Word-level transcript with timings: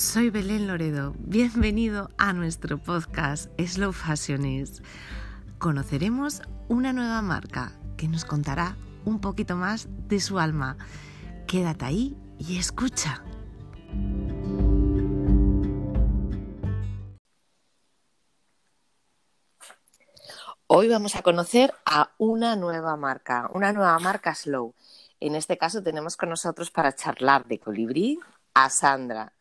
soy 0.00 0.30
Belén 0.30 0.66
Loredo. 0.66 1.12
Bienvenido 1.18 2.08
a 2.16 2.32
nuestro 2.32 2.78
podcast 2.78 3.50
Slow 3.60 3.92
Fashionist. 3.92 4.82
Conoceremos 5.58 6.40
una 6.68 6.94
nueva 6.94 7.20
marca 7.20 7.72
que 7.98 8.08
nos 8.08 8.24
contará 8.24 8.76
un 9.04 9.20
poquito 9.20 9.56
más 9.56 9.88
de 10.08 10.18
su 10.20 10.38
alma. 10.38 10.78
Quédate 11.46 11.84
ahí 11.84 12.16
y 12.38 12.58
escucha. 12.58 13.22
Hoy 20.66 20.88
vamos 20.88 21.14
a 21.14 21.20
conocer 21.20 21.74
a 21.84 22.10
una 22.16 22.56
nueva 22.56 22.96
marca, 22.96 23.50
una 23.52 23.74
nueva 23.74 23.98
marca 23.98 24.34
Slow. 24.34 24.74
En 25.20 25.34
este 25.34 25.58
caso 25.58 25.82
tenemos 25.82 26.16
con 26.16 26.30
nosotros 26.30 26.70
para 26.70 26.94
charlar 26.94 27.44
de 27.44 27.60
colibrí 27.60 28.18
a 28.54 28.70
Sandra. 28.70 29.34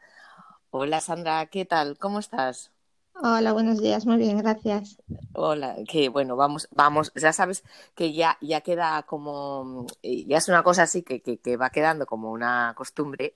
Hola 0.72 1.02
Sandra, 1.02 1.48
¿qué 1.48 1.66
tal? 1.66 1.98
¿Cómo 1.98 2.20
estás? 2.20 2.72
Hola, 3.16 3.54
buenos 3.54 3.82
días, 3.82 4.05
muy 4.05 4.18
bien, 4.18 4.38
gracias. 4.38 4.98
Hola, 5.34 5.76
que 5.90 6.09
bueno, 6.09 6.36
vamos, 6.36 6.70
vamos, 6.72 7.12
ya 7.16 7.34
sabes 7.34 7.64
que 7.95 8.14
ya, 8.14 8.38
ya 8.40 8.62
queda 8.62 9.02
como, 9.04 9.88
eh, 10.04 10.26
ya 10.26 10.38
es 10.38 10.48
una 10.48 10.62
cosa 10.62 10.84
así 10.84 11.02
que, 11.02 11.22
que, 11.22 11.58
va 11.58 11.72
quedando 11.72 12.05
como 12.05 12.32
una 12.32 12.73
costumbre 12.78 13.34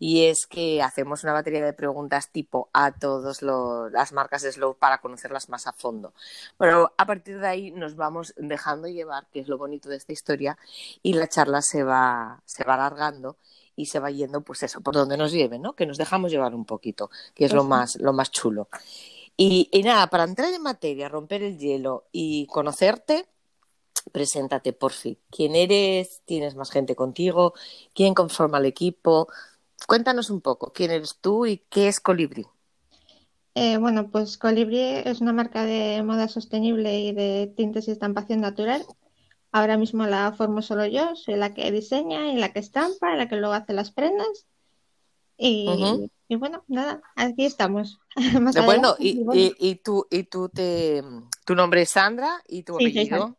y 0.00 0.24
es 0.26 0.46
que 0.48 0.82
hacemos 0.82 1.22
una 1.22 1.32
batería 1.32 1.64
de 1.64 1.72
preguntas 1.72 2.30
tipo 2.30 2.68
a 2.72 2.90
todas 2.90 3.42
las 3.42 4.12
marcas 4.12 4.42
de 4.42 4.50
Slow 4.50 4.74
para 4.76 4.98
conocerlas 4.98 5.48
más 5.48 5.68
a 5.68 5.72
fondo. 5.72 6.12
Pero 6.58 6.92
a 6.98 7.06
partir 7.06 7.38
de 7.38 7.46
ahí 7.46 7.70
nos 7.70 7.94
vamos 7.94 8.34
dejando 8.36 8.88
llevar, 8.88 9.28
que 9.32 9.38
es 9.38 9.48
lo 9.48 9.56
bonito 9.56 9.88
de 9.88 9.96
esta 9.96 10.12
historia, 10.12 10.58
y 11.00 11.14
la 11.14 11.28
charla 11.28 11.62
se 11.62 11.84
va, 11.84 12.42
se 12.44 12.64
va 12.64 12.74
alargando 12.74 13.36
y 13.76 13.86
se 13.86 13.98
va 13.98 14.10
yendo, 14.10 14.42
pues 14.42 14.62
eso, 14.62 14.80
por 14.80 14.94
donde 14.94 15.16
nos 15.16 15.32
lleve, 15.32 15.58
¿no? 15.58 15.74
Que 15.74 15.86
nos 15.86 15.98
dejamos 15.98 16.30
llevar 16.30 16.54
un 16.54 16.64
poquito, 16.64 17.10
que 17.34 17.44
es 17.44 17.52
lo 17.52 17.64
más, 17.64 17.96
lo 17.96 18.12
más 18.12 18.30
chulo. 18.30 18.68
Y, 19.36 19.68
nada, 19.84 20.08
para 20.08 20.24
entrar 20.24 20.52
en 20.52 20.62
materia, 20.62 21.08
romper 21.08 21.42
el 21.42 21.58
hielo 21.58 22.04
y 22.12 22.46
conocerte, 22.46 23.26
preséntate 24.12 24.72
por 24.72 24.92
fin. 24.92 25.18
¿Quién 25.30 25.56
eres? 25.56 26.22
¿Tienes 26.24 26.54
más 26.54 26.70
gente 26.70 26.94
contigo? 26.94 27.54
¿Quién 27.94 28.14
conforma 28.14 28.58
el 28.58 28.66
equipo? 28.66 29.28
Cuéntanos 29.86 30.30
un 30.30 30.40
poco, 30.40 30.72
¿quién 30.72 30.90
eres 30.90 31.16
tú 31.20 31.46
y 31.46 31.58
qué 31.68 31.88
es 31.88 31.98
Colibri? 31.98 32.46
Eh, 33.54 33.76
bueno, 33.78 34.10
pues 34.10 34.38
Colibri 34.38 34.80
es 34.80 35.20
una 35.20 35.32
marca 35.32 35.64
de 35.64 36.02
moda 36.02 36.28
sostenible 36.28 37.00
y 37.00 37.12
de 37.12 37.52
tintes 37.54 37.88
y 37.88 37.90
estampación 37.90 38.40
natural. 38.40 38.84
Ahora 39.52 39.76
mismo 39.76 40.06
la 40.06 40.32
formo 40.32 40.62
solo 40.62 40.86
yo, 40.86 41.14
soy 41.14 41.36
la 41.36 41.52
que 41.52 41.70
diseña 41.70 42.32
y 42.32 42.36
la 42.36 42.52
que 42.54 42.58
estampa, 42.58 43.14
la 43.14 43.28
que 43.28 43.36
luego 43.36 43.52
hace 43.52 43.74
las 43.74 43.90
prendas. 43.90 44.46
Y, 45.36 46.10
y 46.28 46.36
bueno, 46.36 46.64
nada, 46.68 47.02
aquí 47.16 47.44
estamos. 47.44 48.00
bueno, 48.64 48.96
y, 48.98 49.22
y, 49.58 49.74
tú, 49.76 50.06
y 50.10 50.24
tú 50.24 50.48
te, 50.48 51.04
tu 51.44 51.54
nombre 51.54 51.82
es 51.82 51.90
Sandra 51.90 52.42
y 52.48 52.62
tu 52.62 52.76
apellido. 52.76 53.36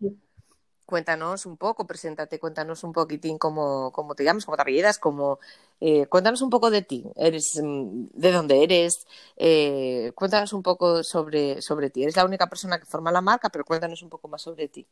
Cuéntanos 0.85 1.47
un 1.47 1.57
poco, 1.57 1.87
preséntate, 1.87 2.39
cuéntanos 2.39 2.83
un 2.83 2.91
poquitín 2.91 3.39
cómo, 3.39 3.91
cómo 3.91 4.13
te 4.13 4.23
llamas, 4.23 4.45
cómo 4.45 4.57
te 4.57 4.61
apellidas, 4.61 4.99
cómo, 4.99 5.39
eh, 5.79 6.05
cuéntanos 6.07 6.41
un 6.41 6.49
poco 6.51 6.69
de 6.69 6.81
ti, 6.81 7.05
eres, 7.15 7.59
mm, 7.59 8.07
de 8.13 8.31
dónde 8.31 8.63
eres, 8.63 9.07
eh, 9.37 10.11
cuéntanos 10.13 10.53
un 10.53 10.61
poco 10.61 11.01
sobre, 11.01 11.61
sobre 11.61 11.89
ti. 11.89 12.03
Eres 12.03 12.17
la 12.17 12.25
única 12.25 12.47
persona 12.47 12.77
que 12.77 12.85
forma 12.85 13.11
la 13.11 13.21
marca, 13.21 13.49
pero 13.49 13.65
cuéntanos 13.65 14.03
un 14.03 14.09
poco 14.09 14.27
más 14.27 14.41
sobre 14.41 14.67
ti. 14.67 14.85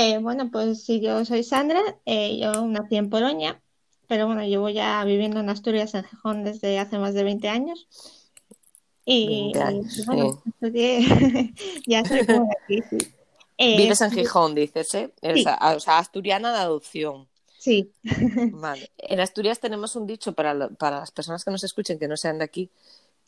Eh, 0.00 0.18
bueno, 0.18 0.48
pues 0.52 0.84
sí, 0.84 1.00
yo 1.00 1.24
soy 1.24 1.42
Sandra, 1.42 1.80
yo 2.06 2.66
nací 2.68 2.96
en 2.96 3.10
Polonia, 3.10 3.60
pero 4.06 4.26
bueno, 4.26 4.44
llevo 4.44 4.68
ya 4.68 5.02
viviendo 5.02 5.40
en 5.40 5.50
Asturias, 5.50 5.92
en 5.94 6.04
Gijón, 6.04 6.44
desde 6.44 6.78
hace 6.78 6.98
más 6.98 7.14
de 7.14 7.24
20 7.24 7.48
años. 7.48 7.88
Y, 9.04 9.52
bueno, 10.06 10.40
ya 11.86 12.04
soy 12.04 12.26
como 12.26 12.48
aquí, 12.62 12.80
sí. 12.88 12.98
Eh, 13.56 13.76
Vives 13.76 14.00
en 14.02 14.12
Gijón, 14.12 14.54
dices, 14.54 14.94
¿eh? 14.94 15.12
O 15.20 15.80
sea, 15.80 15.98
asturiana 15.98 16.52
de 16.52 16.58
adopción. 16.58 17.26
Sí. 17.58 17.90
Vale. 18.52 18.92
En 18.98 19.18
Asturias 19.18 19.58
tenemos 19.58 19.96
un 19.96 20.06
dicho 20.06 20.32
para, 20.32 20.68
para 20.68 21.00
las 21.00 21.10
personas 21.10 21.44
que 21.44 21.50
nos 21.50 21.64
escuchen, 21.64 21.98
que 21.98 22.06
no 22.06 22.16
sean 22.16 22.38
de 22.38 22.44
aquí, 22.44 22.70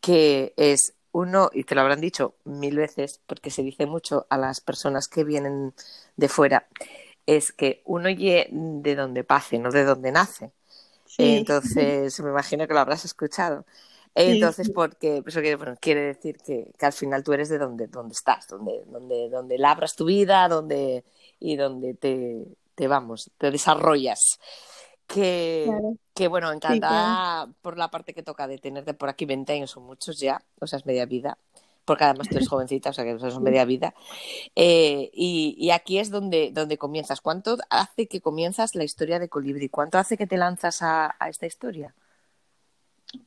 que 0.00 0.54
es 0.56 0.94
uno, 1.12 1.50
y 1.52 1.64
te 1.64 1.74
lo 1.74 1.80
habrán 1.80 2.00
dicho 2.00 2.34
mil 2.44 2.76
veces, 2.76 3.20
porque 3.26 3.50
se 3.50 3.62
dice 3.62 3.86
mucho 3.86 4.26
a 4.30 4.38
las 4.38 4.60
personas 4.60 5.08
que 5.08 5.24
vienen 5.24 5.74
de 6.16 6.28
fuera, 6.28 6.66
es 7.26 7.52
que 7.52 7.82
uno 7.84 8.10
ye 8.10 8.48
de 8.50 8.94
donde 8.94 9.24
pase, 9.24 9.58
no 9.58 9.70
de 9.70 9.84
donde 9.84 10.12
nace. 10.12 10.52
Entonces, 11.18 12.18
me 12.20 12.30
imagino 12.30 12.66
que 12.66 12.74
lo 12.74 12.80
habrás 12.80 13.04
escuchado. 13.04 13.64
Entonces, 14.14 14.70
porque 14.70 15.22
eso 15.24 15.40
quiere, 15.80 16.00
decir 16.00 16.38
que, 16.38 16.66
al 16.80 16.92
final 16.92 17.22
tú 17.22 17.32
eres 17.32 17.48
de 17.48 17.58
donde, 17.58 17.86
donde 17.86 18.12
estás, 18.12 18.48
donde, 18.48 18.82
donde, 18.86 19.28
donde 19.28 19.58
labras 19.58 19.94
tu 19.94 20.06
vida, 20.06 20.48
donde, 20.48 21.04
y 21.38 21.56
donde 21.56 21.94
te, 21.94 22.44
te 22.74 22.88
vamos, 22.88 23.30
te 23.38 23.50
desarrollas. 23.50 24.40
Que, 25.06 25.70
que 26.20 26.28
bueno, 26.28 26.52
encantada 26.52 27.48
por 27.62 27.78
la 27.78 27.90
parte 27.90 28.12
que 28.12 28.22
toca 28.22 28.46
de 28.46 28.58
tenerte 28.58 28.92
por 28.92 29.08
aquí 29.08 29.24
20 29.24 29.54
años, 29.54 29.70
son 29.70 29.84
muchos 29.84 30.20
ya, 30.20 30.42
o 30.60 30.66
sea, 30.66 30.78
es 30.78 30.84
media 30.84 31.06
vida 31.06 31.38
porque 31.86 32.04
además 32.04 32.28
tú 32.28 32.36
eres 32.36 32.48
jovencita, 32.50 32.90
o 32.90 32.92
sea 32.92 33.04
que 33.04 33.12
eso 33.12 33.26
es 33.26 33.38
media 33.40 33.64
vida. 33.64 33.94
Eh, 34.54 35.10
y, 35.14 35.70
aquí 35.70 35.98
es 35.98 36.10
donde, 36.10 36.50
donde 36.52 36.76
comienzas. 36.76 37.22
¿Cuánto 37.22 37.56
hace 37.70 38.06
que 38.06 38.20
comienzas 38.20 38.74
la 38.74 38.84
historia 38.84 39.18
de 39.18 39.30
Colibri? 39.30 39.70
¿Cuánto 39.70 39.96
hace 39.96 40.18
que 40.18 40.26
te 40.26 40.36
lanzas 40.36 40.82
a, 40.82 41.16
esta 41.26 41.46
historia? 41.46 41.94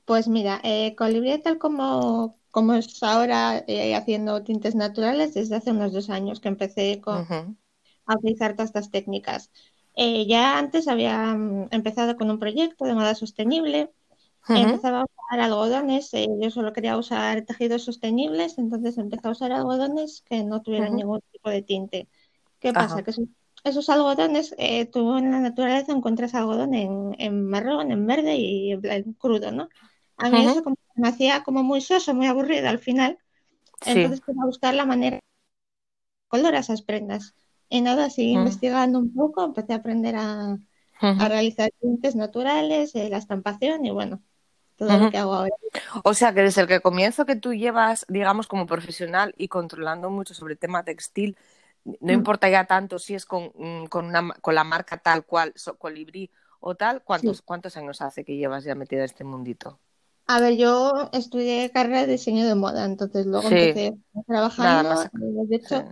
Pues 0.06 0.28
mira, 0.28 0.62
eh, 0.64 0.96
Colibri 0.96 1.42
tal 1.42 1.58
como, 1.58 2.38
como 2.52 2.76
es 2.76 3.02
ahora 3.02 3.66
eh, 3.68 3.96
haciendo 3.96 4.44
tintes 4.44 4.76
naturales 4.76 5.34
desde 5.34 5.56
hace 5.56 5.72
unos 5.72 5.92
dos 5.92 6.12
años 6.12 6.40
que 6.40 6.48
empecé 6.48 7.02
con, 7.02 7.58
a 8.06 8.16
utilizar 8.16 8.54
todas 8.54 8.70
estas 8.70 8.92
técnicas. 8.92 9.50
Eh, 9.96 10.26
ya 10.28 10.58
antes 10.58 10.88
había 10.88 11.36
mm, 11.36 11.68
empezado 11.72 12.16
con 12.18 12.30
un 12.32 12.40
proyecto 12.40 12.86
de 12.86 12.96
moda 12.96 13.16
sostenible 13.16 13.92
Empezaba 14.50 15.02
a 15.02 15.06
usar 15.06 15.40
algodones, 15.40 16.14
eh, 16.14 16.28
yo 16.40 16.52
solo 16.52 16.74
quería 16.74 16.98
usar 16.98 17.44
tejidos 17.46 17.84
sostenibles, 17.84 18.58
entonces 18.58 18.98
empecé 18.98 19.28
a 19.28 19.32
usar 19.32 19.52
algodones 19.54 20.22
que 20.26 20.44
no 20.44 20.62
tuvieran 20.62 20.96
ningún 20.96 21.22
tipo 21.32 21.50
de 21.50 21.62
tinte. 21.62 22.10
¿Qué 22.60 22.74
pasa? 22.74 23.04
Que 23.04 23.12
esos, 23.64 23.90
algodones, 23.90 24.54
eh, 24.58 24.86
tú 24.86 25.18
en 25.18 25.32
la 25.32 25.40
naturaleza 25.40 25.94
encuentras 25.94 26.36
algodón 26.36 26.74
en, 26.74 27.46
marrón, 27.48 27.92
en 27.92 28.06
verde 28.06 28.36
y 28.36 28.74
en 28.74 29.14
crudo, 29.14 29.52
¿no? 29.52 29.70
A 30.18 30.30
mí 30.30 30.46
eso 30.46 30.62
me 30.96 31.08
hacía 31.08 31.42
como 31.44 31.64
muy 31.64 31.80
soso, 31.80 32.14
muy 32.14 32.28
aburrido 32.28 32.68
al 32.68 32.80
final. 32.80 33.18
Entonces 33.86 34.20
empecé 34.20 34.40
a 34.42 34.46
buscar 34.46 34.74
la 34.74 34.86
manera 34.86 35.16
de 35.16 35.22
color 36.28 36.56
a 36.56 36.60
esas 36.60 36.82
prendas. 36.82 37.34
Y 37.70 37.82
nada, 37.82 38.06
así 38.06 38.32
investigando 38.32 39.00
un 39.00 39.14
poco, 39.14 39.44
empecé 39.44 39.74
a 39.74 39.78
aprender 39.78 40.16
a, 40.16 40.58
realizar 41.02 41.72
tintes 41.82 42.16
naturales, 42.16 42.96
eh, 42.96 43.10
la 43.10 43.18
estampación 43.18 43.86
y 43.86 43.92
bueno, 43.92 44.22
o 46.04 46.14
sea 46.14 46.34
que 46.34 46.42
desde 46.42 46.62
el 46.62 46.68
que 46.68 46.82
comienzo 46.82 47.26
que 47.26 47.36
tú 47.36 47.54
llevas, 47.54 48.06
digamos, 48.10 48.48
como 48.48 48.66
profesional 48.66 49.34
y 49.38 49.48
controlando 49.48 50.10
mucho 50.10 50.34
sobre 50.34 50.54
el 50.54 50.60
tema 50.60 50.84
textil, 50.84 51.38
no 51.86 51.98
mm. 52.02 52.12
importa 52.12 52.50
ya 52.50 52.66
tanto 52.66 53.00
si 53.00 53.14
es 53.16 53.26
con, 53.26 53.52
mm, 53.56 53.86
con, 53.86 54.06
una, 54.06 54.34
con 54.42 54.56
la 54.56 54.64
marca 54.64 54.98
tal 54.98 55.26
cual, 55.26 55.54
Colibrí 55.78 56.30
o 56.60 56.76
tal, 56.76 57.04
¿cuántos, 57.04 57.42
¿cuántos 57.42 57.76
años 57.78 58.02
hace 58.02 58.24
que 58.24 58.38
llevas 58.38 58.64
ya 58.64 58.76
metida 58.76 59.00
en 59.00 59.06
este 59.06 59.24
mundito? 59.24 59.80
A 60.28 60.40
ver, 60.40 60.56
yo 60.56 61.10
estudié 61.12 61.70
carrera 61.72 62.02
de 62.02 62.14
diseño 62.14 62.48
de 62.48 62.56
moda, 62.56 62.86
entonces 62.86 63.26
luego 63.26 63.50
empecé 63.50 63.94
trabajando. 64.26 65.04
Eh, 65.04 65.10
de 65.12 65.56
hecho, 65.58 65.86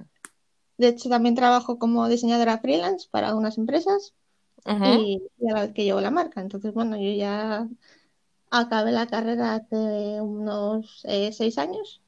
de 0.81 0.89
hecho, 0.89 1.09
también 1.09 1.35
trabajo 1.35 1.79
como 1.79 2.07
diseñadora 2.09 2.57
freelance 2.57 3.07
para 3.09 3.29
algunas 3.29 3.57
empresas 3.57 4.13
y, 4.65 5.21
a 5.49 5.53
la 5.53 5.61
vez 5.61 5.73
que 5.73 5.85
llevo 5.85 6.01
la 6.01 6.11
marca. 6.11 6.41
Entonces, 6.41 6.73
bueno, 6.73 6.97
yo 6.97 7.11
ya 7.13 7.67
Acabé 8.53 8.91
la 8.91 9.07
carrera 9.07 9.55
hace 9.55 10.19
unos 10.19 11.05
eh, 11.05 11.31
seis 11.31 11.57
años. 11.57 12.01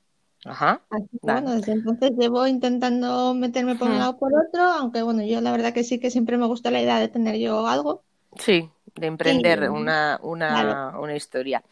Ajá. 0.43 0.81
bueno, 1.21 1.55
desde 1.55 1.71
entonces 1.71 2.11
llevo 2.17 2.45
intentando 2.47 3.33
meterme 3.33 3.75
por 3.75 3.89
un 3.89 3.97
lado 3.97 4.11
o 4.11 4.17
por 4.17 4.33
otro, 4.33 4.61
aunque 4.61 5.03
bueno, 5.03 5.23
yo 5.23 5.39
la 5.39 5.53
verdad 5.53 5.73
que 5.73 5.85
sí 5.85 6.01
que 6.01 6.11
siempre 6.11 6.37
me 6.37 6.45
gusta 6.45 6.69
la 6.69 6.81
idea 6.81 6.99
de 6.99 7.07
tener 7.07 7.37
yo 7.37 7.65
algo. 7.65 8.03
Sí, 8.37 8.69
de 8.95 9.07
emprender 9.07 9.69
una, 9.69 10.19
una, 10.21 10.99
una 10.99 11.15
historia. 11.15 11.63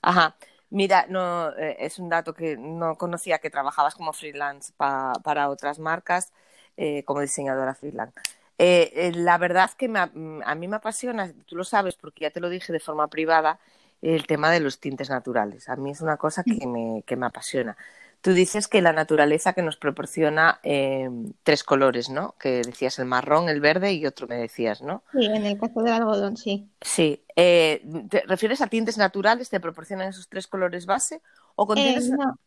Ajá. 0.00 0.36
Mira, 0.70 1.04
no, 1.10 1.50
eh, 1.50 1.76
es 1.80 1.98
un 1.98 2.08
dato 2.08 2.32
que 2.32 2.56
no 2.56 2.96
conocía 2.96 3.40
que 3.40 3.50
trabajabas 3.50 3.94
como 3.94 4.14
freelance 4.14 4.72
para 4.78 5.50
otras 5.50 5.78
marcas, 5.78 6.32
eh, 6.76 7.02
como 7.04 7.20
diseñadora 7.20 7.74
freelance. 7.74 8.18
la 8.58 9.38
verdad 9.38 9.70
que 9.76 9.86
a 9.86 10.54
mí 10.54 10.68
me 10.68 10.76
apasiona, 10.76 11.32
tú 11.46 11.56
lo 11.56 11.64
sabes 11.64 11.96
porque 11.96 12.22
ya 12.22 12.30
te 12.30 12.40
lo 12.40 12.48
dije 12.48 12.72
de 12.72 12.80
forma 12.80 13.08
privada, 13.08 13.58
el 14.02 14.26
tema 14.26 14.50
de 14.50 14.60
los 14.60 14.80
tintes 14.80 15.10
naturales. 15.10 15.68
A 15.68 15.76
mí 15.76 15.90
es 15.90 16.00
una 16.00 16.16
cosa 16.16 16.42
que 16.44 16.66
me, 16.66 17.02
que 17.06 17.16
me 17.16 17.26
apasiona. 17.26 17.76
Tú 18.20 18.32
dices 18.32 18.68
que 18.68 18.80
la 18.80 18.94
naturaleza 18.94 19.52
que 19.52 19.60
nos 19.60 19.76
proporciona 19.76 20.58
eh, 20.62 21.10
tres 21.42 21.62
colores, 21.62 22.08
¿no? 22.08 22.34
Que 22.38 22.62
decías 22.62 22.98
el 22.98 23.04
marrón, 23.04 23.50
el 23.50 23.60
verde 23.60 23.92
y 23.92 24.06
otro 24.06 24.26
me 24.26 24.36
decías, 24.36 24.80
¿no? 24.80 25.02
Sí, 25.12 25.26
en 25.26 25.44
el 25.44 25.58
caso 25.58 25.82
del 25.82 25.92
algodón, 25.92 26.38
sí. 26.38 26.66
Sí. 26.80 27.22
Eh, 27.36 27.84
¿Te 28.08 28.22
refieres 28.26 28.62
a 28.62 28.66
tintes 28.66 28.96
naturales? 28.96 29.50
¿Te 29.50 29.60
proporcionan 29.60 30.08
esos 30.08 30.28
tres 30.28 30.46
colores 30.46 30.86
base? 30.86 31.20
¿O 31.54 31.66
con 31.66 31.76
tintes... 31.76 32.08
no. 32.08 32.38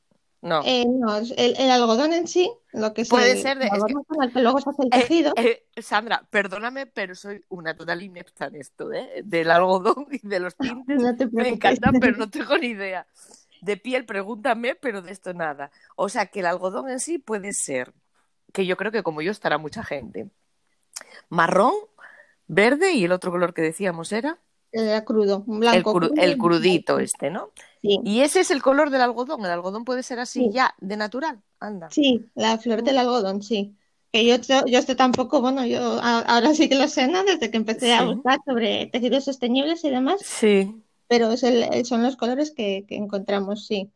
No, 0.47 0.61
no 0.63 1.17
el, 1.17 1.71
algodón 1.71 2.13
en 2.13 2.27
sí, 2.27 2.51
lo 2.71 2.93
que 2.93 3.05
puede 3.05 3.41
ser 3.41 3.59
de, 3.59 3.69
que 4.33 4.41
luego 4.41 4.61
se 4.61 4.69
hace 4.69 4.83
el 4.83 4.89
tejido. 4.89 5.33
Sandra, 5.77 6.25
perdóname, 6.29 6.85
pero 6.85 7.15
soy 7.15 7.43
una 7.49 7.75
total 7.75 8.01
inepta 8.01 8.45
en 8.45 8.55
esto, 8.55 8.93
¿eh? 8.93 9.21
Del 9.25 9.51
algodón 9.51 10.07
y 10.11 10.25
de 10.25 10.39
los 10.39 10.55
tintes. 10.55 11.01
me 11.31 11.49
encantan, 11.49 11.99
pero 11.99 12.17
no 12.17 12.29
tengo 12.31 12.57
ni 12.57 12.67
idea 12.67 13.05
de 13.61 13.77
piel, 13.77 14.05
pregúntame, 14.05 14.75
pero 14.75 15.01
de 15.01 15.11
esto 15.11 15.33
nada. 15.33 15.71
O 15.95 16.09
sea 16.09 16.27
que 16.27 16.39
el 16.39 16.45
algodón 16.45 16.89
en 16.89 16.99
sí 16.99 17.17
puede 17.17 17.53
ser, 17.53 17.93
que 18.53 18.65
yo 18.65 18.77
creo 18.77 18.91
que 18.91 19.03
como 19.03 19.21
yo 19.21 19.31
estará 19.31 19.57
mucha 19.57 19.83
gente, 19.83 20.29
marrón, 21.29 21.73
verde 22.47 22.93
y 22.93 23.05
el 23.05 23.11
otro 23.11 23.31
color 23.31 23.53
que 23.53 23.61
decíamos 23.61 24.11
era. 24.11 24.39
Era 24.71 25.03
crudo, 25.05 25.43
blanco. 25.45 25.99
El, 26.17 26.37
crudito 26.37 26.99
este, 26.99 27.29
¿no? 27.29 27.51
Sí. 27.81 27.99
Y 28.03 28.21
ese 28.21 28.39
es 28.39 28.51
el 28.51 28.61
color 28.61 28.89
del 28.89 29.01
algodón. 29.01 29.45
El 29.45 29.51
algodón 29.51 29.85
puede 29.85 30.03
ser 30.03 30.19
así 30.19 30.49
ya, 30.51 30.73
de 30.79 30.97
natural. 30.97 31.41
Anda. 31.59 31.89
Sí, 31.91 32.29
la 32.35 32.57
flor 32.57 32.83
del 32.83 32.97
algodón, 32.97 33.41
sí. 33.41 33.75
Que 34.11 34.25
yo, 34.25 34.35
yo 34.65 34.79
estoy 34.79 34.95
tampoco, 34.95 35.41
bueno, 35.41 35.65
yo 35.65 35.99
ahora 36.01 36.53
sí 36.53 36.69
que 36.69 36.75
lo 36.75 36.87
sé, 36.87 37.07
¿no? 37.07 37.23
Desde 37.23 37.51
que 37.51 37.57
empecé 37.57 37.93
a 37.93 38.03
buscar 38.03 38.39
sobre 38.45 38.87
tejidos 38.87 39.25
sostenibles 39.25 39.83
y 39.83 39.89
demás. 39.89 40.21
Sí 40.23 40.83
pero 41.07 41.31
es 41.31 41.43
el, 41.43 41.85
son 41.85 42.03
los 42.03 42.15
colores 42.15 42.51
que, 42.51 42.85
encontramos, 42.89 43.65
sí. 43.65 43.91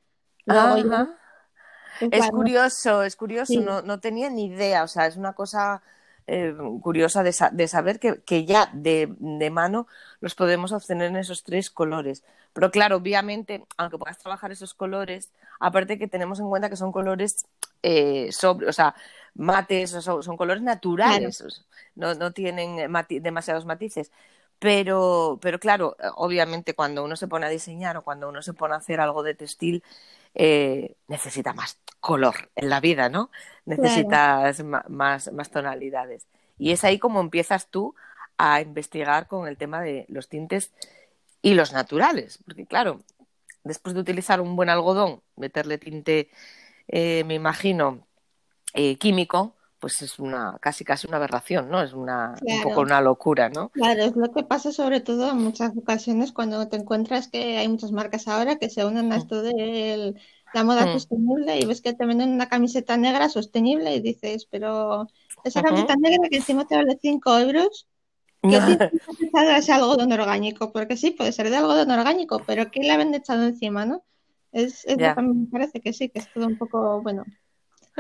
es 2.00 2.30
curioso, 2.31 3.04
es 3.04 3.16
curioso, 3.16 3.60
no, 3.62 3.81
no, 3.81 4.00
tenía 4.00 4.30
ni 4.30 4.45
idea, 4.45 4.84
o 4.84 4.88
sea, 4.88 5.07
es 5.07 5.18
una 5.18 5.34
cosa 5.34 5.81
eh, 6.28 6.54
curiosa 6.82 7.24
de, 7.24 7.36
de 7.52 7.68
saber 7.68 8.00
que, 8.00 8.22
que 8.22 8.46
ya 8.46 8.70
de, 8.74 9.14
de, 9.20 9.50
mano 9.50 9.88
los 10.20 10.36
podemos 10.36 10.72
obtener 10.72 11.08
en 11.08 11.18
esos 11.18 11.44
tres 11.44 11.70
colores. 11.70 12.24
Pero 12.54 12.72
claro, 12.72 12.98
obviamente, 12.98 13.66
aunque 13.78 13.98
puedas 13.98 14.18
trabajar 14.18 14.52
esos 14.52 14.74
colores, 14.74 15.32
aparte 15.60 15.98
que 15.98 16.08
tenemos 16.08 16.40
en 16.40 16.50
cuenta 16.50 16.70
que 16.70 16.76
son 16.76 16.92
colores 16.92 17.46
eh, 17.84 18.32
sobre, 18.32 18.68
o 18.68 18.74
sea, 18.74 18.96
mates, 19.36 19.92
son, 19.92 20.24
son 20.24 20.38
colores 20.38 20.64
naturales, 20.64 21.66
no, 21.96 22.14
no, 22.16 22.32
tienen 22.32 22.78
demasiados 23.22 23.66
matices. 23.66 24.12
Pero, 24.60 25.40
pero 25.42 25.60
claro, 25.60 25.98
obviamente 26.16 26.76
cuando 26.76 27.04
uno 27.04 27.16
se 27.16 27.28
pone 27.28 27.48
a 27.48 27.50
diseñar 27.50 27.98
o 27.98 28.04
cuando 28.04 28.30
uno 28.30 28.44
se 28.44 28.54
pone 28.54 28.76
a 28.76 28.78
hacer 28.78 29.00
algo 29.00 29.24
de 29.24 29.34
textil, 29.34 29.84
eh, 30.33 30.95
necesita 31.07 31.54
más 31.54 31.80
color 32.00 32.50
en 32.56 32.69
la 32.69 32.80
vida, 32.80 33.10
¿no? 33.10 33.30
Necesitas 33.66 34.63
más, 34.63 35.31
más 35.31 35.51
tonalidades. 35.51 36.25
Y 36.57 36.72
es 36.72 36.83
ahí 36.83 37.00
como 37.00 37.22
empiezas 37.22 37.68
tú 37.68 37.95
a 38.38 38.62
investigar 38.62 39.28
con 39.28 39.48
el 39.48 39.57
tema 39.57 39.81
de 39.81 40.06
los 40.10 40.28
tintes 40.30 40.72
y 41.42 41.54
los 41.54 41.74
naturales. 41.74 42.39
Porque 42.45 42.66
claro, 42.66 43.01
después 43.63 43.94
de 43.95 44.01
utilizar 44.01 44.42
un 44.42 44.56
buen 44.56 44.69
algodón, 44.69 45.22
meterle 45.36 45.78
tinte, 45.78 46.30
eh, 46.88 47.24
me 47.25 47.36
imagino, 47.36 48.07
eh, 48.74 48.98
químico, 48.98 49.56
pues 49.81 50.01
es 50.04 50.19
una 50.19 50.57
casi 50.62 50.86
casi 50.86 51.07
una 51.07 51.18
aberración, 51.18 51.69
¿no? 51.69 51.81
Es 51.81 51.94
una 51.94 52.36
un 52.39 52.63
poco 52.63 52.81
una 52.81 53.01
locura, 53.01 53.50
¿no? 53.50 53.69
Claro, 53.69 54.04
es 54.04 54.16
lo 54.16 54.31
que 54.31 54.44
pasa 54.44 54.72
sobre 54.72 55.01
todo 55.01 55.31
en 55.31 55.39
muchas 55.39 55.75
ocasiones 55.75 56.31
cuando 56.31 56.68
te 56.69 56.78
encuentras 56.78 57.28
que 57.28 57.57
hay 57.57 57.68
muchas 57.68 57.92
marcas 57.92 58.28
ahora 58.28 58.57
que 58.57 58.69
se 58.69 58.86
unen 58.86 59.12
a 59.12 59.16
mm. 59.16 59.19
esto 59.19 59.42
de 59.42 60.13
la 60.54 60.63
moda 60.63 60.86
mm. 60.86 60.94
sostenible 60.94 61.60
y 61.60 61.66
ves 61.66 61.81
que 61.81 61.94
te 61.94 62.06
venden 62.06 62.30
una 62.30 62.48
camiseta 62.48 62.95
negra 62.95 63.28
sostenible 63.28 63.95
y 63.95 64.01
dices, 64.01 64.48
pero 64.50 65.07
esa 65.44 65.63
camiseta 65.63 65.95
negra 65.95 66.30
que 66.30 66.38
encima 66.38 66.68
te 66.68 66.75
vale 66.75 67.00
5 67.01 67.39
euros, 67.39 67.88
¿qué 68.44 68.50
no. 69.34 69.42
es 69.57 69.69
algodón 69.72 70.12
orgánico? 70.12 70.72
Porque 70.72 70.95
sí, 70.95 71.10
puede 71.12 71.31
ser 71.31 71.50
de 71.50 71.57
algodón 71.57 71.89
orgánico, 71.89 72.44
pero 72.45 72.69
¿qué 72.69 72.81
le 72.81 72.92
habían 72.92 73.16
echado 73.16 73.44
encima, 73.48 73.86
no? 73.88 74.04
Es, 74.51 74.86
es 74.86 74.98
lo 75.00 75.16
que 75.16 75.22
me 75.22 75.48
parece 75.48 75.81
que 75.81 75.92
sí, 75.92 76.10
que 76.10 76.19
es 76.19 76.31
todo 76.31 76.45
un 76.45 76.57
poco, 76.57 77.01
bueno, 77.01 77.25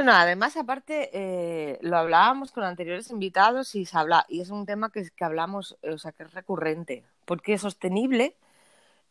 bueno, 0.01 0.17
además, 0.17 0.57
aparte, 0.57 1.11
eh, 1.13 1.77
lo 1.81 1.95
hablábamos 1.95 2.51
con 2.51 2.63
anteriores 2.63 3.11
invitados 3.11 3.75
y, 3.75 3.85
se 3.85 3.95
habla, 3.95 4.25
y 4.29 4.41
es 4.41 4.49
un 4.49 4.65
tema 4.65 4.89
que, 4.91 5.07
que 5.15 5.23
hablamos, 5.23 5.77
o 5.83 5.99
sea, 5.99 6.11
que 6.11 6.23
es 6.23 6.33
recurrente, 6.33 7.03
porque 7.25 7.53
es 7.53 7.61
sostenible. 7.61 8.35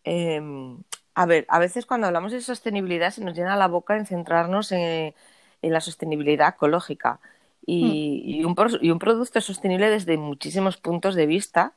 Em, 0.02 0.82
a 1.14 1.26
ver, 1.26 1.46
a 1.48 1.60
veces 1.60 1.87
cuando 1.87 2.08
hablamos 2.08 2.32
de 2.32 2.40
sostenibilidad 2.40 3.12
se 3.12 3.22
nos 3.22 3.37
llena 3.37 3.54
la 3.54 3.69
boca 3.69 3.96
en 3.96 4.04
centrarnos 4.04 4.72
en, 4.72 5.14
la 5.62 5.81
sostenibilidad 5.81 6.54
ecológica. 6.56 7.20
Y, 7.64 8.42
hmm. 8.42 8.46
un, 8.48 8.98
producto 8.98 9.38
es 9.38 9.44
sostenible 9.44 9.90
desde 9.90 10.16
muchísimos 10.16 10.76
puntos 10.76 11.14
de 11.14 11.26
vista, 11.26 11.75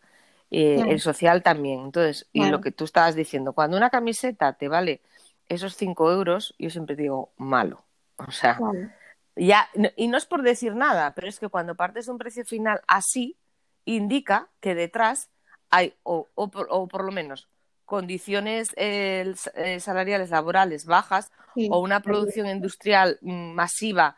eh, 0.49 0.83
el 0.87 0.99
social 1.01 1.43
también. 1.43 1.81
Entonces, 1.81 2.27
y 2.33 2.45
lo 2.49 2.61
que 2.61 2.71
tú 2.71 2.85
estabas 2.85 3.13
diciendo, 3.13 3.53
cuando 3.53 3.77
una 3.77 3.91
camiseta 3.91 4.53
te 4.53 4.69
vale 4.69 5.01
esos 5.49 5.75
5 5.75 6.11
euros, 6.11 6.55
yo 6.57 6.71
siempre 6.71 6.95
digo 6.95 7.29
malo. 7.37 7.83
O 8.17 8.31
sea, 8.31 8.57
ya, 9.35 9.69
y 9.95 10.07
no 10.07 10.17
es 10.17 10.25
por 10.25 10.43
decir 10.43 10.75
nada, 10.75 11.13
pero 11.15 11.27
es 11.27 11.39
que 11.39 11.49
cuando 11.49 11.75
partes 11.75 12.05
de 12.05 12.11
un 12.11 12.17
precio 12.17 12.45
final 12.45 12.81
así, 12.87 13.37
indica 13.85 14.49
que 14.59 14.75
detrás 14.75 15.29
hay, 15.69 15.93
o, 16.03 16.29
o, 16.35 16.49
por, 16.49 17.03
lo 17.03 17.11
menos, 17.11 17.49
condiciones 17.85 18.69
eh, 18.75 19.33
eh, 19.55 19.79
salariales 19.79 20.29
laborales 20.29 20.85
bajas 20.85 21.31
o 21.69 21.79
una 21.79 21.99
producción 21.99 22.47
industrial 22.47 23.17
mm, 23.21 23.53
masiva 23.53 24.15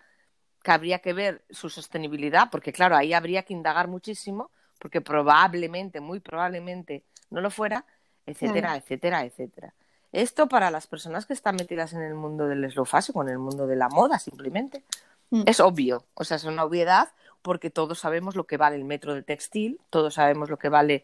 que 0.62 0.72
habría 0.72 1.00
que 1.00 1.14
ver 1.14 1.46
su 1.50 1.70
sostenibilidad, 1.70 2.50
porque 2.52 2.74
claro, 2.74 2.96
ahí 2.96 3.14
habría 3.14 3.44
que 3.44 3.54
indagar 3.54 3.88
muchísimo, 3.88 4.52
porque 4.80 5.00
probablemente, 5.00 6.02
muy 6.02 6.20
probablemente 6.20 7.04
no 7.30 7.40
lo 7.40 7.52
fuera, 7.52 7.86
etcétera, 8.26 8.76
etcétera, 8.76 9.24
etcétera. 9.24 9.74
Esto 10.16 10.48
para 10.48 10.72
las 10.72 10.88
personas 10.88 11.26
que 11.26 11.34
están 11.34 11.58
metidas 11.58 11.92
en 11.92 12.02
el 12.02 12.14
mundo 12.14 12.48
del 12.48 12.72
slow 12.72 12.86
fashion, 12.86 13.28
en 13.28 13.34
el 13.34 13.40
mundo 13.40 13.68
de 13.68 13.76
la 13.76 13.90
moda 13.90 14.18
simplemente, 14.18 14.82
mm. 15.30 15.44
es 15.46 15.60
obvio, 15.60 16.06
o 16.14 16.24
sea, 16.24 16.38
es 16.38 16.46
una 16.46 16.64
obviedad 16.64 17.10
porque 17.42 17.70
todos 17.70 18.00
sabemos 18.00 18.38
lo 18.38 18.48
que 18.48 18.56
vale 18.56 18.78
el 18.78 18.86
metro 18.86 19.14
de 19.14 19.24
textil, 19.24 19.80
todos 19.90 20.14
sabemos 20.14 20.50
lo 20.50 20.58
que 20.58 20.70
vale 20.70 21.04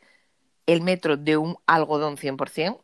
el 0.65 0.81
metro 0.81 1.17
de 1.17 1.35
un 1.35 1.57
algodón 1.65 2.15
100%. 2.15 2.79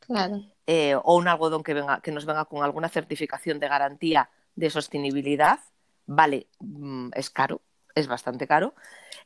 Claro. 0.00 0.42
Eh, 0.66 0.96
o 0.96 1.16
un 1.16 1.28
algodón 1.28 1.62
que, 1.62 1.74
venga, 1.74 2.00
que 2.00 2.10
nos 2.10 2.26
venga 2.26 2.44
con 2.46 2.64
alguna 2.64 2.88
certificación 2.88 3.60
de 3.60 3.68
garantía 3.68 4.30
de 4.56 4.68
sostenibilidad, 4.68 5.60
vale, 6.06 6.48
mm, 6.58 7.10
es 7.14 7.30
caro, 7.30 7.62
es 7.94 8.08
bastante 8.08 8.48
caro. 8.48 8.74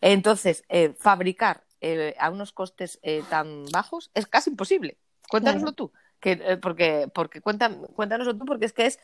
Entonces, 0.02 0.64
eh, 0.68 0.94
fabricar 0.98 1.64
eh, 1.80 2.14
a 2.18 2.28
unos 2.28 2.52
costes 2.52 3.00
tan 3.30 3.64
bajos 3.72 4.10
es 4.12 4.26
casi 4.26 4.50
imposible. 4.50 4.98
Cuéntanoslo 5.28 5.72
tú. 5.72 5.92
Eh, 6.22 6.56
porque, 6.60 7.08
porque 7.14 7.40
cuéntanos 7.40 8.28
tú, 8.38 8.44
porque 8.44 8.66
es 8.66 8.72
que 8.72 8.86
es 8.86 8.98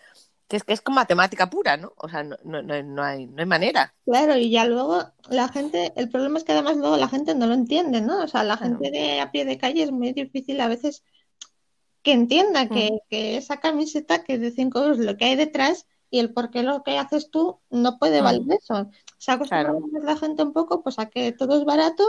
que 0.49 0.57
es 0.57 0.65
que 0.65 0.73
es 0.73 0.81
con 0.81 0.95
matemática 0.95 1.49
pura, 1.49 1.77
¿no? 1.77 1.95
O 1.97 2.09
sea, 2.09 2.23
no, 2.25 2.37
no, 2.45 2.63
no, 2.63 3.03
hay, 3.03 3.27
no 3.27 3.39
hay 3.39 3.47
manera. 3.47 3.95
Claro, 4.05 4.37
y 4.37 4.51
ya 4.51 4.67
luego 4.67 5.03
la 5.31 5.49
gente, 5.49 5.93
el 5.97 6.11
problema 6.11 6.39
es 6.39 6.45
que 6.45 6.53
además 6.53 6.77
luego 6.77 6.97
la 6.97 7.09
gente 7.09 7.35
no 7.35 7.47
lo 7.47 7.55
entiende, 7.55 8.01
¿no? 8.01 8.23
O 8.23 8.29
sea, 8.29 8.45
la 8.45 8.57
gente 8.57 8.91
de 8.91 9.21
a 9.21 9.31
pie 9.31 9.45
de 9.45 9.57
calle 9.57 9.83
es 9.83 9.93
muy 9.93 10.13
difícil 10.13 10.61
a 10.61 10.69
veces 10.69 11.05
que 12.03 12.13
entienda 12.13 12.69
que, 12.69 12.91
mm. 12.93 12.99
que 13.09 13.37
esa 13.37 13.61
camiseta 13.61 14.25
que 14.25 14.39
de 14.39 14.51
5 14.51 14.79
euros 14.79 14.99
lo 14.99 15.17
que 15.17 15.27
hay 15.27 15.37
detrás 15.37 15.87
y 16.11 16.19
el 16.19 16.35
por 16.35 16.51
qué 16.51 16.63
lo 16.63 16.83
que 16.83 16.99
haces 16.99 17.31
tú 17.31 17.61
no 17.71 17.99
puede 17.99 18.21
mm. 18.21 18.25
valer 18.25 18.43
eso. 18.51 18.91
Se 19.19 19.33
acostumbra 19.33 20.03
la 20.03 20.17
gente 20.17 20.43
un 20.43 20.53
poco 20.53 20.83
pues 20.83 20.99
a 20.99 21.07
que 21.07 21.33
todo 21.33 21.57
es 21.57 21.65
barato 21.65 22.05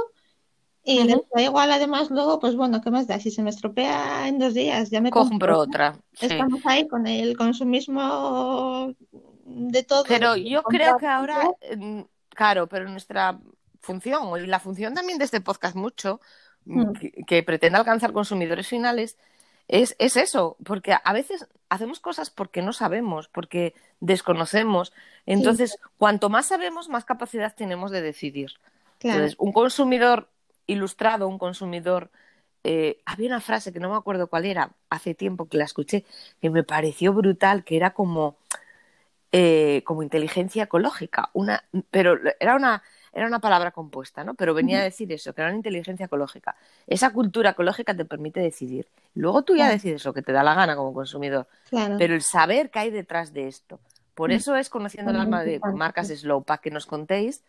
y 0.86 1.04
les 1.04 1.22
da 1.34 1.42
igual, 1.42 1.72
además, 1.72 2.10
luego, 2.10 2.40
pues 2.40 2.56
bueno, 2.56 2.82
¿qué 2.82 2.92
más 2.92 3.08
da? 3.08 3.18
Si 3.20 3.32
se 3.32 3.42
me 3.42 3.50
estropea 3.50 4.28
en 4.28 4.38
dos 4.38 4.54
días, 4.54 4.90
ya 4.90 5.00
me 5.00 5.12
compro, 5.12 5.60
otra. 5.60 5.98
Estamos 6.20 6.62
ahí 6.66 6.88
con 6.90 7.08
el 7.08 7.38
consumismo 7.38 8.94
de 9.46 9.84
todo. 9.84 10.04
Pero 10.06 10.36
yo 10.36 10.62
creo 10.64 10.98
que 10.98 11.08
ahora, 11.08 11.50
mm, 11.78 12.02
claro, 12.30 12.68
pero 12.68 12.90
nuestra 12.90 13.40
función, 13.80 14.44
y 14.44 14.48
la 14.48 14.60
función 14.60 14.94
también 14.94 15.20
de 15.20 15.26
este 15.26 15.40
podcast 15.40 15.76
mucho, 15.76 16.20
mm, 16.66 16.82
mm. 16.82 16.94
que, 17.28 17.44
pretende 17.44 17.78
alcanzar 17.78 18.12
consumidores 18.12 18.68
finales, 18.68 19.18
es, 19.70 19.96
es, 20.00 20.18
eso, 20.18 20.58
porque 20.66 20.98
a 21.02 21.14
veces 21.14 21.48
hacemos 21.70 22.02
cosas 22.02 22.30
porque 22.30 22.62
no 22.62 22.74
sabemos, 22.74 23.30
porque 23.30 23.74
desconocemos. 24.02 24.92
Entonces, 25.26 25.78
cuanto 25.98 26.30
más 26.30 26.48
sabemos, 26.48 26.90
más 26.90 27.06
capacidad 27.06 27.56
tenemos 27.56 27.90
de 27.90 28.02
decidir. 28.02 28.52
Entonces, 29.00 29.36
un 29.38 29.54
consumidor 29.54 30.30
ilustrado, 30.68 31.28
un 31.28 31.38
consumidor. 31.38 32.10
Eh, 32.64 33.02
había 33.06 33.28
una 33.28 33.42
frase 33.42 33.74
que 33.74 33.80
no 33.80 33.90
me 33.90 33.98
acuerdo 33.98 34.28
cuál 34.28 34.46
era, 34.46 34.72
hace 34.90 35.14
tiempo 35.14 35.48
que 35.48 35.58
la 35.58 35.66
escuché, 35.66 36.06
que 36.42 36.50
me 36.50 36.64
pareció 36.64 37.14
brutal, 37.14 37.64
que 37.64 37.76
era 37.76 37.94
como, 37.94 38.38
eh, 39.32 39.82
como 39.86 40.04
inteligencia 40.04 40.64
ecológica, 40.64 41.30
una, 41.34 41.64
pero 41.92 42.18
era 42.40 42.56
una, 42.56 42.84
era 43.14 43.28
una 43.28 43.40
palabra 43.40 43.72
compuesta, 43.72 44.24
¿no? 44.24 44.34
Pero 44.34 44.54
venía 44.54 44.80
a 44.80 44.84
decir 44.84 45.12
eso, 45.12 45.34
que 45.34 45.42
era 45.42 45.50
una 45.50 45.58
inteligencia 45.58 46.08
ecológica. 46.08 46.56
Esa 46.88 47.12
cultura 47.12 47.52
ecológica 47.52 47.96
te 47.96 48.06
permite 48.06 48.40
decidir. 48.40 48.88
Luego 49.14 49.44
tú 49.44 49.56
ya 49.56 49.70
decides 49.70 50.04
lo 50.04 50.14
que 50.14 50.24
te 50.24 50.32
da 50.32 50.42
la 50.42 50.56
gana 50.56 50.76
como 50.76 50.94
consumidor. 50.94 51.48
Pero 51.70 52.16
el 52.16 52.24
saber 52.24 52.72
que 52.72 52.80
hay 52.80 52.90
detrás 52.90 53.32
de 53.32 53.48
esto. 53.48 53.80
Por 54.16 54.32
mm. 54.32 54.34
eso 54.34 54.56
es 54.56 54.70
conociendo 54.70 55.12
el 55.12 55.18
alma 55.18 55.44
de 55.44 55.60
marcas 55.76 56.08
Slow, 56.08 56.44
para 56.44 56.60
que 56.60 56.72
nos 56.72 56.88
contéis 56.88 57.44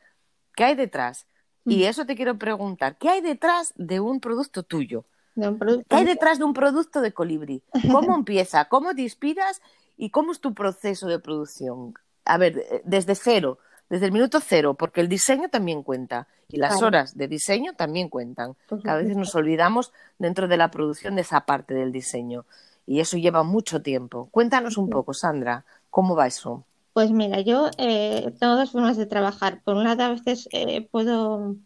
qué 0.54 0.64
hay 0.64 0.74
detrás. 0.74 1.26
Y 1.64 1.84
eso 1.84 2.04
te 2.04 2.14
quiero 2.14 2.36
preguntar, 2.36 2.96
¿qué 2.98 3.08
hay 3.08 3.20
detrás 3.20 3.72
de 3.76 4.00
un 4.00 4.20
producto 4.20 4.62
tuyo? 4.62 5.04
¿Qué 5.34 5.96
hay 5.96 6.04
detrás 6.04 6.38
de 6.38 6.44
un 6.44 6.54
producto 6.54 7.00
de 7.00 7.12
colibrí? 7.12 7.62
¿Cómo 7.90 8.14
empieza? 8.14 8.66
¿Cómo 8.66 8.94
te 8.94 9.02
inspiras? 9.02 9.62
¿Y 9.96 10.10
cómo 10.10 10.32
es 10.32 10.40
tu 10.40 10.54
proceso 10.54 11.06
de 11.06 11.18
producción? 11.18 11.94
A 12.24 12.38
ver, 12.38 12.58
eh, 12.58 12.82
desde 12.84 13.14
cero, 13.14 13.58
desde 13.88 14.06
el 14.06 14.12
minuto 14.12 14.40
cero, 14.40 14.74
porque 14.74 15.00
el 15.00 15.08
diseño 15.08 15.48
también 15.48 15.82
cuenta 15.82 16.28
y 16.48 16.58
las 16.58 16.82
horas 16.82 17.16
de 17.16 17.28
diseño 17.28 17.74
también 17.74 18.08
cuentan. 18.08 18.54
a 18.84 18.96
veces 18.96 19.16
nos 19.16 19.34
olvidamos 19.34 19.92
dentro 20.18 20.46
de 20.48 20.56
la 20.56 20.70
producción 20.70 21.16
de 21.16 21.22
esa 21.22 21.46
parte 21.46 21.74
del 21.74 21.92
diseño 21.92 22.44
y 22.86 23.00
eso 23.00 23.16
lleva 23.16 23.42
mucho 23.42 23.82
tiempo. 23.82 24.28
Cuéntanos 24.30 24.76
un 24.76 24.90
poco, 24.90 25.14
Sandra, 25.14 25.64
¿cómo 25.90 26.14
va 26.14 26.26
eso? 26.26 26.64
Pues 26.94 27.10
mira, 27.10 27.40
yo 27.40 27.70
eh, 27.76 28.32
tengo 28.38 28.54
dos 28.54 28.70
formas 28.70 28.96
de 28.96 29.04
trabajar. 29.04 29.60
Por 29.64 29.74
un 29.76 29.84
lado, 29.84 30.04
a 30.04 30.10
veces 30.10 30.48
eh, 30.52 30.88
puedo 30.90 31.56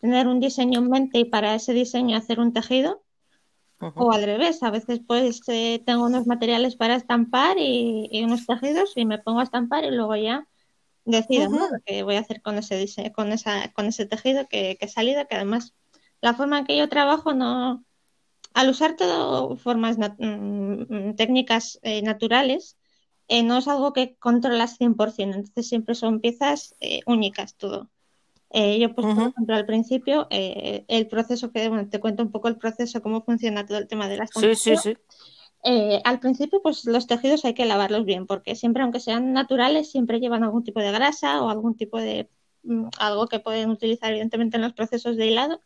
tener 0.00 0.28
un 0.28 0.40
diseño 0.40 0.78
en 0.78 0.88
mente 0.88 1.18
y 1.18 1.24
para 1.24 1.56
ese 1.56 1.72
diseño 1.72 2.16
hacer 2.16 2.40
un 2.40 2.52
tejido. 2.52 3.02
O 3.78 4.10
al 4.10 4.22
revés, 4.22 4.62
a 4.62 4.70
veces 4.70 5.00
pues 5.06 5.42
eh, 5.48 5.82
tengo 5.84 6.06
unos 6.06 6.26
materiales 6.26 6.76
para 6.76 6.94
estampar 6.94 7.58
y, 7.58 8.22
unos 8.24 8.46
tejidos 8.46 8.92
y 8.96 9.04
me 9.04 9.18
pongo 9.18 9.40
a 9.40 9.42
estampar 9.42 9.84
y 9.84 9.90
luego 9.90 10.16
ya 10.16 10.46
decido 11.04 11.50
lo 11.50 11.80
que 11.84 12.02
voy 12.02 12.16
a 12.16 12.20
hacer 12.20 12.40
con 12.40 12.56
ese 12.56 12.78
diseño, 12.78 13.12
con 13.12 13.32
esa, 13.32 13.70
con 13.72 13.84
ese 13.84 14.06
tejido 14.06 14.46
que, 14.48 14.78
que 14.78 14.86
he 14.86 14.88
salido, 14.88 15.26
que 15.26 15.34
además 15.34 15.74
la 16.22 16.32
forma 16.32 16.60
en 16.60 16.64
que 16.64 16.78
yo 16.78 16.88
trabajo 16.88 17.34
no, 17.34 17.84
al 18.54 18.70
usar 18.70 18.96
todo 18.96 19.56
formas 19.56 19.98
mm, 19.98 21.12
técnicas 21.16 21.78
eh, 21.82 22.00
naturales, 22.00 22.78
eh, 23.28 23.42
no 23.42 23.58
es 23.58 23.68
algo 23.68 23.92
que 23.92 24.16
controlas 24.16 24.78
100%, 24.78 25.36
entonces 25.36 25.68
siempre 25.68 25.94
son 25.94 26.20
piezas 26.20 26.74
únicas 27.06 27.56
todo. 27.56 27.90
Eh, 28.50 28.78
yo, 28.78 28.94
pues, 28.94 29.06
por 29.06 29.28
ejemplo, 29.28 29.54
al 29.54 29.66
principio, 29.66 30.28
eh, 30.30 30.84
el 30.88 31.08
proceso 31.08 31.50
que, 31.50 31.68
bueno, 31.68 31.88
te 31.88 32.00
cuento 32.00 32.22
un 32.22 32.30
poco 32.30 32.48
el 32.48 32.56
proceso, 32.56 33.02
cómo 33.02 33.22
funciona 33.22 33.66
todo 33.66 33.78
el 33.78 33.88
tema 33.88 34.08
de 34.08 34.16
las 34.16 34.30
Sí, 34.34 34.54
sí, 34.54 34.76
sí. 34.76 34.96
Eh, 35.64 36.00
al 36.04 36.20
principio, 36.20 36.62
pues 36.62 36.84
los 36.84 37.06
tejidos 37.06 37.44
hay 37.44 37.54
que 37.54 37.66
lavarlos 37.66 38.04
bien, 38.04 38.26
porque 38.26 38.54
siempre, 38.54 38.82
aunque 38.82 39.00
sean 39.00 39.32
naturales, 39.32 39.90
siempre 39.90 40.20
llevan 40.20 40.44
algún 40.44 40.62
tipo 40.62 40.80
de 40.80 40.92
grasa 40.92 41.42
o 41.42 41.50
algún 41.50 41.76
tipo 41.76 41.98
de 41.98 42.30
mm, 42.62 42.86
algo 42.98 43.26
que 43.26 43.40
pueden 43.40 43.70
utilizar, 43.70 44.10
evidentemente, 44.10 44.56
en 44.56 44.62
los 44.62 44.74
procesos 44.74 45.16
de 45.16 45.26
hilado, 45.26 45.60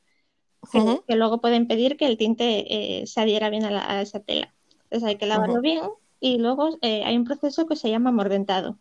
que, 0.73 1.15
luego 1.15 1.41
pueden 1.41 1.67
pedir 1.67 1.97
que 1.97 2.07
el 2.07 2.17
tinte 2.17 3.05
se 3.07 3.21
adhiera 3.21 3.51
bien 3.51 3.65
a, 3.65 4.03
esa 4.03 4.21
tela. 4.21 4.55
Entonces 4.85 5.09
hay 5.09 5.17
que 5.17 5.27
lavarlo 5.27 5.61
bien 5.61 5.81
y 6.21 6.39
luego 6.39 6.79
hay 6.83 7.17
un 7.17 7.25
proceso 7.25 7.67
que 7.67 7.77
se 7.77 7.91
llama 7.91 8.13
mordentado. 8.13 8.79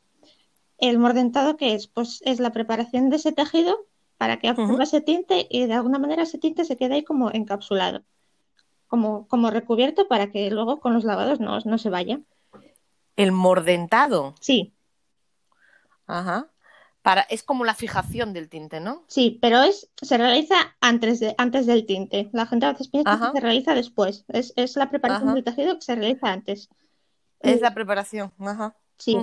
El 0.77 0.99
mordentado, 0.99 1.57
que 1.57 1.73
es? 1.73 1.87
Pues 1.87 2.21
es 2.25 2.39
la 2.39 2.51
preparación 2.51 3.09
de 3.09 3.15
ese 3.15 3.31
tejido 3.31 3.85
para 4.17 4.37
que 4.37 4.49
absorba 4.49 4.83
ese 4.83 5.01
tinte 5.01 5.47
y 5.49 5.65
de 5.65 5.73
alguna 5.73 5.97
manera 5.97 6.23
ese 6.23 6.37
tinte 6.37 6.65
se 6.65 6.77
quede 6.77 6.95
ahí 6.95 7.03
como 7.03 7.31
encapsulado, 7.31 8.03
como, 8.87 9.27
como 9.27 9.49
recubierto 9.49 10.07
para 10.07 10.29
que 10.31 10.51
luego 10.51 10.79
con 10.81 10.93
los 10.93 11.05
lavados 11.05 11.39
no, 11.39 11.57
no 11.59 11.77
se 11.77 11.89
vaya. 11.89 12.19
¿El 13.15 13.31
mordentado? 13.31 14.35
Sí. 14.39 14.73
Ajá. 16.05 16.47
Para, 17.01 17.21
es 17.21 17.43
como 17.43 17.63
la 17.63 17.75
fijación 17.75 18.33
del 18.33 18.49
tinte, 18.49 18.81
¿no? 18.81 19.03
Sí, 19.07 19.37
pero 19.41 19.61
es, 19.61 19.89
se 20.01 20.17
realiza 20.17 20.75
antes, 20.81 21.21
de, 21.21 21.33
antes 21.37 21.65
del 21.65 21.85
tinte. 21.85 22.29
La 22.33 22.45
gente 22.45 22.65
a 22.65 22.73
veces 22.73 22.89
piensa 22.89 23.17
que 23.17 23.39
se 23.39 23.41
realiza 23.41 23.73
después. 23.73 24.25
Es, 24.27 24.51
es 24.57 24.75
la 24.75 24.89
preparación 24.89 25.33
del 25.33 25.45
tejido 25.45 25.75
que 25.75 25.81
se 25.81 25.95
realiza 25.95 26.31
antes. 26.31 26.69
Es 27.39 27.61
la 27.61 27.73
preparación, 27.73 28.31
ajá. 28.39 28.75
Sí. 28.97 29.17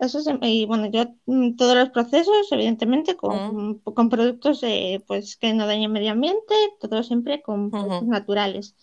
Eso 0.00 0.18
y 0.42 0.66
bueno, 0.66 0.86
yo 0.86 1.14
mm, 1.26 1.54
todos 1.54 1.76
los 1.76 1.90
procesos, 1.90 2.50
evidentemente, 2.50 3.16
con, 3.16 3.78
con 3.78 4.08
productos 4.08 4.62
pues 5.06 5.36
que 5.36 5.54
no 5.54 5.66
dañen 5.66 5.92
medio 5.92 6.12
ambiente, 6.12 6.54
todo 6.80 7.02
siempre 7.02 7.42
con 7.42 7.70
productos 7.70 8.08
naturales. 8.08 8.74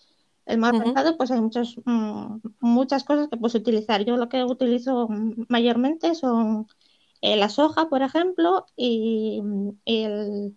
El 0.46 0.58
más 0.58 0.72
pues 1.16 1.30
hay 1.30 1.40
muchas, 1.40 1.76
mm, 1.84 2.38
muchas 2.60 3.04
cosas 3.04 3.28
que 3.28 3.36
puedes 3.36 3.54
utilizar. 3.54 4.04
Yo 4.04 4.16
lo 4.16 4.28
que 4.28 4.42
utilizo 4.42 5.08
mayormente 5.48 6.14
son 6.14 6.66
eh, 7.20 7.36
la 7.36 7.48
soja, 7.48 7.88
por 7.88 8.02
ejemplo, 8.02 8.66
y, 8.76 9.40
el, 9.84 10.56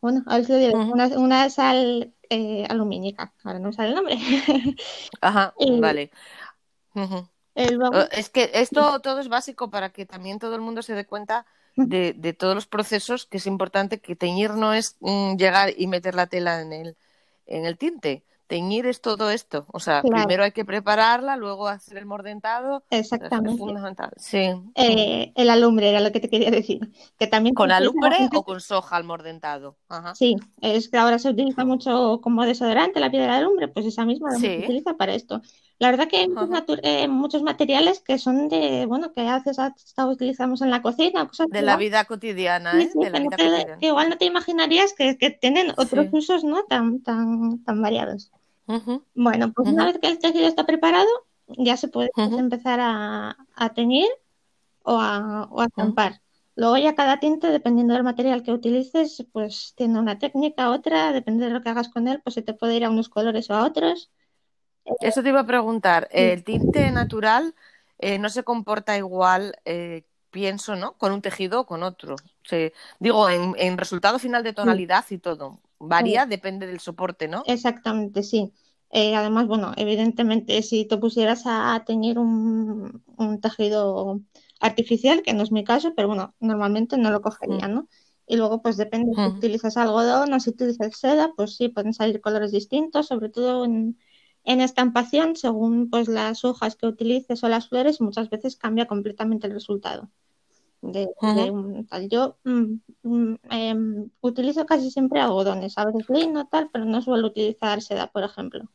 bueno, 0.00 0.22
a 0.26 0.38
ver 0.38 0.46
si 0.46 0.52
una, 0.74 1.08
una, 1.18 1.50
sal 1.50 2.14
eh, 2.30 2.66
alumínica, 2.68 3.34
ahora 3.44 3.58
no 3.58 3.72
sale 3.72 3.90
el 3.90 3.94
nombre. 3.96 4.16
Ajá, 5.20 5.54
vale. 5.80 6.10
Es 7.54 8.30
que 8.30 8.50
esto 8.54 9.00
todo 9.00 9.20
es 9.20 9.28
básico 9.28 9.70
para 9.70 9.90
que 9.90 10.06
también 10.06 10.38
todo 10.38 10.54
el 10.54 10.60
mundo 10.60 10.82
se 10.82 10.94
dé 10.94 11.04
cuenta 11.04 11.46
de, 11.76 12.12
de 12.12 12.32
todos 12.32 12.54
los 12.54 12.66
procesos, 12.66 13.26
que 13.26 13.38
es 13.38 13.46
importante 13.46 14.00
que 14.00 14.16
teñir 14.16 14.50
no 14.50 14.74
es 14.74 14.96
mm, 15.00 15.36
llegar 15.36 15.72
y 15.76 15.86
meter 15.86 16.14
la 16.14 16.26
tela 16.26 16.60
en 16.60 16.72
el, 16.72 16.96
en 17.46 17.66
el 17.66 17.78
tinte 17.78 18.24
teñir 18.52 18.84
es 18.84 19.00
todo 19.00 19.30
esto. 19.30 19.64
O 19.72 19.80
sea, 19.80 20.02
primero 20.02 20.44
hay 20.44 20.52
que 20.52 20.66
prepararla, 20.66 21.38
luego 21.38 21.68
hacer 21.68 21.96
el 21.96 22.04
mordentado. 22.04 22.84
Exactamente. 22.90 23.52
Es 23.52 23.58
fundamental. 23.58 24.10
Sí. 24.18 24.50
Eh, 24.74 25.32
el 25.34 25.48
alumbre 25.48 25.88
era 25.88 26.00
lo 26.00 26.12
que 26.12 26.20
te 26.20 26.28
quería 26.28 26.50
decir. 26.50 26.80
Que 27.18 27.26
también 27.26 27.54
¿Con 27.54 27.72
alumbre 27.72 28.28
o 28.34 28.44
con 28.44 28.60
soja 28.60 28.98
el 28.98 29.04
mordentado? 29.04 29.78
Sí, 30.12 30.36
es 30.60 30.90
que 30.90 30.98
ahora 30.98 31.18
se 31.18 31.30
utiliza 31.30 31.64
mucho 31.64 32.20
como 32.22 32.44
desodorante 32.44 33.00
la 33.00 33.10
piedra 33.10 33.32
de 33.32 33.38
alumbre, 33.38 33.68
pues 33.68 33.86
esa 33.86 34.04
misma 34.04 34.32
se 34.32 34.58
utiliza 34.58 34.98
para 34.98 35.14
esto. 35.14 35.40
La 35.82 35.90
verdad 35.90 36.06
que 36.06 36.18
hay 36.18 36.28
eh, 36.84 37.08
muchos, 37.08 37.42
materiales 37.42 37.98
que 37.98 38.16
son 38.16 38.48
de, 38.48 38.86
bueno, 38.86 39.12
que 39.12 39.26
a 39.26 39.40
veces 39.40 39.56
utilizamos 39.98 40.62
en 40.62 40.70
la 40.70 40.80
cocina. 40.80 41.26
Cosas 41.26 41.48
de 41.50 41.60
la 41.60 41.76
vida 41.76 42.04
cotidiana, 42.04 42.80
¿eh? 42.80 42.88
de 42.94 43.10
la 43.10 43.18
vida 43.18 43.36
cotidiana. 43.36 43.78
Que 43.78 43.86
igual 43.86 44.08
no 44.08 44.16
te 44.16 44.26
imaginarías 44.26 44.92
que, 44.92 45.18
que 45.18 45.30
tienen 45.30 45.72
otros 45.76 46.06
usos, 46.12 46.44
¿no? 46.44 46.62
Tan, 46.66 47.00
tan, 47.00 47.64
tan 47.64 47.82
variados. 47.82 48.30
Bueno, 49.16 49.52
pues 49.52 49.70
una 49.70 49.86
vez 49.86 49.98
que 49.98 50.06
el 50.06 50.20
tejido 50.20 50.46
está 50.46 50.66
preparado, 50.66 51.08
ya 51.48 51.76
se 51.76 51.88
puede 51.88 52.12
empezar 52.14 52.78
a, 52.80 53.36
teñir 53.74 54.06
o 54.84 55.00
a, 55.00 55.48
o 55.50 55.64
estampar. 55.64 56.20
Luego 56.54 56.78
ya 56.78 56.94
cada 56.94 57.18
tinte, 57.18 57.48
dependiendo 57.48 57.94
del 57.94 58.04
material 58.04 58.44
que 58.44 58.52
utilices, 58.52 59.26
pues 59.32 59.74
tiene 59.76 59.98
una 59.98 60.20
técnica, 60.20 60.70
otra, 60.70 61.12
depende 61.12 61.46
de 61.46 61.50
lo 61.50 61.60
que 61.60 61.70
hagas 61.70 61.88
con 61.88 62.06
él, 62.06 62.20
pues 62.22 62.34
se 62.34 62.42
te 62.42 62.54
puede 62.54 62.76
ir 62.76 62.84
a 62.84 62.90
unos 62.90 63.08
colores 63.08 63.50
o 63.50 63.54
a 63.54 63.64
otros. 63.64 64.12
Eso 65.00 65.22
te 65.22 65.28
iba 65.28 65.40
a 65.40 65.46
preguntar, 65.46 66.08
el 66.10 66.42
tinte 66.44 66.90
natural 66.90 67.54
eh, 67.98 68.18
no 68.18 68.28
se 68.28 68.42
comporta 68.42 68.96
igual, 68.96 69.54
eh, 69.64 70.02
pienso, 70.30 70.74
¿no? 70.74 70.94
Con 70.94 71.12
un 71.12 71.22
tejido 71.22 71.60
o 71.60 71.66
con 71.66 71.84
otro. 71.84 72.16
digo, 72.98 73.30
en, 73.30 73.54
en, 73.58 73.78
resultado 73.78 74.18
final 74.18 74.42
de 74.42 74.52
tonalidad 74.52 75.04
y 75.10 75.18
todo. 75.18 75.60
Varía, 75.78 76.26
depende 76.26 76.66
del 76.66 76.80
soporte, 76.80 77.28
¿no? 77.28 77.42
Exactamente, 77.46 78.22
sí. 78.22 78.52
Eh, 78.90 79.14
además, 79.14 79.46
bueno, 79.46 79.72
evidentemente, 79.76 80.60
si 80.62 80.84
te 80.84 80.98
pusieras 80.98 81.44
a 81.46 81.82
teñir 81.86 82.18
un, 82.18 83.02
tejido 83.40 84.20
artificial, 84.60 85.22
que 85.22 85.32
no 85.32 85.42
es 85.42 85.50
mi 85.52 85.64
caso, 85.64 85.94
pero 85.94 86.08
bueno, 86.08 86.34
normalmente 86.40 86.96
no 86.98 87.10
lo 87.10 87.22
cogería, 87.22 87.68
mm. 87.68 87.72
¿no? 87.72 87.88
Y 88.26 88.36
luego, 88.36 88.62
pues 88.62 88.76
depende 88.76 89.14
si 89.14 89.22
utilizas 89.22 89.76
algodón 89.76 90.32
o 90.32 90.40
si 90.40 90.50
utilizas 90.50 90.96
seda, 90.96 91.32
pues 91.36 91.56
sí, 91.56 91.68
pueden 91.68 91.94
salir 91.94 92.20
colores 92.20 92.52
distintos, 92.52 93.06
sobre 93.06 93.28
todo 93.28 93.64
en, 93.64 93.96
en 94.44 94.60
estampación, 94.60 95.36
según 95.36 95.88
pues 95.90 96.08
las 96.08 96.44
hojas 96.44 96.76
que 96.76 96.86
utilices 96.86 97.42
o 97.44 97.48
las 97.48 97.68
flores, 97.68 98.00
muchas 98.00 98.30
veces 98.30 98.56
cambia 98.56 98.86
completamente 98.86 99.46
el 99.46 99.52
resultado 99.52 100.10
de, 100.82 101.08
un 101.50 101.86
tal. 101.86 102.08
Yo 102.08 102.38
mm, 102.44 102.74
mm, 103.02 103.34
em, 103.50 104.10
utilizo 104.20 104.66
casi 104.66 104.90
siempre 104.90 105.20
algodones, 105.20 105.78
a 105.78 105.86
veces 105.86 106.08
lino 106.08 106.46
tal, 106.48 106.70
pero 106.72 106.84
no 106.84 107.00
suelo 107.00 107.28
utilizar 107.28 107.80
seda, 107.80 108.08
por 108.08 108.24
ejemplo. 108.24 108.68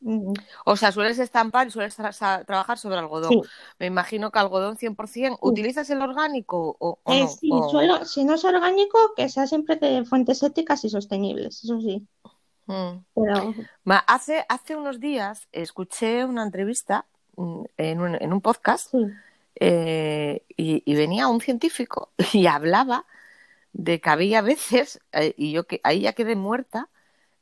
Mm. 0.00 0.32
O 0.64 0.76
sea, 0.76 0.90
sueles 0.92 1.18
estampar 1.18 1.66
y 1.66 1.70
sueles 1.70 1.96
trabajar 1.96 2.78
sobre 2.78 2.98
algodón. 2.98 3.42
Me 3.78 3.86
imagino 3.86 4.30
que 4.30 4.38
algodón 4.38 4.76
100%. 4.76 5.38
¿Utilizas 5.40 5.90
el 5.90 6.00
orgánico 6.00 6.76
o, 6.78 6.98
eh, 7.06 7.20
no? 7.20 7.28
Sí, 7.28 7.50
Suelo, 7.70 8.04
si 8.04 8.24
no 8.24 8.34
es 8.34 8.44
orgánico, 8.44 8.98
que 9.16 9.28
sea 9.28 9.46
siempre 9.46 9.76
de 9.76 10.04
fuentes 10.04 10.42
éticas 10.42 10.84
y 10.84 10.90
sostenibles, 10.90 11.62
eso 11.64 11.80
sí. 11.80 12.06
Pero... 13.14 13.54
Hace, 14.06 14.44
hace 14.48 14.76
unos 14.76 15.00
días 15.00 15.48
escuché 15.52 16.24
una 16.24 16.42
entrevista 16.42 17.06
en 17.76 18.00
un, 18.00 18.14
en 18.14 18.32
un 18.32 18.40
podcast 18.40 18.94
eh, 19.56 20.42
y, 20.56 20.94
venía 20.94 21.28
un 21.28 21.40
científico 21.40 22.10
y 22.32 22.46
hablaba 22.46 23.06
de 23.72 24.00
que 24.00 24.10
había 24.10 24.42
veces, 24.42 25.00
eh, 25.12 25.34
y 25.36 25.52
yo 25.52 25.64
que 25.64 25.80
ahí 25.84 26.00
ya 26.00 26.12
quedé 26.12 26.36
muerta, 26.36 26.88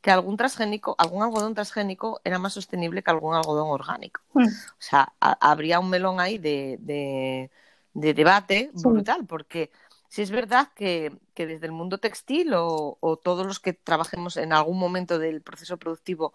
que 0.00 0.10
algún 0.10 0.36
transgénico, 0.36 0.94
algún 0.98 1.22
algodón 1.22 1.54
transgénico 1.54 2.20
era 2.24 2.38
más 2.38 2.54
sostenible 2.54 3.02
que 3.02 3.10
algún 3.10 3.34
algodón 3.34 3.68
orgánico. 3.68 4.20
Mm. 4.32 4.46
O 4.46 4.78
sea, 4.78 5.12
habría 5.20 5.80
un 5.80 5.90
melón 5.90 6.20
ahí 6.20 6.38
de, 6.38 6.78
de, 6.80 8.14
debate 8.14 8.70
brutal, 8.74 9.26
porque 9.26 9.70
si 10.10 10.22
es 10.22 10.32
verdad 10.32 10.68
que, 10.74 11.12
desde 11.36 11.66
el 11.66 11.72
mundo 11.72 11.98
textil 11.98 12.52
o, 12.54 13.20
todos 13.22 13.46
los 13.46 13.60
que 13.60 13.72
trabajemos 13.72 14.36
en 14.36 14.52
algún 14.52 14.78
momento 14.78 15.18
del 15.18 15.40
proceso 15.40 15.78
productivo 15.78 16.34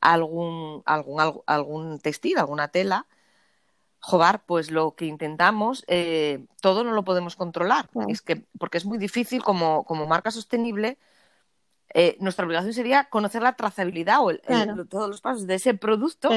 algún, 0.00 0.82
algún, 0.86 1.42
algún 1.46 1.98
textil, 1.98 2.38
alguna 2.38 2.68
tela, 2.68 3.06
joder, 3.98 4.40
pues 4.46 4.70
lo 4.70 4.94
que 4.94 5.06
intentamos, 5.06 5.84
eh, 5.88 6.46
todo 6.60 6.84
no 6.84 6.92
lo 6.92 7.04
podemos 7.04 7.34
controlar. 7.34 7.90
Es 8.08 8.22
que, 8.22 8.44
porque 8.60 8.78
es 8.78 8.84
muy 8.84 8.96
difícil 8.96 9.42
como, 9.42 9.84
como 9.84 10.06
marca 10.06 10.30
sostenible. 10.30 10.96
Eh, 11.94 12.16
nuestra 12.20 12.46
obligación 12.46 12.74
sería 12.74 13.08
conocer 13.10 13.42
la 13.42 13.56
trazabilidad 13.56 14.20
o 14.20 14.36
todos 14.84 15.08
los 15.08 15.20
pasos 15.20 15.48
de 15.48 15.56
ese 15.56 15.74
producto 15.74 16.30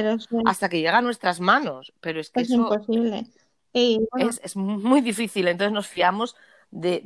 hasta 0.46 0.70
que 0.70 0.80
llega 0.80 0.98
a 0.98 1.04
nuestras 1.04 1.40
manos. 1.40 1.94
Pero 2.00 2.20
es 2.20 2.32
que 2.32 2.42
es 2.42 2.50
eso 2.50 2.56
imposible. 2.56 3.28
es, 3.74 4.42
es, 4.44 4.56
muy 4.56 5.02
difícil. 5.02 5.48
Entonces 5.48 5.74
nos 5.74 5.88
fiamos 5.88 6.36
de, 6.72 7.02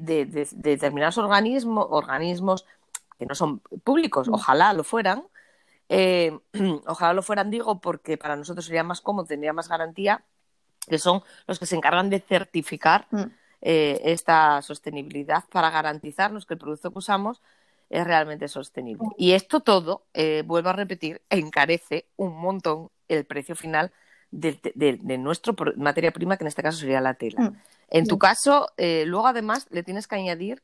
determinados 0.52 1.18
organismos, 1.18 1.88
organismos 1.90 2.66
que 3.18 3.26
no 3.26 3.36
son 3.36 3.60
públicos, 3.60 4.28
mm. 4.28 4.34
ojalá 4.34 4.74
lo 4.74 4.84
fueran. 4.84 5.24
Eh, 5.90 6.38
ojalá 6.88 7.14
lo 7.14 7.22
fueran, 7.22 7.50
digo, 7.50 7.80
porque 7.80 8.18
para 8.18 8.36
nosotros 8.36 8.66
sería 8.66 8.84
más 8.84 9.02
cómodo, 9.02 9.28
tendría 9.28 9.54
más 9.54 9.70
garantía, 9.70 10.24
que 10.88 10.98
son 10.98 11.22
los 11.48 11.60
que 11.60 11.66
se 11.66 11.76
encargan 11.76 12.10
de 12.10 12.20
certificar 12.20 13.08
mm. 13.12 13.24
eh, 13.62 14.02
esta 14.06 14.62
sostenibilidad 14.62 15.44
para 15.52 15.70
garantizarnos 15.70 16.46
que 16.46 16.56
el 16.56 16.60
producto 16.60 16.92
que 16.92 17.00
usamos 17.00 17.42
es 17.90 18.06
realmente 18.06 18.48
sostenible. 18.48 19.06
Mm. 19.06 19.12
Y 19.18 19.34
esto 19.34 19.60
todo, 19.60 20.06
eh, 20.14 20.44
vuelvo 20.46 20.70
a 20.70 20.74
repetir, 20.74 21.22
encarece 21.30 22.08
un 22.16 22.40
montón 22.40 22.90
el 23.08 23.26
precio 23.26 23.56
final 23.56 23.92
de, 24.32 24.60
de, 24.74 25.18
nuestra 25.20 25.54
materia 25.78 26.12
prima, 26.12 26.38
que 26.38 26.44
en 26.44 26.48
este 26.48 26.64
caso 26.64 26.80
sería 26.80 27.02
la 27.02 27.14
tela. 27.14 27.54
En 27.94 28.08
tu 28.08 28.18
caso, 28.18 28.70
eh, 28.76 29.04
luego 29.06 29.28
además 29.28 29.68
le 29.70 29.84
tienes 29.84 30.08
que 30.08 30.16
añadir, 30.16 30.64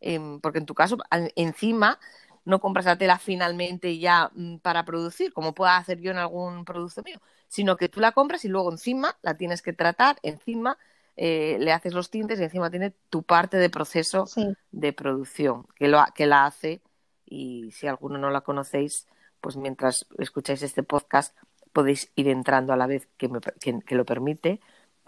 em, 0.00 0.40
porque 0.40 0.58
en 0.58 0.66
tu 0.66 0.74
caso, 0.74 0.96
encima 1.36 2.00
no 2.46 2.58
compras 2.58 2.86
la 2.86 2.96
tela 2.96 3.18
finalmente 3.18 3.98
ya 3.98 4.30
mm, 4.34 4.56
para 4.58 4.86
producir, 4.86 5.34
como 5.34 5.54
pueda 5.54 5.76
hacer 5.76 6.00
yo 6.00 6.10
en 6.10 6.16
algún 6.16 6.64
producto 6.64 7.02
mío, 7.02 7.20
sino 7.48 7.76
que 7.76 7.90
tú 7.90 8.00
la 8.00 8.12
compras 8.12 8.46
y 8.46 8.48
luego 8.48 8.72
encima 8.72 9.18
la 9.20 9.36
tienes 9.36 9.60
que 9.60 9.74
tratar, 9.74 10.16
encima 10.22 10.78
eh, 11.16 11.58
le 11.60 11.70
haces 11.72 11.92
los 11.92 12.08
tintes 12.08 12.40
y 12.40 12.44
encima 12.44 12.70
tiene 12.70 12.94
tu 13.10 13.24
parte 13.24 13.58
de 13.58 13.68
proceso 13.68 14.24
de 14.70 14.92
producción, 14.94 15.66
que, 15.76 15.86
lo, 15.86 16.02
que 16.14 16.26
la 16.26 16.46
hace, 16.46 16.80
y 17.26 17.72
si 17.72 17.88
alguno 17.88 18.16
no 18.16 18.30
la 18.30 18.40
conocéis, 18.40 19.06
pues 19.42 19.58
mientras 19.58 20.06
escucháis 20.18 20.62
este 20.62 20.82
podcast 20.82 21.36
podéis 21.74 22.10
ir 22.16 22.28
entrando 22.28 22.72
a 22.72 22.76
la 22.78 22.86
vez 22.86 23.06
que, 23.18 23.28
me, 23.28 23.40
que 23.60 23.94
lo 23.94 24.06
permite 24.06 24.60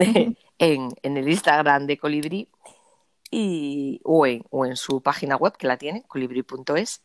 en, 0.57 0.91
el 1.03 1.29
Instagram 1.29 1.87
de 1.87 1.97
Colibrí 1.97 2.49
y, 3.31 3.99
o, 4.03 4.25
en, 4.25 4.43
o 4.49 4.65
en 4.65 4.75
su 4.75 5.01
página 5.01 5.35
web 5.35 5.55
que 5.57 5.67
la 5.67 5.77
tiene, 5.77 6.03
colibrí.es. 6.03 7.01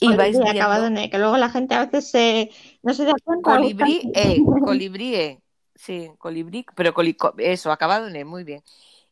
Y 0.00 0.16
vais 0.16 0.38
viendo... 0.38 0.50
acabado 0.50 0.86
en 0.86 0.98
e, 0.98 1.10
que 1.10 1.18
luego 1.18 1.36
la 1.36 1.50
gente 1.50 1.74
a 1.74 1.86
veces 1.86 2.48
no 2.82 2.94
se 2.94 3.04
da 3.04 3.12
cuenta. 3.22 3.56
Colibrí, 3.56 4.10
e, 4.14 4.38
colibrí, 4.64 5.14
e. 5.14 5.42
sí, 5.74 6.10
colibrí, 6.18 6.64
pero 6.74 6.94
eso, 7.38 7.70
acabado 7.70 8.08
en 8.08 8.16
e, 8.16 8.24
muy 8.24 8.44
bien. 8.44 8.62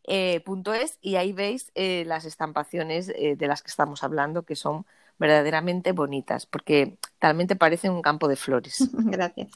Eh, 0.07 0.41
punto 0.41 0.75
es, 0.75 0.99
y 1.01 1.17
ahí 1.17 1.33
veis 1.33 1.71
eh, 1.75 2.05
las 2.07 2.25
estampaciones 2.25 3.11
eh, 3.15 3.37
de 3.37 3.47
las 3.47 3.63
que 3.63 3.69
estamos 3.69 4.03
hablando, 4.03 4.43
que 4.43 4.57
son 4.57 4.85
verdaderamente 5.19 5.93
bonitas, 5.93 6.47
porque 6.47 6.99
talmente 7.19 7.57
parecen 7.57 7.93
un 7.93 8.03
campo 8.03 8.29
de 8.29 8.37
flores. 8.37 8.89
Gracias 8.93 9.53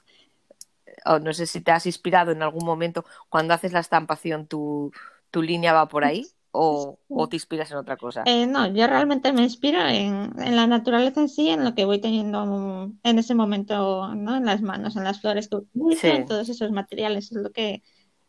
no 1.21 1.33
sé 1.33 1.47
si 1.47 1.61
te 1.61 1.71
has 1.71 1.87
inspirado 1.87 2.33
en 2.33 2.43
algún 2.43 2.65
momento 2.65 3.05
cuando 3.29 3.55
haces 3.55 3.73
la 3.73 3.81
estampación, 3.81 4.47
tu, 4.47 4.93
tu 5.31 5.43
línea 5.43 5.73
va 5.73 5.89
por 5.89 6.05
ahí 6.05 6.27
o, 6.51 6.99
te 7.29 7.37
inspiras 7.37 7.71
en 7.71 7.77
otra 7.77 7.97
cosa. 7.97 8.23
Eh, 8.27 8.47
no, 8.47 8.67
yo 8.67 8.87
realmente 8.87 9.33
me 9.33 9.43
inspiro 9.43 9.81
en, 9.87 10.33
la 10.37 10.67
naturaleza 10.67 11.21
en 11.21 11.29
sí, 11.29 11.51
en 11.51 11.65
lo 11.65 11.75
que 11.75 11.85
voy 11.85 12.01
teniendo 12.01 12.91
en 13.03 13.19
ese 13.19 13.35
momento, 13.35 14.15
¿no? 14.15 14.37
En 14.37 14.45
las 14.45 14.63
manos, 14.63 14.97
en 14.97 15.05
las 15.05 15.21
flores 15.21 15.49
que 15.49 15.57
utilizo, 15.57 16.07
en 16.07 16.27
todos 16.27 16.49
esos 16.49 16.71
materiales, 16.71 17.31
es 17.31 17.39
lo 17.39 17.51
que 17.51 17.83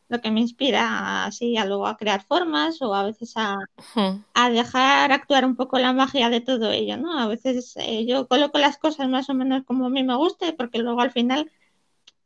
lo 0.09 0.21
que 0.21 0.31
me 0.31 0.39
inspira 0.39 1.25
así 1.25 1.55
a 1.55 1.65
luego 1.65 1.85
a 1.85 1.95
crear 1.95 2.23
formas 2.23 2.81
o 2.81 2.95
a 2.95 3.03
veces 3.03 3.33
a, 3.35 3.57
a, 4.33 4.49
dejar 4.49 5.11
actuar 5.11 5.45
un 5.45 5.55
poco 5.55 5.77
la 5.77 5.93
magia 5.93 6.31
de 6.31 6.41
todo 6.41 6.71
ello, 6.71 6.97
¿no? 6.97 7.19
A 7.19 7.27
veces 7.27 7.75
eh, 7.77 8.07
yo 8.07 8.27
coloco 8.27 8.57
las 8.57 8.77
cosas 8.77 9.07
más 9.07 9.29
o 9.29 9.35
menos 9.35 9.63
como 9.65 9.85
a 9.85 9.89
mí 9.89 10.03
me 10.03 10.15
guste 10.15 10.51
porque 10.53 10.79
luego 10.79 11.01
al 11.01 11.11
final 11.11 11.51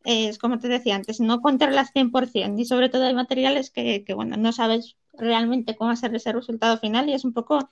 es 0.04 0.38
como 0.38 0.60
te 0.60 0.68
decía 0.68 0.96
antes, 0.96 1.20
no 1.20 1.42
contarlas 1.42 1.94
100% 1.94 2.60
y 2.60 2.66
sobre 2.66 2.90
todo 2.90 3.06
hay 3.06 3.14
materiales 3.14 3.72
que, 3.72 4.04
que, 4.04 4.14
bueno, 4.14 4.36
no 4.38 4.52
sabes 4.52 4.98
realmente 5.14 5.76
cómo 5.76 5.92
hacer 5.92 6.14
ese 6.16 6.34
resultado 6.34 6.78
final 6.78 7.10
y 7.10 7.14
es 7.14 7.24
un 7.24 7.34
poco 7.34 7.70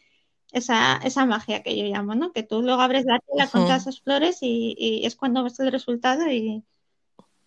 esa, 0.52 0.98
esa 0.98 1.26
magia 1.26 1.63
que 1.63 1.76
yo 1.78 1.86
llamo, 1.86 2.15
¿no? 2.15 2.32
Que 2.32 2.44
tú 2.44 2.62
luego 2.62 2.82
abres 2.82 3.06
la 3.06 3.20
tela 3.20 3.48
con 3.48 3.63
todas 3.63 3.82
esas 3.82 4.02
flores 4.02 4.39
y, 4.41 5.02
es 5.04 5.15
cuando 5.15 5.44
ves 5.44 5.60
el 5.60 5.72
resultado 5.72 6.30
y, 6.30 6.63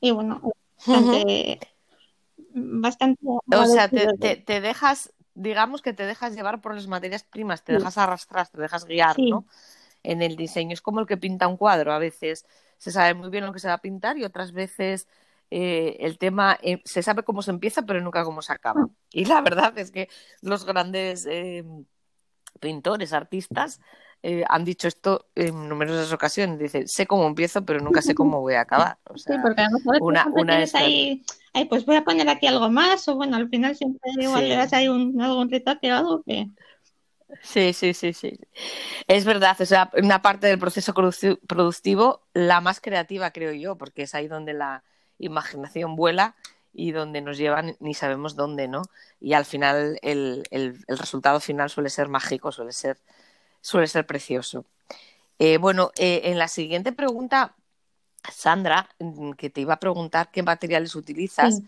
y 0.00 0.10
bueno, 0.10 0.42
bastante... 0.86 1.60
bastante 2.52 3.20
o 3.24 3.66
sea, 3.66 3.88
te, 3.88 4.36
te, 4.36 4.60
dejas, 4.60 5.12
digamos 5.34 5.80
que 5.80 5.92
te 5.92 6.06
dejas 6.06 6.34
llevar 6.34 6.60
por 6.60 6.74
las 6.74 6.86
materias 6.86 7.24
primas, 7.24 7.64
te 7.64 7.72
dejas 7.72 7.98
arrastrar, 7.98 8.48
te 8.48 8.60
dejas 8.60 8.84
guiar, 8.84 9.18
¿no? 9.18 9.46
En 10.02 10.20
el 10.20 10.36
diseño. 10.36 10.74
Es 10.74 10.82
como 10.82 11.00
el 11.00 11.06
que 11.06 11.16
pinta 11.16 11.48
un 11.48 11.56
cuadro 11.56 11.92
a 11.92 11.98
veces 11.98 12.44
se 12.84 12.90
sabe 12.90 13.14
muy 13.14 13.30
bien 13.30 13.46
lo 13.46 13.52
que 13.54 13.60
se 13.60 13.68
va 13.68 13.74
a 13.74 13.80
pintar 13.80 14.18
y 14.18 14.24
otras 14.24 14.52
veces 14.52 15.08
eh, 15.50 15.96
el 16.00 16.18
tema 16.18 16.58
eh, 16.60 16.82
se 16.84 17.02
sabe 17.02 17.22
cómo 17.22 17.40
se 17.40 17.50
empieza 17.50 17.80
pero 17.80 18.02
nunca 18.02 18.24
cómo 18.24 18.42
se 18.42 18.52
acaba. 18.52 18.90
Y 19.10 19.24
la 19.24 19.40
verdad 19.40 19.72
es 19.78 19.90
que 19.90 20.10
los 20.42 20.66
grandes 20.66 21.24
eh, 21.24 21.64
pintores, 22.60 23.14
artistas, 23.14 23.80
han 24.48 24.64
dicho 24.64 24.88
esto 24.88 25.26
en 25.34 25.68
numerosas 25.68 26.12
ocasiones. 26.12 26.58
Dicen, 26.58 26.88
sé 26.88 27.06
cómo 27.06 27.26
empiezo 27.26 27.64
pero 27.64 27.80
nunca 27.80 28.02
sé 28.02 28.14
cómo 28.14 28.42
voy 28.42 28.54
a 28.54 28.62
acabar. 28.62 28.98
sí, 29.16 29.32
porque 29.42 29.62
a 29.62 29.70
lo 29.70 29.78
mejor 29.78 29.98
una, 30.02 30.26
una 30.26 30.64
ahí, 30.74 31.24
pues 31.70 31.86
voy 31.86 31.96
a 31.96 32.04
poner 32.04 32.28
aquí 32.28 32.46
algo 32.46 32.68
más 32.70 33.08
o 33.08 33.16
bueno, 33.16 33.36
al 33.36 33.48
final 33.48 33.74
siempre 33.76 34.10
igual 34.18 34.46
le 34.46 34.56
das 34.56 34.74
ahí 34.74 34.88
un, 34.88 35.18
algún 35.22 35.50
retoque 35.50 35.90
o 35.90 35.96
algo 35.96 36.22
que... 36.22 36.48
Sí, 37.42 37.72
sí, 37.72 37.94
sí, 37.94 38.12
sí. 38.12 38.38
Es 39.06 39.24
verdad, 39.24 39.56
o 39.60 39.66
sea, 39.66 39.90
una 39.94 40.22
parte 40.22 40.46
del 40.46 40.58
proceso 40.58 40.94
productivo, 41.46 42.22
la 42.32 42.60
más 42.60 42.80
creativa, 42.80 43.30
creo 43.30 43.52
yo, 43.52 43.76
porque 43.76 44.02
es 44.02 44.14
ahí 44.14 44.28
donde 44.28 44.54
la 44.54 44.82
imaginación 45.18 45.96
vuela 45.96 46.34
y 46.72 46.90
donde 46.90 47.20
nos 47.20 47.38
llevan 47.38 47.76
ni 47.80 47.94
sabemos 47.94 48.34
dónde, 48.34 48.66
¿no? 48.66 48.82
Y 49.20 49.34
al 49.34 49.44
final 49.44 49.98
el, 50.02 50.44
el, 50.50 50.78
resultado 50.88 51.38
final 51.40 51.70
suele 51.70 51.88
ser 51.88 52.08
mágico, 52.08 52.50
suele 52.50 52.72
ser, 52.72 52.98
suele 53.60 53.86
ser 53.86 54.06
precioso. 54.06 54.64
Eh, 55.38 55.58
bueno, 55.58 55.92
eh, 55.96 56.22
en 56.24 56.38
la 56.38 56.48
siguiente 56.48 56.92
pregunta, 56.92 57.54
Sandra, 58.32 58.88
mm, 58.98 59.32
que 59.32 59.50
te 59.50 59.60
iba 59.60 59.74
a 59.74 59.80
preguntar 59.80 60.30
qué 60.32 60.42
materiales 60.42 60.94
utilizas 60.96 61.60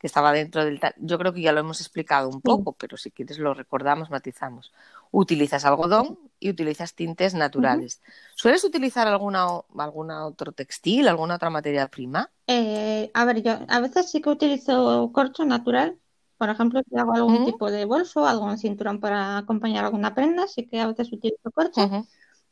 que 0.00 0.06
estaba 0.06 0.32
dentro 0.32 0.64
del 0.64 0.80
Yo 0.96 1.18
creo 1.18 1.32
que 1.32 1.42
ya 1.42 1.52
lo 1.52 1.60
hemos 1.60 1.80
explicado 1.80 2.28
un 2.28 2.40
poco, 2.40 2.72
pero 2.72 2.96
si 2.96 3.10
quieres 3.10 3.38
lo 3.38 3.52
recordamos, 3.52 4.10
matizamos. 4.10 4.72
Utilizas 5.12 5.64
algodón 5.64 6.18
y 6.38 6.50
utilizas 6.50 6.94
tintes 6.94 7.34
naturales. 7.34 8.00
¿Sueles 8.36 8.64
utilizar 8.64 9.08
alguna, 9.08 9.46
alguna 9.76 10.26
otro 10.26 10.52
textil, 10.52 11.08
alguna 11.08 11.34
otra 11.34 11.50
materia 11.50 11.88
prima? 11.88 12.30
Eh, 12.46 13.10
a 13.14 13.24
ver, 13.24 13.42
yo 13.42 13.58
a 13.68 13.80
veces 13.80 14.10
sí 14.10 14.20
que 14.20 14.30
utilizo 14.30 15.10
corcho 15.12 15.44
natural. 15.44 15.98
Por 16.38 16.48
ejemplo, 16.48 16.80
si 16.88 16.96
hago 16.96 17.12
algún 17.14 17.44
tipo 17.44 17.70
de 17.70 17.84
bolso, 17.84 18.26
algún 18.26 18.56
cinturón 18.58 18.98
para 19.00 19.38
acompañar 19.38 19.84
alguna 19.84 20.14
prenda, 20.14 20.48
sí 20.48 20.66
que 20.66 20.80
a 20.80 20.86
veces 20.86 21.12
utilizo 21.12 21.50
corcho. 21.52 21.90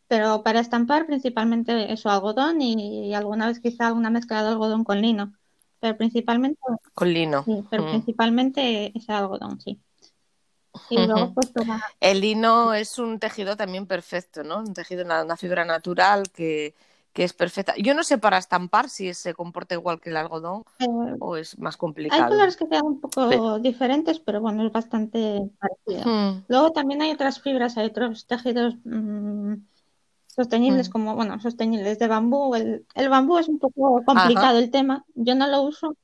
Pero 0.09 0.43
para 0.43 0.61
estampar 0.61 1.07
principalmente 1.07 1.93
eso, 1.93 2.11
algodón 2.11 2.61
y, 2.63 3.09
y 3.09 3.15
alguna 3.15 3.47
vez 3.47 3.61
quizá 3.61 3.89
alguna 3.89 4.11
mezcla 4.11 4.43
de 4.43 4.49
algodón 4.51 4.85
con 4.85 5.01
lino 5.01 5.33
pero 5.81 5.97
principalmente 5.97 6.61
con 6.95 7.13
lino. 7.13 7.45
Sí, 7.45 7.65
pero 7.71 7.85
principalmente 7.89 8.97
es 8.99 9.09
algodón, 9.09 9.61
sí. 9.61 9.81
Y 10.91 11.07
luego, 11.07 11.33
pues, 11.35 11.53
El 12.01 12.21
lino 12.21 12.75
es 12.75 12.99
un 12.99 13.19
tejido 13.19 13.57
también 13.57 13.87
perfecto, 13.87 14.43
¿no? 14.45 14.59
Un 14.59 14.75
tejido, 14.75 15.05
una, 15.05 15.37
fibra 15.37 15.65
natural 15.65 16.31
que, 16.31 16.75
que, 17.13 17.25
es 17.25 17.33
perfecta. 17.33 17.75
Yo 17.77 17.95
no 17.95 18.05
sé 18.05 18.19
para 18.19 18.39
estampar 18.39 18.89
si 18.89 19.13
se 19.15 19.35
comporta 19.35 19.75
igual 19.75 20.01
que 20.01 20.11
el 20.11 20.17
algodón 20.17 20.65
eh, 20.79 20.87
o 21.21 21.37
es 21.37 21.59
más 21.59 21.77
complicado. 21.77 22.25
Hay 22.25 22.31
colores 22.31 22.57
que 22.57 22.67
sean 22.67 22.87
un 22.87 23.01
poco 23.01 23.59
diferentes, 23.59 24.21
pero 24.21 24.41
bueno, 24.41 24.67
es 24.67 24.73
bastante 24.73 25.51
parecido. 25.59 26.43
Luego 26.49 26.73
también 26.73 27.03
hay 27.03 27.11
otras 27.13 27.41
fibras, 27.41 27.77
hay 27.77 27.87
otros 27.87 28.27
tejidos 28.27 28.77
mm, 28.85 29.55
sostenibles 30.27 30.89
mm. 30.89 30.93
como, 30.93 31.15
bueno, 31.15 31.41
sostenibles 31.41 31.99
de 31.99 32.09
bambú. 32.09 32.55
El, 32.55 32.87
el 32.95 33.09
bambú 33.09 33.39
es 33.39 33.49
un 33.49 33.59
poco 33.59 34.03
complicado 34.05 34.59
el 34.59 34.71
tema, 34.71 35.05
yo 35.15 35.35
no 35.35 35.47
lo 35.47 35.63
uso. 35.63 35.97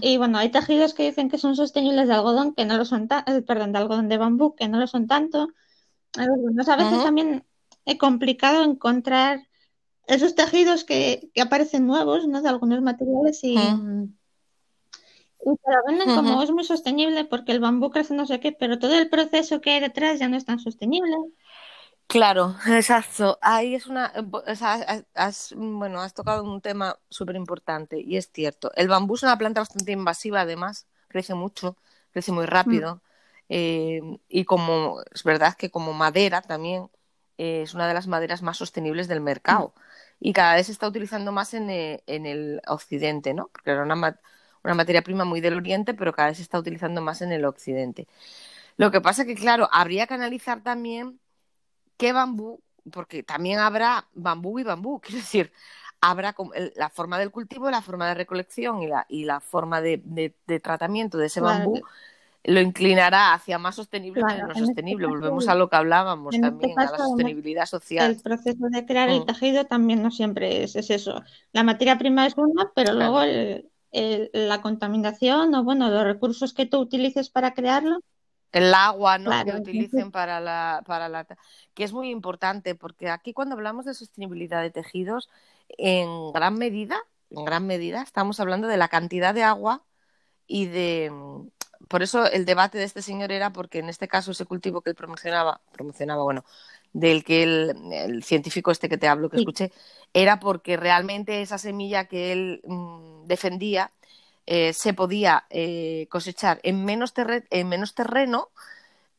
Y 0.00 0.16
bueno, 0.16 0.38
hay 0.38 0.50
tejidos 0.50 0.94
que 0.94 1.04
dicen 1.04 1.28
que 1.28 1.38
son 1.38 1.56
sostenibles 1.56 2.06
de 2.06 2.14
algodón, 2.14 2.54
que 2.54 2.64
no 2.64 2.76
lo 2.76 2.84
son, 2.84 3.08
eh, 3.26 3.42
perdón, 3.42 3.72
de 3.72 3.78
algodón 3.78 4.08
de 4.08 4.18
bambú, 4.18 4.54
que 4.54 4.68
no 4.68 4.78
lo 4.78 4.86
son 4.86 5.06
tanto. 5.06 5.48
a 6.16 6.76
veces 6.76 7.02
también 7.02 7.44
es 7.84 7.98
complicado 7.98 8.62
encontrar 8.62 9.48
esos 10.06 10.34
tejidos 10.34 10.84
que, 10.84 11.30
que, 11.34 11.40
aparecen 11.40 11.86
nuevos, 11.86 12.28
¿no? 12.28 12.42
De 12.42 12.48
algunos 12.48 12.82
materiales 12.82 13.42
y, 13.42 13.56
Y 13.56 15.56
te 15.56 15.72
lo 15.72 15.84
venden 15.86 16.14
como 16.14 16.42
es 16.42 16.50
muy 16.52 16.64
sostenible 16.64 17.24
porque 17.24 17.52
el 17.52 17.60
bambú 17.60 17.90
crece 17.90 18.14
no 18.14 18.26
sé 18.26 18.38
qué, 18.38 18.52
pero 18.52 18.78
todo 18.78 18.94
el 18.94 19.08
proceso 19.08 19.60
que 19.60 19.70
hay 19.70 19.80
detrás 19.80 20.20
ya 20.20 20.28
no 20.28 20.36
es 20.36 20.44
tan 20.44 20.60
sostenible. 20.60 21.16
Claro, 22.06 22.56
exacto. 22.66 23.38
Ahí 23.40 23.74
es 23.74 23.86
una, 23.86 24.12
has, 25.14 25.54
bueno, 25.56 26.00
has 26.00 26.14
tocado 26.14 26.44
un 26.44 26.60
tema 26.60 26.98
súper 27.08 27.36
importante 27.36 28.00
y 28.00 28.16
es 28.16 28.30
cierto. 28.32 28.70
El 28.74 28.88
bambú 28.88 29.14
es 29.14 29.22
una 29.22 29.38
planta 29.38 29.60
bastante 29.62 29.92
invasiva, 29.92 30.42
además, 30.42 30.86
crece 31.08 31.34
mucho, 31.34 31.76
crece 32.12 32.32
muy 32.32 32.44
rápido. 32.46 32.96
Mm. 32.96 33.00
Eh, 33.48 34.00
y 34.28 34.44
como 34.44 35.02
es 35.12 35.24
verdad 35.24 35.54
que 35.56 35.70
como 35.70 35.92
madera 35.92 36.40
también 36.42 36.88
eh, 37.38 37.62
es 37.62 37.74
una 37.74 37.88
de 37.88 37.94
las 37.94 38.06
maderas 38.06 38.42
más 38.42 38.58
sostenibles 38.58 39.08
del 39.08 39.20
mercado. 39.22 39.72
Mm. 39.76 39.80
Y 40.20 40.32
cada 40.34 40.54
vez 40.54 40.66
se 40.66 40.72
está 40.72 40.86
utilizando 40.88 41.32
más 41.32 41.54
en, 41.54 41.70
eh, 41.70 42.02
en 42.06 42.26
el 42.26 42.60
occidente, 42.66 43.32
¿no? 43.34 43.48
Porque 43.48 43.70
era 43.70 43.82
una, 43.82 44.20
una 44.64 44.74
materia 44.74 45.02
prima 45.02 45.24
muy 45.24 45.40
del 45.40 45.56
oriente, 45.56 45.94
pero 45.94 46.12
cada 46.12 46.28
vez 46.28 46.36
se 46.36 46.42
está 46.44 46.58
utilizando 46.58 47.00
más 47.02 47.22
en 47.22 47.32
el 47.32 47.44
occidente. 47.46 48.06
Lo 48.76 48.90
que 48.90 49.00
pasa 49.00 49.24
que, 49.24 49.34
claro, 49.34 49.68
habría 49.72 50.06
que 50.06 50.14
analizar 50.14 50.62
también 50.62 51.20
qué 52.02 52.12
bambú, 52.12 52.60
porque 52.90 53.22
también 53.22 53.60
habrá 53.60 54.08
bambú 54.12 54.58
y 54.58 54.64
bambú, 54.64 55.00
quiero 55.02 55.18
decir, 55.18 55.52
habrá 56.00 56.34
la 56.74 56.90
forma 56.90 57.16
del 57.16 57.30
cultivo, 57.30 57.70
la 57.70 57.80
forma 57.80 58.08
de 58.08 58.14
recolección 58.14 58.82
y 58.82 58.88
la, 58.88 59.06
y 59.08 59.24
la 59.24 59.38
forma 59.38 59.80
de, 59.80 60.34
tratamiento 60.60 61.16
de 61.16 61.26
ese 61.26 61.40
bambú 61.40 61.80
lo 62.44 62.60
inclinará 62.60 63.34
hacia 63.34 63.56
más 63.56 63.76
sostenible 63.76 64.20
que 64.26 64.34
menos 64.34 64.56
este 64.56 64.66
sostenible. 64.66 65.06
Volvemos 65.06 65.46
a 65.46 65.54
lo 65.54 65.70
que 65.70 65.76
hablábamos 65.76 66.34
este 66.34 66.44
también, 66.44 66.76
a 66.76 66.90
la 66.90 66.98
sostenibilidad 66.98 67.66
social. 67.66 68.10
El 68.10 68.20
proceso 68.20 68.68
de 68.68 68.84
crear 68.84 69.08
el 69.10 69.20
mm. 69.20 69.26
tejido 69.26 69.64
también 69.66 70.02
no 70.02 70.10
siempre 70.10 70.64
es, 70.64 70.74
eso. 70.74 71.22
La 71.52 71.62
materia 71.62 71.98
prima 71.98 72.26
es 72.26 72.34
una, 72.36 72.72
pero 72.74 72.94
luego 72.94 73.20
la 73.92 74.60
contaminación 74.60 75.54
o 75.54 75.62
bueno, 75.62 75.88
los 75.88 76.02
recursos 76.02 76.52
que 76.52 76.66
tú 76.66 76.80
utilices 76.80 77.30
para 77.30 77.54
crearlo 77.54 78.00
el 78.52 78.74
agua 78.74 79.18
¿no? 79.18 79.30
que 79.44 79.52
utilicen 79.52 80.10
para 80.12 80.40
la, 80.40 80.82
para 80.86 81.08
la 81.08 81.26
que 81.74 81.84
es 81.84 81.92
muy 81.92 82.10
importante 82.10 82.74
porque 82.74 83.08
aquí 83.08 83.32
cuando 83.32 83.54
hablamos 83.54 83.84
de 83.84 83.94
sostenibilidad 83.94 84.62
de 84.62 84.70
tejidos 84.70 85.30
en 85.78 86.32
gran 86.32 86.54
medida 86.54 86.98
en 87.30 87.44
gran 87.44 87.66
medida 87.66 88.02
estamos 88.02 88.40
hablando 88.40 88.68
de 88.68 88.76
la 88.76 88.88
cantidad 88.88 89.34
de 89.34 89.42
agua 89.42 89.82
y 90.46 90.66
de 90.66 91.10
por 91.88 92.02
eso 92.02 92.26
el 92.30 92.44
debate 92.44 92.78
de 92.78 92.84
este 92.84 93.02
señor 93.02 93.32
era 93.32 93.52
porque 93.52 93.78
en 93.78 93.88
este 93.88 94.06
caso 94.06 94.32
ese 94.32 94.44
cultivo 94.44 94.82
que 94.82 94.90
él 94.90 94.96
promocionaba 94.96 95.60
promocionaba 95.72 96.22
bueno 96.22 96.44
del 96.92 97.24
que 97.24 97.42
el, 97.42 98.22
científico 98.22 98.70
este 98.70 98.90
que 98.90 98.98
te 98.98 99.08
hablo 99.08 99.30
que 99.30 99.38
escuché 99.38 99.72
era 100.12 100.40
porque 100.40 100.76
realmente 100.76 101.40
esa 101.40 101.56
semilla 101.56 102.04
que 102.04 102.32
él 102.32 102.60
mm, 102.64 103.26
defendía 103.26 103.90
eh, 104.46 104.72
se 104.72 104.92
podía 104.92 105.44
eh, 105.50 106.06
cosechar 106.10 106.60
en 106.64 106.84
menos, 106.84 107.14
en 107.16 107.68
menos 107.68 107.94
terreno, 107.94 108.48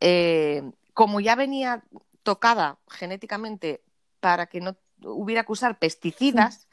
eh, 0.02 0.64
como 0.94 1.22
ya 1.22 1.36
venía 1.36 1.84
tocada 2.24 2.78
genéticamente 2.90 3.82
para 4.20 4.48
que 4.48 4.60
no 4.60 4.76
hubiera 5.04 5.44
que 5.44 5.52
usar 5.52 5.80
pesticidas, 5.80 6.68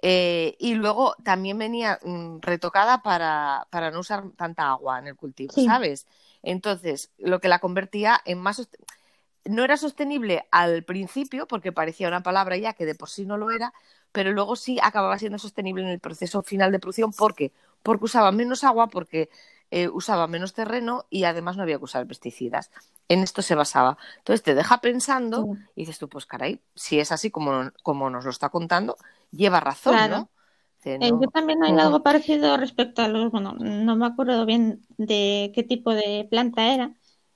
y 0.00 0.74
luego 0.74 1.16
también 1.24 1.58
venía 1.58 1.98
mm, 2.04 2.38
retocada 2.40 3.02
para, 3.02 3.66
para, 3.70 3.90
no 3.90 3.98
usar 3.98 4.30
tanta 4.36 4.70
agua 4.70 5.00
en 5.00 5.08
el 5.08 5.16
cultivo, 5.16 5.52
¿sabes? 5.52 6.06
Entonces, 6.42 7.10
lo 7.18 7.40
que 7.40 7.48
la 7.48 7.58
convertía 7.58 8.20
en 8.24 8.38
más... 8.38 8.68
No 9.44 9.64
era 9.64 9.76
sostenible 9.76 10.46
al 10.52 10.84
principio, 10.84 11.48
porque 11.48 11.72
parecía 11.72 12.06
una 12.06 12.22
palabra 12.22 12.56
ya 12.56 12.74
que 12.74 12.86
de 12.86 12.94
por 12.94 13.08
sí 13.08 13.24
no 13.24 13.36
lo 13.36 13.50
era, 13.50 13.72
pero 14.12 14.32
luego 14.32 14.56
sí 14.56 14.78
acababa 14.82 15.18
siendo 15.18 15.38
sostenible 15.38 15.82
en 15.82 15.90
el 15.90 16.00
proceso 16.00 16.42
final 16.42 16.72
de 16.72 16.78
producción 16.78 17.12
porque 17.12 17.52
porque 17.82 18.06
usaba 18.06 18.32
menos 18.32 18.64
agua, 18.64 18.88
porque 18.88 19.30
eh, 19.70 19.88
usaba 19.88 20.26
menos 20.26 20.54
terreno 20.54 21.06
y 21.10 21.24
además 21.24 21.56
no 21.56 21.62
había 21.62 21.78
que 21.78 21.84
usar 21.84 22.06
pesticidas. 22.06 22.70
En 23.08 23.20
esto 23.20 23.42
se 23.42 23.54
basaba. 23.54 23.98
Entonces 24.18 24.42
te 24.42 24.54
deja 24.54 24.80
pensando 24.80 25.48
y 25.74 25.82
dices 25.82 25.98
tú, 25.98 26.08
pues 26.08 26.26
caray, 26.26 26.60
si 26.74 27.00
es 27.00 27.12
así 27.12 27.30
como, 27.30 27.70
como 27.82 28.10
nos 28.10 28.24
lo 28.24 28.30
está 28.30 28.48
contando, 28.50 28.96
lleva 29.30 29.60
razón, 29.60 30.08
¿no? 30.08 30.30
Eh, 31.00 31.10
yo 31.10 31.28
también 31.32 31.62
hay 31.62 31.78
algo 31.78 32.02
parecido 32.02 32.56
respecto 32.56 33.02
a 33.02 33.08
los, 33.08 33.30
bueno, 33.30 33.54
no 33.58 33.96
me 33.96 34.06
acuerdo 34.06 34.44
bien 34.46 34.84
de 34.96 35.52
qué 35.54 35.62
tipo 35.62 35.92
de 35.94 36.26
planta 36.30 36.74
era, 36.74 36.94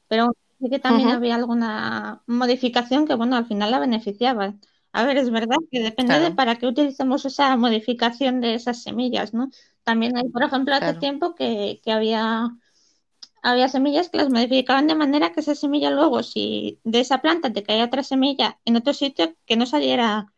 pero 0.09 0.33
sí 0.59 0.69
que 0.71 0.79
también 0.79 1.11
había 1.11 1.37
alguna 1.37 2.23
modificación 2.27 3.07
que, 3.07 3.15
bueno, 3.15 3.37
al 3.37 3.47
final 3.47 3.71
la 3.71 3.79
beneficiaba. 3.79 4.55
A 4.93 5.05
ver, 5.05 5.17
es 5.17 5.31
verdad 5.31 5.57
que 5.71 5.81
depende 5.81 6.21
de 6.21 6.31
para 6.33 6.57
qué 6.57 6.67
utilicemos 6.67 7.25
esa 7.25 7.57
modificación 7.57 8.41
de 8.41 8.55
esas 8.55 8.83
semillas, 8.83 9.33
¿no? 9.33 9.51
También 9.85 10.17
hay, 10.17 10.29
por 10.29 10.43
ejemplo, 10.43 10.75
hace 10.75 10.95
tiempo 10.95 11.35
que, 11.35 11.81
había, 11.87 12.51
había 13.43 13.69
semillas 13.69 14.11
que 14.11 14.19
las 14.19 14.31
modificaban 14.31 14.87
de 14.87 14.95
manera 14.95 15.33
que 15.33 15.41
esa 15.41 15.55
semilla 15.55 15.91
luego, 15.91 16.23
si 16.23 16.79
de 16.85 17.01
esa 17.01 17.19
planta 17.19 17.53
te 17.53 17.63
caía 17.63 17.85
otra 17.85 18.03
semilla 18.03 18.59
en 18.65 18.77
otro 18.77 18.93
sitio, 18.93 19.35
que 19.47 19.57
no 19.57 19.65
saliera, 19.67 20.33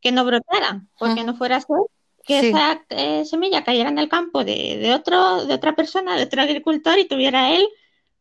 que 0.00 0.12
no 0.12 0.24
brotara, 0.24 0.86
porque 0.98 1.22
no 1.22 1.34
fuera 1.34 1.56
así, 1.56 1.66
que 2.24 2.48
esa 2.48 2.82
eh, 2.88 3.24
semilla 3.26 3.64
cayera 3.64 3.90
en 3.90 3.98
el 3.98 4.08
campo 4.08 4.44
de, 4.44 4.78
de, 4.78 4.94
otro, 4.94 5.44
de 5.44 5.54
otra 5.54 5.76
persona, 5.76 6.16
de 6.16 6.24
otro 6.24 6.40
agricultor 6.40 6.98
y 6.98 7.06
tuviera 7.06 7.54
él 7.54 7.68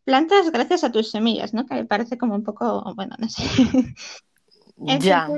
plantas 0.04 0.52
gracias 0.52 0.84
a 0.84 0.92
tus 0.92 1.12
semillas, 1.12 1.54
¿no? 1.54 1.66
Que 1.66 1.76
me 1.76 1.86
parece 1.86 2.18
como 2.18 2.34
un 2.36 2.44
poco, 2.44 2.94
bueno, 2.96 3.16
no 3.20 3.30
sé. 3.30 3.44
ya. 5.00 5.30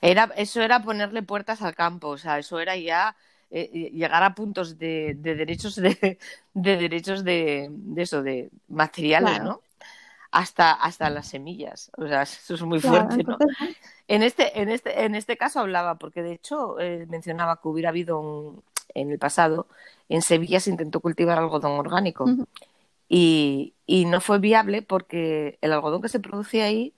Era, 0.00 0.30
eso 0.36 0.62
era 0.62 0.82
ponerle 0.82 1.22
puertas 1.22 1.62
al 1.62 1.74
campo, 1.74 2.08
o 2.08 2.18
sea, 2.18 2.38
eso 2.38 2.60
era 2.60 2.76
ya 2.76 3.16
eh, 3.50 3.90
llegar 3.92 4.24
a 4.24 4.34
puntos 4.34 4.76
de, 4.76 5.14
derechos 5.14 5.76
de, 5.76 6.18
derechos 6.52 7.22
de, 7.22 7.70
eso, 7.96 8.22
de 8.22 8.50
materiales, 8.68 9.40
¿no? 9.42 9.62
Hasta, 10.32 10.72
hasta 10.72 11.10
las 11.10 11.28
semillas. 11.28 11.90
O 11.96 12.06
sea, 12.08 12.22
eso 12.22 12.54
es 12.54 12.62
muy 12.62 12.80
fuerte, 12.80 13.22
¿no? 13.22 13.38
En 14.08 14.22
este, 14.22 14.60
en 14.60 14.68
este, 14.68 15.04
en 15.04 15.14
este 15.14 15.36
caso 15.36 15.60
hablaba, 15.60 15.94
porque 15.96 16.22
de 16.22 16.32
hecho 16.32 16.80
eh, 16.80 17.06
mencionaba 17.08 17.60
que 17.60 17.68
hubiera 17.68 17.90
habido 17.90 18.62
en 18.94 19.10
el 19.12 19.18
pasado, 19.18 19.68
en 20.08 20.22
Sevilla 20.22 20.58
se 20.60 20.70
intentó 20.70 21.00
cultivar 21.00 21.38
algodón 21.38 21.78
orgánico. 21.78 22.26
y, 23.08 23.74
y 23.86 24.04
no 24.06 24.20
fue 24.20 24.40
viable 24.40 24.82
porque 24.82 25.58
el 25.60 25.72
algodón 25.72 26.02
que 26.02 26.08
se 26.08 26.18
producía 26.18 26.64
ahí 26.64 26.92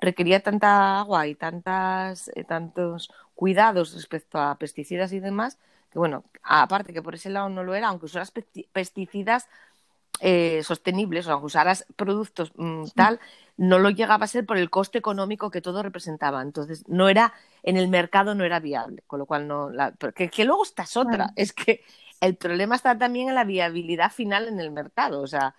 requería 0.00 0.40
tanta 0.40 1.00
agua 1.00 1.26
y 1.26 1.34
tantas, 1.34 2.30
eh, 2.34 2.44
tantos 2.44 3.10
cuidados 3.34 3.94
respecto 3.94 4.38
a 4.38 4.56
pesticidas 4.58 5.12
y 5.12 5.20
demás 5.20 5.58
bueno, 5.94 6.24
aparte 6.42 6.92
que 6.92 7.02
por 7.02 7.14
ese 7.14 7.30
lado 7.30 7.48
no 7.48 7.62
lo 7.64 7.74
era, 7.74 7.88
aunque 7.88 8.06
usaras 8.06 8.32
pesticidas 8.72 9.48
eh, 10.20 10.62
sostenibles, 10.62 11.26
o 11.26 11.32
aunque 11.32 11.46
usaras 11.46 11.86
productos 11.96 12.52
mm, 12.56 12.86
tal, 12.94 13.20
no 13.56 13.78
lo 13.78 13.90
llegaba 13.90 14.24
a 14.24 14.28
ser 14.28 14.44
por 14.44 14.58
el 14.58 14.70
coste 14.70 14.98
económico 14.98 15.50
que 15.50 15.60
todo 15.60 15.82
representaba. 15.82 16.42
Entonces, 16.42 16.84
no 16.88 17.08
era, 17.08 17.32
en 17.62 17.76
el 17.76 17.88
mercado 17.88 18.34
no 18.34 18.44
era 18.44 18.60
viable, 18.60 19.02
con 19.06 19.20
lo 19.20 19.26
cual 19.26 19.46
no, 19.46 19.70
la, 19.70 19.92
que, 19.92 20.44
luego 20.44 20.64
estás 20.64 20.96
otra, 20.96 21.32
es 21.36 21.52
que 21.52 21.82
el 22.20 22.36
problema 22.36 22.76
está 22.76 22.98
también 22.98 23.28
en 23.28 23.34
la 23.34 23.44
viabilidad 23.44 24.10
final 24.10 24.48
en 24.48 24.60
el 24.60 24.70
mercado, 24.70 25.20
o 25.20 25.26
sea, 25.26 25.54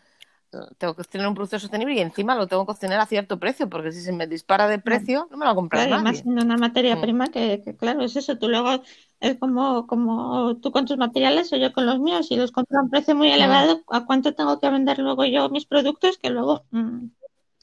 tengo 0.78 0.96
que 0.96 1.04
tener 1.04 1.28
un 1.28 1.34
producto 1.34 1.60
sostenible 1.60 1.96
y 1.96 2.00
encima 2.00 2.36
lo 2.36 2.48
tengo 2.48 2.66
que 2.66 2.72
obtener 2.72 3.00
a 3.00 3.06
cierto 3.06 3.40
precio, 3.40 3.70
porque 3.70 3.92
si 3.92 4.02
se 4.02 4.12
me 4.12 4.28
dispara 4.28 4.68
de 4.68 4.80
precio, 4.80 5.28
no 5.32 5.38
me 5.38 5.46
lo 5.46 5.56
comprar 5.56 5.88
claro, 5.88 6.04
nadie. 6.04 6.20
Además, 6.20 6.46
una 6.46 6.58
materia 6.58 6.96
mm. 6.96 7.02
prima 7.02 7.28
que, 7.28 7.76
claro, 7.78 8.04
es 8.04 8.16
eso, 8.16 8.38
tú 8.38 8.50
luego 8.50 8.82
es 9.20 9.38
como, 9.38 9.88
como 9.88 10.58
tú 10.58 10.72
con 10.72 10.86
tus 10.86 10.98
materiales 10.98 11.52
o 11.54 11.58
yo 11.58 11.74
con 11.74 11.86
los 11.86 12.00
míos, 12.00 12.28
si 12.28 12.36
los 12.36 12.52
compro 12.52 12.80
a 12.80 12.84
un 12.84 12.90
precio 12.90 13.16
muy 13.16 13.30
mm. 13.30 13.34
elevado, 13.34 13.84
¿a 13.90 14.06
cuánto 14.06 14.34
tengo 14.34 14.60
que 14.60 14.70
vender 14.70 15.00
luego 15.00 15.26
yo 15.26 15.50
mis 15.50 15.66
productos? 15.66 16.18
Que 16.18 16.30
luego, 16.30 16.66
mm, 16.72 17.06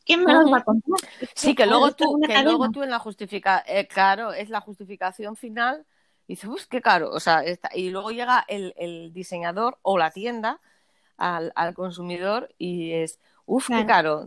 ¿quién 0.05 0.25
me 0.25 0.33
los 0.33 0.53
va 0.53 0.59
a 0.59 0.65
comprar? 0.65 0.99
Sí, 1.35 1.55
que 1.55 1.67
luego 1.67 1.93
tú, 1.93 2.21
que 2.27 2.43
luego 2.43 2.71
tú 2.71 2.83
en 2.83 2.91
la 2.91 2.99
justificación, 2.99 3.77
eh, 3.77 3.87
claro, 3.87 4.33
es 4.33 4.49
la 4.49 4.61
justificación 4.61 5.37
final, 5.37 5.87
y 6.27 6.35
dices, 6.35 6.49
uff, 6.49 6.67
qué 6.67 6.81
caro, 6.81 7.11
o 7.11 7.21
sea, 7.21 7.43
y 7.75 7.91
luego 7.91 8.11
llega 8.11 8.45
el, 8.49 8.75
el 8.77 9.13
diseñador 9.13 9.79
o 9.83 9.99
la 9.99 10.11
tienda 10.11 10.61
al, 11.17 11.53
al 11.55 11.75
consumidor 11.75 12.49
y 12.59 12.93
es, 12.93 13.19
uff, 13.47 13.69
qué 13.69 13.87
caro, 13.87 14.27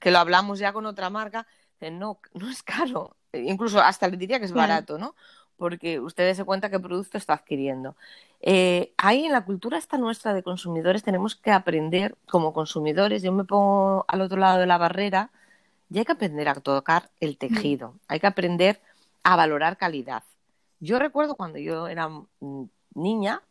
que 0.00 0.10
lo 0.10 0.18
hablamos 0.18 0.58
ya 0.58 0.72
con 0.72 0.86
otra 0.86 1.10
marca, 1.10 1.46
no, 1.80 2.18
no 2.32 2.50
es 2.50 2.62
caro, 2.62 3.16
incluso 3.32 3.80
hasta 3.80 4.08
le 4.08 4.16
diría 4.16 4.38
que 4.38 4.46
es 4.46 4.52
barato, 4.52 4.98
¿no? 4.98 5.14
Porque 5.56 6.00
ustedes 6.00 6.36
se 6.36 6.44
cuenta 6.44 6.70
qué 6.70 6.80
producto 6.80 7.16
está 7.16 7.34
adquiriendo. 7.34 7.96
Eh, 8.40 8.92
ahí 8.96 9.24
en 9.24 9.32
la 9.32 9.44
cultura 9.44 9.78
esta 9.78 9.98
nuestra 9.98 10.34
de 10.34 10.42
consumidores 10.42 11.02
tenemos 11.02 11.36
que 11.36 11.50
aprender 11.50 12.16
como 12.28 12.52
consumidores, 12.52 13.22
yo 13.22 13.32
me 13.32 13.44
pongo 13.44 14.04
al 14.08 14.20
otro 14.20 14.38
lado 14.38 14.58
de 14.58 14.66
la 14.66 14.78
barrera, 14.78 15.30
y 15.90 15.98
hay 15.98 16.04
que 16.04 16.12
aprender 16.12 16.48
a 16.48 16.54
tocar 16.54 17.10
el 17.20 17.36
tejido, 17.38 17.94
hay 18.08 18.18
que 18.18 18.26
aprender 18.26 18.80
a 19.22 19.36
valorar 19.36 19.76
calidad. 19.76 20.22
Yo 20.80 20.98
recuerdo 20.98 21.36
cuando 21.36 21.58
yo 21.58 21.86
era 21.88 22.08
mm, 22.08 22.64
niña, 22.94 23.42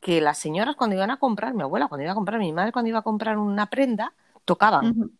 que 0.00 0.20
las 0.20 0.38
señoras 0.38 0.76
cuando 0.76 0.96
iban 0.96 1.10
a 1.10 1.18
comprar, 1.18 1.54
mi 1.54 1.62
abuela 1.62 1.88
cuando 1.88 2.04
iba 2.04 2.12
a 2.12 2.14
comprar, 2.14 2.38
mi 2.38 2.52
madre 2.52 2.72
cuando 2.72 2.88
iba 2.88 3.00
a 3.00 3.02
comprar 3.02 3.36
una 3.36 3.66
prenda, 3.66 4.12
tocaban. 4.44 5.12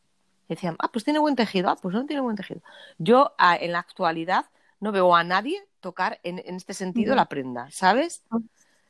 Decían, 0.48 0.76
ah, 0.78 0.88
pues 0.90 1.04
tiene 1.04 1.18
buen 1.18 1.36
tejido, 1.36 1.68
ah, 1.68 1.76
pues 1.80 1.94
no 1.94 2.06
tiene 2.06 2.22
buen 2.22 2.36
tejido. 2.36 2.62
Yo 2.96 3.34
en 3.60 3.72
la 3.72 3.80
actualidad 3.80 4.46
no 4.80 4.92
veo 4.92 5.14
a 5.14 5.24
nadie 5.24 5.62
tocar 5.80 6.20
en, 6.22 6.38
este 6.38 6.74
sentido 6.74 7.14
la 7.14 7.26
prenda, 7.26 7.70
¿sabes? 7.70 8.22
Ah. 8.30 8.38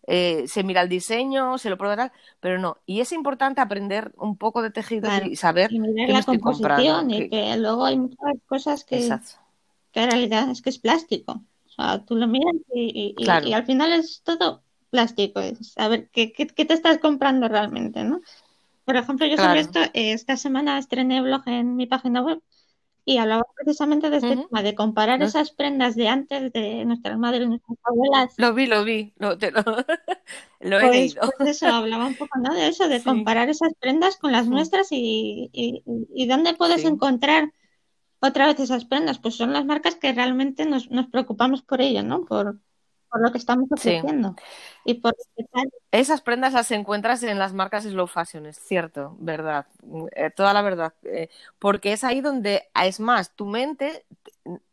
eh, 0.07 0.45
se 0.47 0.63
mira 0.63 0.83
el 0.83 0.89
diseño, 0.89 1.59
se 1.59 1.71
lo 1.71 1.79
prueba 1.79 2.13
pero 2.41 2.59
no. 2.59 2.79
Y 2.87 3.01
es 3.01 3.13
importante 3.13 3.61
aprender 3.61 4.13
un 4.17 4.37
poco 4.37 4.63
de 4.63 4.71
tejido 4.71 5.11
y 5.25 5.37
saber 5.37 5.73
y 5.73 5.79
la 6.07 6.23
composición 6.23 7.11
y 7.11 7.29
que 7.29 7.57
luego 7.57 7.85
hay 7.85 7.99
muchas 7.99 8.35
cosas 8.47 8.85
que, 8.85 9.09
que 9.93 10.03
en 10.03 10.11
realidad 10.11 10.51
es 10.51 10.63
que 10.63 10.71
es 10.71 10.79
plástico. 10.79 11.43
O 11.67 11.71
sea, 11.71 12.05
tú 12.05 12.15
lo 12.15 12.27
miras 12.27 12.55
y, 12.73 13.15
y, 13.19 13.29
al 13.29 13.65
final 13.65 13.93
es 13.93 14.23
todo 14.23 14.63
plástico. 14.91 15.41
Es 15.41 15.73
saber 15.73 16.09
qué, 16.11 16.33
qué, 16.33 16.47
te 16.47 16.75
estás 16.75 16.99
comprando 16.99 17.49
realmente, 17.49 18.05
¿no? 18.05 18.21
Por 18.85 18.97
ejemplo, 18.97 19.27
yo 19.27 19.37
sobre 19.37 19.61
esto, 19.61 19.81
eh, 19.81 20.13
esta 20.13 20.37
semana 20.37 20.79
estrené 20.79 21.21
blog 21.21 21.43
en 21.47 21.77
mi 21.77 21.87
página 21.87 22.23
web 22.23 22.41
y 23.09 23.17
hablaba 23.17 23.47
precisamente 23.57 24.11
de 24.11 24.19
este 24.19 24.37
tema, 24.37 24.63
de 24.63 24.75
comparar 24.75 25.23
esas 25.23 25.51
prendas 25.51 25.97
de 25.97 26.09
antes 26.09 26.53
de 26.53 26.85
nuestras 26.85 27.19
madres, 27.19 27.45
y 27.45 27.47
nuestras 27.47 27.79
abuelas. 27.83 28.35
Lo 28.37 28.53
vi, 28.53 28.67
lo 28.67 28.85
vi, 28.85 29.15
lo, 29.19 29.33
he 29.33 29.39
pues, 30.61 30.91
leído. 30.91 31.31
Pues 31.39 31.49
eso, 31.49 31.69
hablaba 31.69 32.07
un 32.07 32.17
poco 32.17 32.39
de 32.39 32.69
eso, 32.69 32.87
de 32.87 33.03
comparar 33.03 33.49
esas 33.49 33.73
prendas 33.81 34.19
con 34.19 34.31
las 34.31 34.47
nuestras 34.47 34.89
y, 34.91 35.51
y, 35.55 36.27
dónde 36.27 36.53
puedes 36.53 36.85
encontrar 36.85 37.51
otra 38.21 38.47
vez 38.47 38.61
esas 38.61 38.85
prendas. 38.85 39.19
Pues 39.19 39.37
son 39.37 39.55
las 39.55 39.65
marcas 39.65 39.95
que 39.95 40.13
realmente 40.13 40.67
nos, 40.67 40.91
nos 40.91 41.07
preocupamos 41.07 41.63
por 41.63 41.81
ello, 41.81 42.03
¿no? 42.03 42.27
Por, 42.27 42.61
por 43.11 43.21
lo 43.21 43.33
que 43.33 43.39
estamos 43.39 43.71
ofreciendo. 43.71 44.35
Y 44.85 44.95
por 44.95 45.15
Esas 45.91 46.21
prendas 46.21 46.53
las 46.53 46.71
encuentras 46.71 47.23
en 47.23 47.39
las 47.39 47.53
marcas 47.53 47.85
slow 47.85 48.07
fashion, 48.07 48.47
es 48.47 48.59
cierto, 48.59 49.17
verdad, 49.19 49.67
eh, 50.15 50.31
toda 50.31 50.53
la 50.53 50.63
verdad, 50.63 50.95
eh, 51.05 51.29
porque 51.59 51.93
es 51.93 52.05
ahí 52.05 52.21
donde, 52.21 52.69
es 52.75 53.01
más, 53.01 53.35
tu 53.35 53.47
mente, 53.47 54.05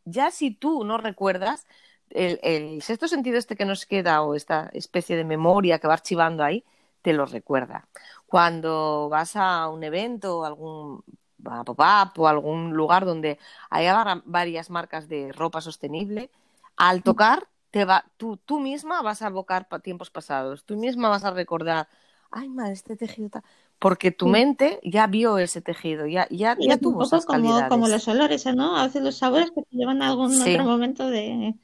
ya 0.06 0.32
si 0.32 0.52
tú 0.52 0.84
no 0.84 0.98
recuerdas, 0.98 1.65
el, 2.10 2.39
el, 2.43 2.82
sexto 2.82 3.08
sentido 3.08 3.38
este 3.38 3.56
que 3.56 3.65
nos 3.65 3.86
queda 3.86 4.21
o 4.21 4.36
esta 4.36 4.69
especie 4.74 5.17
de 5.17 5.24
memoria 5.26 5.80
que 5.80 5.88
va 5.88 5.93
archivando 5.93 6.43
ahí, 6.43 6.63
te 7.02 7.13
lo 7.13 7.26
recuerda. 7.26 7.88
Cuando 8.26 9.10
vas 9.10 9.36
a 9.36 9.69
un 9.69 9.84
evento 9.84 10.39
o 10.39 10.45
algún 10.45 11.04
pop-up 11.43 12.19
o 12.19 12.28
algún 12.28 12.74
lugar 12.74 13.06
donde 13.06 13.38
haya 13.69 14.21
varias 14.26 14.69
marcas 14.69 15.08
de 15.08 15.32
ropa 15.32 15.62
sostenible, 15.62 16.30
al 16.78 17.04
tocar 17.04 17.48
va, 17.84 18.06
tú, 18.16 18.38
tú 18.38 18.60
misma 18.60 19.02
vas 19.02 19.22
a 19.22 19.28
evocar 19.28 19.68
tiempos 19.82 20.10
pasados, 20.10 20.64
tú 20.64 20.78
misma 20.78 21.10
vas 21.10 21.26
a 21.26 21.32
recordar, 21.32 21.90
ay, 22.32 22.48
madre, 22.48 22.74
este 22.74 22.96
tejido 22.96 23.42
Porque 23.80 24.12
tu 24.12 24.28
mente 24.28 24.80
ya 24.84 25.08
vio 25.08 25.38
ese 25.38 25.62
tejido, 25.62 26.06
ya, 26.06 26.28
ya, 26.30 26.56
ya 26.60 26.78
tuvo 26.78 27.04
esas 27.04 27.26
como, 27.26 27.68
como 27.68 27.88
los 27.90 28.08
olores, 28.08 28.46
¿no? 28.56 28.78
A 28.78 28.86
veces 28.86 29.02
los 29.02 29.18
sabores 29.18 29.52
que 29.52 29.64
te 29.64 29.76
llevan 29.76 30.02
a 30.02 30.08
algún 30.08 30.42
otro 30.42 30.64
momento 30.64 31.10
de, 31.10 31.56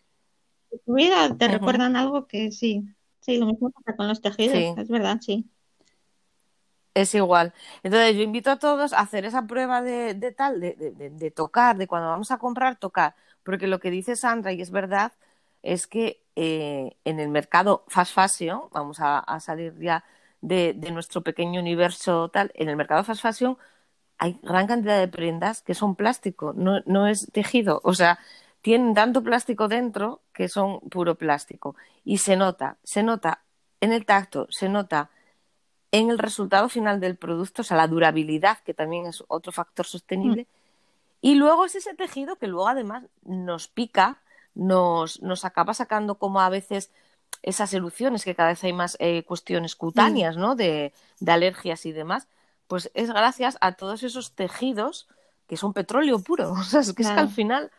tu 0.86 0.96
vida, 0.96 1.34
te 1.38 1.48
recuerdan 1.48 1.96
algo 1.96 2.28
que 2.28 2.52
sí. 2.52 2.84
Sí, 3.22 3.38
lo 3.38 3.46
mismo 3.46 3.70
pasa 3.70 3.96
con 3.96 4.08
los 4.08 4.20
tejidos, 4.20 4.78
es 4.78 4.90
verdad, 4.90 5.20
sí. 5.22 5.48
Es 6.94 7.16
igual. 7.16 7.54
Entonces 7.84 8.16
yo 8.16 8.22
invito 8.22 8.52
a 8.52 8.60
todos 8.60 8.92
a 8.92 9.00
hacer 9.00 9.24
esa 9.24 9.48
prueba 9.48 9.82
de, 9.82 10.14
de 10.14 10.32
tal, 10.32 10.60
de, 10.60 10.74
de, 10.76 11.10
de, 11.10 11.32
tocar, 11.32 11.78
de 11.78 11.88
cuando 11.88 12.10
vamos 12.10 12.32
a 12.32 12.38
comprar, 12.38 12.78
tocar. 12.78 13.16
Porque 13.44 13.68
lo 13.68 13.80
que 13.80 13.92
dice 13.92 14.16
Sandra, 14.16 14.52
y 14.52 14.62
es 14.62 14.72
verdad, 14.72 15.14
es 15.64 15.88
que 15.88 16.24
eh, 16.36 16.96
en 17.06 17.20
el 17.20 17.30
mercado 17.30 17.84
fast 17.88 18.14
fashion, 18.14 18.64
vamos 18.72 18.98
a, 19.00 19.40
salir 19.40 19.78
ya 19.80 20.04
de, 20.42 20.74
nuestro 20.92 21.22
pequeño 21.22 21.60
universo 21.60 22.30
tal, 22.30 22.52
en 22.56 22.70
el 22.70 22.76
mercado 22.76 23.04
fast 23.04 23.22
fashion 23.22 23.58
hay 24.18 24.40
gran 24.44 24.68
cantidad 24.68 25.00
de 25.00 25.08
prendas 25.08 25.62
que 25.62 25.74
son 25.74 25.96
plástico, 25.96 26.54
no, 26.56 26.82
no 26.86 27.08
es 27.08 27.28
tejido, 27.32 27.82
o 27.84 27.94
sea, 27.94 28.20
tienen 28.62 28.94
tanto 28.94 29.24
plástico 29.24 29.68
dentro 29.68 30.22
que 30.34 30.48
son 30.48 30.80
puro 30.82 31.16
plástico. 31.16 31.76
Y 32.04 32.20
se 32.20 32.36
nota, 32.36 32.78
se 32.84 33.04
nota 33.04 33.44
en 33.80 33.92
el 33.92 34.06
tacto, 34.06 34.48
se 34.50 34.70
nota 34.70 35.10
en 35.92 36.10
el 36.10 36.20
resultado 36.20 36.70
final 36.70 37.00
del 37.00 37.18
producto, 37.18 37.64
o 37.64 37.66
sea, 37.66 37.78
la 37.78 37.88
durabilidad, 37.88 38.60
que 38.60 38.74
también 38.74 39.08
es 39.08 39.24
otro 39.28 39.52
factor 39.52 39.86
sostenible. 39.86 40.44
Mm. 40.44 40.48
Y 41.22 41.36
luego 41.36 41.66
es 41.66 41.76
ese 41.76 41.94
tejido 41.96 42.38
que 42.38 42.48
luego 42.48 42.68
además 42.68 43.04
nos 43.24 43.68
pica 43.68 44.21
nos, 44.54 45.22
nos 45.22 45.46
acaba 45.46 45.74
sacando 45.74 46.16
como 46.16 46.42
a 46.42 46.50
veces 46.50 46.92
esas 47.44 47.74
erupciones, 47.74 48.24
que 48.24 48.36
cada 48.36 48.50
vez 48.50 48.64
hay 48.64 48.74
más 48.74 48.98
eh, 49.00 49.24
cuestiones 49.24 49.76
cutáneas, 49.76 50.38
¿no? 50.38 50.56
De, 50.56 50.94
de, 51.20 51.32
alergias 51.32 51.86
y 51.86 51.92
demás, 51.92 52.28
pues 52.68 52.92
es 52.94 53.10
gracias 53.10 53.58
a 53.62 53.74
todos 53.74 54.04
esos 54.04 54.34
tejidos 54.34 55.08
que 55.48 55.58
son 55.58 55.74
petróleo 55.74 56.20
puro. 56.20 56.52
O 56.60 56.64
sea, 56.64 56.82
es 56.82 56.94
que, 56.94 57.04
es 57.04 57.10
que 57.10 57.20
al 57.20 57.30
final 57.30 57.72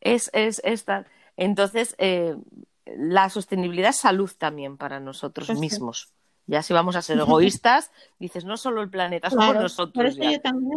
es, 0.00 0.30
es, 0.32 0.62
Entonces, 1.36 1.94
eh, 1.98 2.36
la 2.96 3.28
sostenibilidad 3.28 3.90
es 3.90 3.96
salud 3.96 4.30
también 4.38 4.76
para 4.76 5.00
nosotros 5.00 5.48
pues 5.48 5.58
mismos. 5.58 6.12
Ya 6.46 6.62
si 6.62 6.72
vamos 6.72 6.96
a 6.96 7.02
ser 7.02 7.18
egoístas, 7.18 7.90
dices, 8.18 8.44
no 8.44 8.56
solo 8.56 8.82
el 8.82 8.88
planeta, 8.88 9.30
somos 9.30 9.54
nosotros 9.54 10.16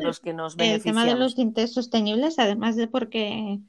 los 0.04 0.20
que 0.20 0.34
nos 0.34 0.56
beneficiamos. 0.56 0.86
El 0.86 1.06
tema 1.06 1.06
de 1.06 1.16
los 1.16 1.36
tintes 1.36 1.74
sostenibles, 1.74 2.40
además 2.40 2.76
de 2.76 2.88
porque 2.88 3.60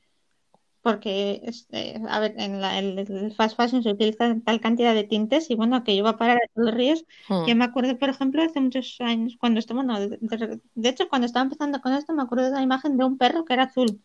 porque, 0.82 1.40
este, 1.44 2.00
a 2.08 2.18
ver, 2.18 2.34
en 2.38 2.60
la, 2.60 2.78
el, 2.78 3.32
fast 3.36 3.56
fashion 3.56 3.84
se 3.84 3.90
utiliza 3.90 4.34
tal 4.44 4.60
cantidad 4.60 4.94
de 4.94 5.04
tintes 5.04 5.48
y 5.48 5.54
bueno, 5.54 5.84
que 5.84 5.96
yo 5.96 6.06
a 6.08 6.16
parar 6.16 6.38
a 6.38 6.60
los 6.60 6.74
ríos. 6.74 7.04
Hmm. 7.28 7.46
Yo 7.46 7.54
me 7.54 7.64
acuerdo, 7.64 7.96
por 7.98 8.08
ejemplo, 8.08 8.42
hace 8.42 8.60
muchos 8.60 8.96
años, 9.00 9.36
cuando 9.38 9.60
estaba, 9.60 9.84
de, 9.84 10.88
hecho, 10.88 11.08
cuando 11.08 11.26
estaba 11.26 11.44
empezando 11.44 11.80
con 11.80 11.92
esto, 11.92 12.12
me 12.12 12.22
acuerdo 12.22 12.46
de 12.46 12.50
la 12.50 12.62
imagen 12.62 12.96
de 12.96 13.04
un 13.04 13.16
perro 13.16 13.44
que 13.44 13.54
era 13.54 13.64
azul. 13.64 14.02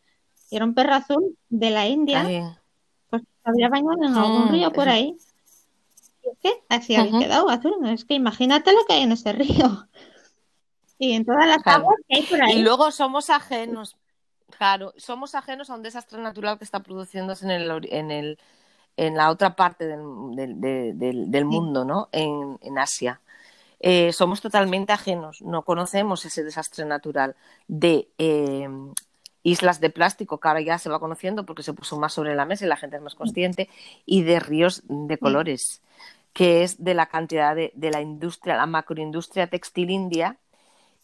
Y 0.51 0.55
era 0.55 0.65
un 0.65 0.75
perro 0.75 0.93
azul 0.93 1.35
de 1.49 1.71
la 1.71 1.87
India, 1.87 2.61
pues 3.09 3.23
había 3.43 3.69
bañado 3.69 4.03
en 4.03 4.13
algún 4.13 4.45
hmm, 4.45 4.51
río 4.51 4.71
por 4.71 4.87
ahí. 4.87 5.17
¿Y 6.23 6.29
qué? 6.43 6.53
Así 6.69 6.95
había 6.95 7.19
quedado 7.19 7.49
azul. 7.49 7.73
Es 7.87 8.05
que 8.05 8.13
imagínate 8.13 8.71
lo 8.71 8.85
que 8.85 8.93
hay 8.93 9.01
en 9.01 9.13
ese 9.13 9.33
río. 9.33 9.87
Y 10.99 11.13
en 11.13 11.25
todas 11.25 11.47
las 11.47 11.65
aguas 11.65 11.95
que 12.07 12.17
hay 12.17 12.23
por 12.23 12.41
ahí. 12.41 12.59
Y 12.59 12.61
luego 12.61 12.91
somos 12.91 13.29
ajenos 13.29 13.97
Claro, 14.49 14.93
somos 14.97 15.35
ajenos 15.35 15.69
a 15.69 15.75
un 15.75 15.83
desastre 15.83 16.19
natural 16.19 16.57
que 16.57 16.63
está 16.63 16.81
produciéndose 16.81 17.45
en, 17.45 17.51
el, 17.51 17.87
en, 17.91 18.11
el, 18.11 18.39
en 18.95 19.15
la 19.15 19.29
otra 19.29 19.55
parte 19.55 19.85
del, 19.85 19.99
del, 20.59 21.31
del, 21.31 21.45
mundo, 21.45 21.83
¿no? 21.83 22.09
En, 22.11 22.57
en 22.61 22.79
Asia. 22.79 23.21
Eh, 23.79 24.11
somos 24.13 24.41
totalmente 24.41 24.93
ajenos, 24.93 25.41
no 25.41 25.63
conocemos 25.63 26.25
ese 26.25 26.43
desastre 26.43 26.85
natural 26.85 27.35
de 27.67 28.07
eh, 28.17 28.67
islas 29.43 29.79
de 29.79 29.89
plástico, 29.91 30.39
que 30.39 30.47
ahora 30.47 30.61
ya 30.61 30.79
se 30.79 30.89
va 30.89 30.99
conociendo 30.99 31.45
porque 31.45 31.61
se 31.61 31.73
puso 31.73 31.99
más 31.99 32.13
sobre 32.13 32.33
la 32.33 32.45
mesa 32.45 32.65
y 32.65 32.69
la 32.69 32.77
gente 32.77 32.95
es 32.95 33.01
más 33.03 33.15
consciente, 33.15 33.69
y 34.05 34.23
de 34.23 34.39
ríos 34.39 34.81
de 34.87 35.17
colores, 35.19 35.81
que 36.33 36.63
es 36.63 36.83
de 36.83 36.93
la 36.95 37.07
cantidad 37.07 37.55
de, 37.55 37.71
de 37.75 37.91
la 37.91 38.01
industria, 38.01 38.57
la 38.57 38.65
macroindustria 38.65 39.47
textil 39.47 39.91
india, 39.91 40.37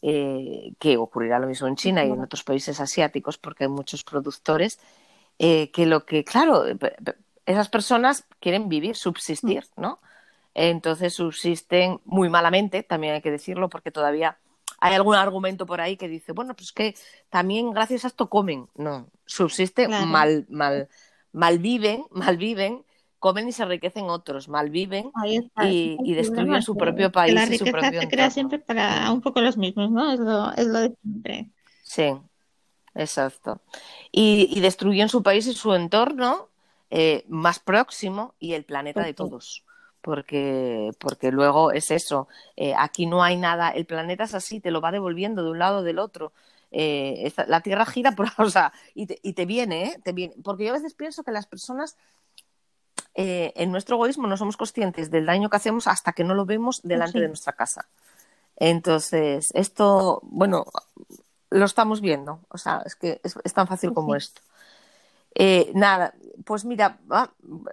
eh, 0.06 0.74
que 0.80 0.98
ocurrirá 0.98 1.40
lo 1.40 1.48
mismo 1.48 1.66
en 1.70 1.78
China 1.78 2.04
y 2.04 2.12
en 2.12 2.20
otros 2.20 2.44
países 2.44 2.82
asiáticos, 2.82 3.38
porque 3.38 3.64
hay 3.64 3.70
muchos 3.70 4.04
productores, 4.04 4.78
eh, 5.40 5.72
que 5.72 5.86
lo 5.86 6.06
que, 6.06 6.26
claro, 6.26 6.66
esas 7.46 7.70
personas 7.70 8.26
quieren 8.42 8.68
vivir, 8.68 8.98
subsistir, 8.98 9.64
mm. 9.78 9.82
¿no? 9.82 10.02
Entonces 10.56 11.14
subsisten 11.14 12.02
muy 12.04 12.28
malamente, 12.28 12.84
también 12.84 13.14
hay 13.14 13.22
que 13.22 13.32
decirlo, 13.32 13.70
porque 13.70 13.92
todavía 13.92 14.38
hay 14.80 14.94
algún 14.94 15.16
argumento 15.16 15.66
por 15.66 15.80
ahí 15.80 15.96
que 15.96 16.10
dice, 16.10 16.34
bueno, 16.34 16.54
pues 16.54 16.74
que 16.74 16.96
también 17.30 17.72
gracias 17.72 18.04
a 18.04 18.08
esto 18.08 18.30
comen. 18.30 18.68
No, 18.76 19.08
subsisten, 19.26 19.90
mal, 20.10 20.46
mal, 20.50 20.90
mal 21.32 21.60
viven, 21.60 22.06
mal 22.12 22.36
viven 22.36 22.84
comen 23.24 23.48
y 23.48 23.54
se 23.54 23.64
enriquecen 23.64 24.10
otros, 24.10 24.50
malviven 24.50 25.10
y, 25.64 25.98
y 26.04 26.14
destruyen 26.14 26.62
su 26.62 26.76
propio 26.76 27.10
país. 27.10 27.34
la 27.34 27.46
riqueza 27.46 27.64
y 27.64 27.68
su 27.68 27.72
propio 27.72 28.02
se 28.02 28.10
crea 28.10 28.30
siempre 28.30 28.60
para 28.60 29.10
un 29.14 29.22
poco 29.22 29.40
los 29.40 29.56
mismos, 29.56 29.90
¿no? 29.92 30.12
Es 30.12 30.20
lo, 30.20 30.52
es 30.52 30.68
lo 30.68 30.80
de 30.82 30.94
siempre. 31.02 31.50
Sí, 31.84 32.14
exacto. 32.94 33.62
Y, 34.12 34.50
y 34.52 34.60
destruyen 34.60 35.08
su 35.08 35.24
país 35.24 35.48
y 35.48 35.54
su 35.54 35.74
entorno 35.74 36.50
eh, 36.90 37.24
más 37.30 37.60
próximo 37.60 38.36
y 38.40 38.56
el 38.56 38.66
planeta 38.66 39.02
de 39.02 39.14
todos. 39.14 39.64
Porque, 40.02 40.92
porque 41.00 41.32
luego 41.32 41.72
es 41.72 41.92
eso, 41.92 42.28
eh, 42.58 42.74
aquí 42.78 43.06
no 43.06 43.24
hay 43.24 43.38
nada, 43.38 43.70
el 43.70 43.86
planeta 43.86 44.26
es 44.26 44.34
así, 44.34 44.60
te 44.60 44.70
lo 44.70 44.82
va 44.82 44.92
devolviendo 44.92 45.46
de 45.46 45.52
un 45.52 45.60
lado 45.60 45.78
o 45.78 45.84
del 45.84 46.00
otro. 46.00 46.34
Eh, 46.72 47.32
la 47.48 47.62
Tierra 47.62 47.86
gira 47.86 48.12
por, 48.12 48.28
o 48.38 48.50
sea, 48.50 48.74
y 48.94 49.06
te, 49.06 49.18
y 49.24 49.32
te 49.32 49.46
viene, 49.46 49.84
¿eh? 49.86 50.00
te 50.04 50.12
viene, 50.12 50.36
porque 50.44 50.66
yo 50.66 50.72
a 50.72 50.74
veces 50.74 50.94
pienso 50.94 51.24
que 51.24 51.32
las 51.32 51.48
personas 51.48 51.96
eh, 53.16 53.54
en 53.56 53.72
nuestro 53.72 53.96
egoísmo 53.96 54.28
no 54.28 54.38
somos 54.38 54.58
conscientes 54.58 55.12
del 55.12 55.26
daño 55.26 55.50
que 55.50 55.58
hacemos 55.58 55.88
hasta 55.88 56.14
que 56.14 56.24
no 56.24 56.34
lo 56.34 56.46
vemos 56.46 56.82
delante 56.84 57.20
de 57.20 57.28
nuestra 57.28 57.54
casa. 57.54 57.88
Entonces, 58.56 59.52
esto, 59.54 60.20
bueno, 60.24 60.66
lo 61.50 61.66
estamos 61.66 62.02
viendo, 62.02 62.40
o 62.50 62.58
sea, 62.58 62.82
es 62.86 62.96
que 62.96 63.22
es, 63.24 63.54
tan 63.54 63.68
fácil 63.68 63.94
como 63.94 64.16
esto. 64.16 64.42
Eh, 65.36 65.72
nada, 65.74 66.14
pues 66.46 66.66
mira, 66.66 67.00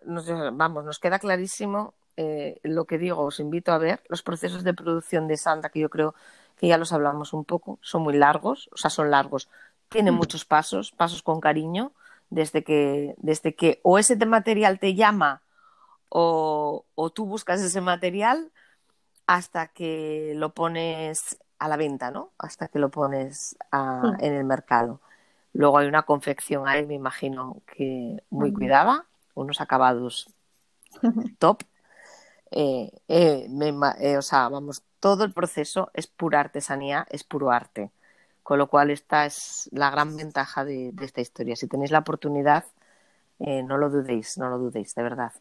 nos, 0.04 0.26
vamos, 0.52 0.84
nos 0.84 0.98
queda 0.98 1.18
clarísimo 1.18 1.94
eh, 2.16 2.60
lo 2.64 2.84
que 2.84 2.98
digo, 2.98 3.22
os 3.24 3.40
invito 3.40 3.72
a 3.72 3.78
ver 3.78 4.02
los 4.08 4.22
procesos 4.22 4.62
de 4.62 4.74
producción 4.74 5.26
de 5.26 5.38
Santa, 5.38 5.70
que 5.70 5.80
yo 5.80 5.88
creo 5.88 6.14
que 6.58 6.68
ya 6.68 6.76
los 6.76 6.92
hablamos 6.92 7.32
un 7.32 7.46
poco, 7.46 7.78
son 7.80 8.02
muy 8.02 8.14
largos, 8.14 8.68
o 8.72 8.76
sea, 8.76 8.90
son 8.90 9.10
largos, 9.10 9.48
tienen 9.88 10.12
muchos 10.12 10.44
pasos, 10.44 10.92
pasos 10.92 11.22
con 11.22 11.40
cariño, 11.40 11.92
desde 12.30 12.64
que, 12.64 13.14
desde 13.18 13.54
que 13.54 13.80
o 13.82 13.98
ese 13.98 14.16
material 14.24 14.78
te 14.78 14.94
llama 14.94 15.42
o, 16.08 16.84
tú 17.14 17.26
buscas 17.26 17.60
ese 17.60 17.80
material 17.80 18.50
hasta 19.26 19.68
que 19.68 20.32
lo 20.36 20.54
pones 20.54 21.38
a 21.58 21.68
la 21.68 21.76
venta, 21.76 22.10
¿no? 22.10 22.32
Hasta 22.38 22.68
que 22.68 22.78
lo 22.78 22.90
pones 22.90 23.56
en 24.20 24.34
el 24.34 24.44
mercado. 24.44 25.00
Luego 25.52 25.78
hay 25.78 25.88
una 25.88 26.02
confección 26.02 26.66
ahí, 26.66 26.86
me 26.86 26.94
imagino 26.94 27.62
que 27.66 28.22
muy 28.30 28.52
cuidada, 28.52 29.06
unos 29.34 29.60
acabados 29.60 30.32
top. 31.38 31.62
Eh, 32.52 32.90
eh, 33.06 33.48
eh, 34.00 34.16
o 34.16 34.22
sea, 34.22 34.48
vamos, 34.48 34.82
todo 34.98 35.24
el 35.24 35.32
proceso 35.32 35.90
es 35.94 36.06
pura 36.06 36.40
artesanía, 36.40 37.06
es 37.10 37.24
puro 37.24 37.50
arte. 37.50 37.90
Con 38.42 38.58
lo 38.58 38.68
cual, 38.68 38.90
esta 38.90 39.26
es 39.26 39.68
la 39.72 39.90
gran 39.90 40.16
ventaja 40.16 40.64
de, 40.64 40.92
esta 41.00 41.20
historia. 41.20 41.56
Si 41.56 41.66
tenéis 41.66 41.90
la 41.90 42.00
oportunidad, 42.00 42.64
no 43.38 43.78
lo 43.78 43.90
dudéis, 43.90 44.38
no 44.38 44.48
lo 44.50 44.58
dudéis, 44.58 44.94
de 44.94 45.02
verdad. 45.02 45.32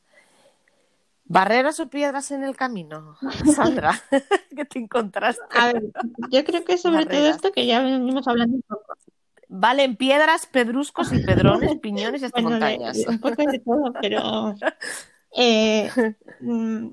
¿Barreras 1.32 1.80
o 1.80 1.92
piedras 1.92 2.32
en 2.32 2.44
el 2.44 2.56
camino, 2.56 3.16
Sandra? 3.56 3.92
¿Qué 4.56 4.66
te 4.66 4.80
encontraste? 4.80 5.44
A 5.52 5.68
ver, 5.68 5.84
yo 6.32 6.44
creo 6.44 6.66
que 6.66 6.80
sobre 6.80 7.06
todo 7.06 7.28
esto 7.28 7.52
que 7.52 7.68
ya 7.68 7.82
venimos 7.82 8.28
hablando 8.28 8.56
un 8.56 8.64
poco. 8.64 8.96
Valen 9.48 9.96
piedras, 9.96 10.48
pedruscos 10.48 11.14
y 11.14 11.24
pedrones, 11.24 11.78
piñones 11.82 12.24
y 12.24 12.26
hasta 12.26 12.42
montañas. 12.42 12.98
un 13.08 13.20
poco 13.20 13.44
de 13.44 13.60
todo, 13.60 13.94
pero 14.02 14.56
eh, 15.38 15.92
mm, 16.40 16.88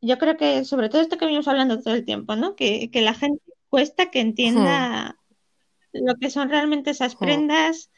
yo 0.00 0.18
creo 0.18 0.36
que 0.36 0.64
sobre 0.64 0.88
todo 0.88 1.00
esto 1.00 1.18
que 1.18 1.26
venimos 1.26 1.48
hablando 1.48 1.80
todo 1.80 1.94
el 1.94 2.04
tiempo, 2.04 2.36
¿no? 2.36 2.54
Que, 2.54 2.88
la 2.94 3.14
gente 3.14 3.42
cuesta 3.68 4.12
que 4.12 4.20
entienda 4.20 5.16
lo 5.92 6.14
que 6.16 6.30
son 6.30 6.48
realmente 6.48 6.90
esas 6.90 7.16
prendas. 7.16 7.90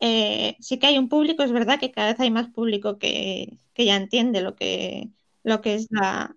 Eh, 0.00 0.56
sí 0.60 0.78
que 0.78 0.88
hay 0.88 0.98
un 0.98 1.08
público, 1.08 1.42
es 1.42 1.52
verdad 1.52 1.78
que 1.78 1.92
cada 1.92 2.08
vez 2.08 2.20
hay 2.20 2.30
más 2.30 2.48
público 2.48 2.98
que, 2.98 3.58
ya 3.76 3.96
entiende 3.96 4.40
lo 4.40 4.56
que, 4.56 5.10
lo 5.44 5.60
que 5.60 5.74
es 5.74 5.88
la, 5.90 6.34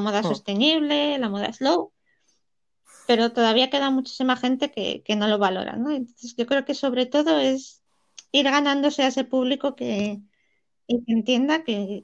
moda 0.00 0.22
sostenible, 0.22 1.18
la 1.18 1.28
moda 1.28 1.52
slow, 1.52 1.92
pero 3.08 3.32
todavía 3.32 3.70
queda 3.70 3.90
muchísima 3.90 4.36
gente 4.36 4.70
que, 4.70 5.02
no 5.16 5.26
lo 5.26 5.38
valora, 5.38 5.76
¿no? 5.76 5.90
Entonces 5.90 6.36
yo 6.36 6.46
creo 6.46 6.64
que 6.64 6.74
sobre 6.74 7.06
todo 7.06 7.40
es 7.40 7.82
ir 8.30 8.44
ganándose 8.44 9.02
a 9.02 9.08
ese 9.08 9.24
público 9.24 9.74
que, 9.74 10.20
y 10.86 11.04
que 11.04 11.12
entienda 11.12 11.64
que, 11.64 12.02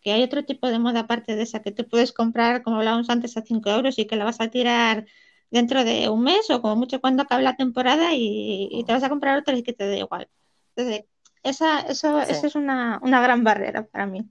que, 0.00 0.12
hay 0.12 0.22
otro 0.22 0.44
tipo 0.44 0.68
de 0.68 0.78
moda 0.78 1.00
aparte 1.00 1.34
de 1.34 1.42
esa 1.42 1.60
que 1.60 1.72
te 1.72 1.82
puedes 1.82 2.12
comprar, 2.12 2.62
como 2.62 2.76
hablábamos 2.76 3.10
antes, 3.10 3.36
a 3.36 3.42
5 3.42 3.68
euros 3.70 3.98
y 3.98 4.06
que 4.06 4.14
la 4.14 4.24
vas 4.24 4.40
a 4.40 4.48
tirar 4.48 5.06
dentro 5.50 5.84
de 5.84 6.08
un 6.08 6.22
mes 6.22 6.50
o 6.50 6.60
como 6.60 6.76
mucho 6.76 7.00
cuando 7.00 7.22
acabe 7.22 7.42
la 7.42 7.56
temporada 7.56 8.10
y, 8.12 8.84
te 8.86 8.92
vas 8.92 9.02
a 9.02 9.08
comprar 9.08 9.38
otra 9.38 9.56
y 9.56 9.62
que 9.62 9.72
te 9.72 9.86
dé 9.86 9.98
igual. 9.98 10.28
Entonces, 10.74 11.04
esa, 11.42 11.80
eso, 11.80 12.20
es 12.20 12.54
una, 12.54 12.98
una, 13.02 13.20
gran 13.20 13.44
barrera 13.44 13.86
para 13.86 14.06
mí. 14.06 14.28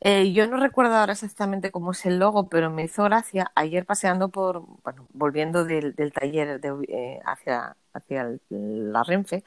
Eh, 0.00 0.32
yo 0.32 0.46
no 0.46 0.56
recuerdo 0.56 0.96
ahora 0.96 1.12
exactamente 1.12 1.70
cómo 1.70 1.92
es 1.92 2.04
el 2.06 2.18
logo, 2.18 2.48
pero 2.48 2.70
me 2.70 2.84
hizo 2.84 3.04
gracia. 3.04 3.52
Ayer 3.54 3.86
paseando 3.86 4.28
por, 4.30 4.64
bueno, 4.82 5.06
volviendo 5.12 5.64
del, 5.64 5.94
del 5.94 6.12
taller 6.12 6.60
de, 6.60 6.68
eh, 6.88 7.20
hacia, 7.24 7.76
hacia 7.92 8.38
la 8.48 9.02
Renfe, 9.04 9.44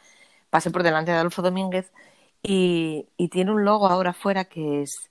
pasé 0.49 0.71
por 0.71 0.83
delante 0.83 1.11
de 1.11 1.17
Adolfo 1.17 1.41
Domínguez 1.41 1.91
y, 2.43 3.09
tiene 3.31 3.51
un 3.51 3.65
logo 3.65 3.87
ahora 3.87 4.13
fuera 4.13 4.45
que 4.45 4.83
es 4.83 5.09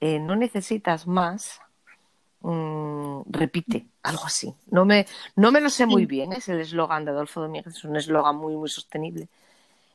eh, 0.00 0.18
no 0.18 0.36
necesitas 0.36 1.06
más, 1.06 1.60
mm, 2.50 3.22
repite, 3.30 3.86
algo 4.02 4.24
así. 4.24 4.54
No 4.70 4.84
me, 4.84 5.06
no 5.36 5.52
me 5.52 5.60
lo 5.60 5.70
sé 5.70 5.86
muy 5.86 6.06
bien, 6.06 6.32
es 6.32 6.48
el 6.48 6.60
eslogan 6.60 7.04
de 7.04 7.10
Adolfo 7.10 7.40
Domínguez, 7.40 7.74
es 7.74 7.84
un 7.84 7.96
eslogan 7.96 8.36
muy, 8.36 8.56
muy 8.56 8.68
sostenible. 8.68 9.28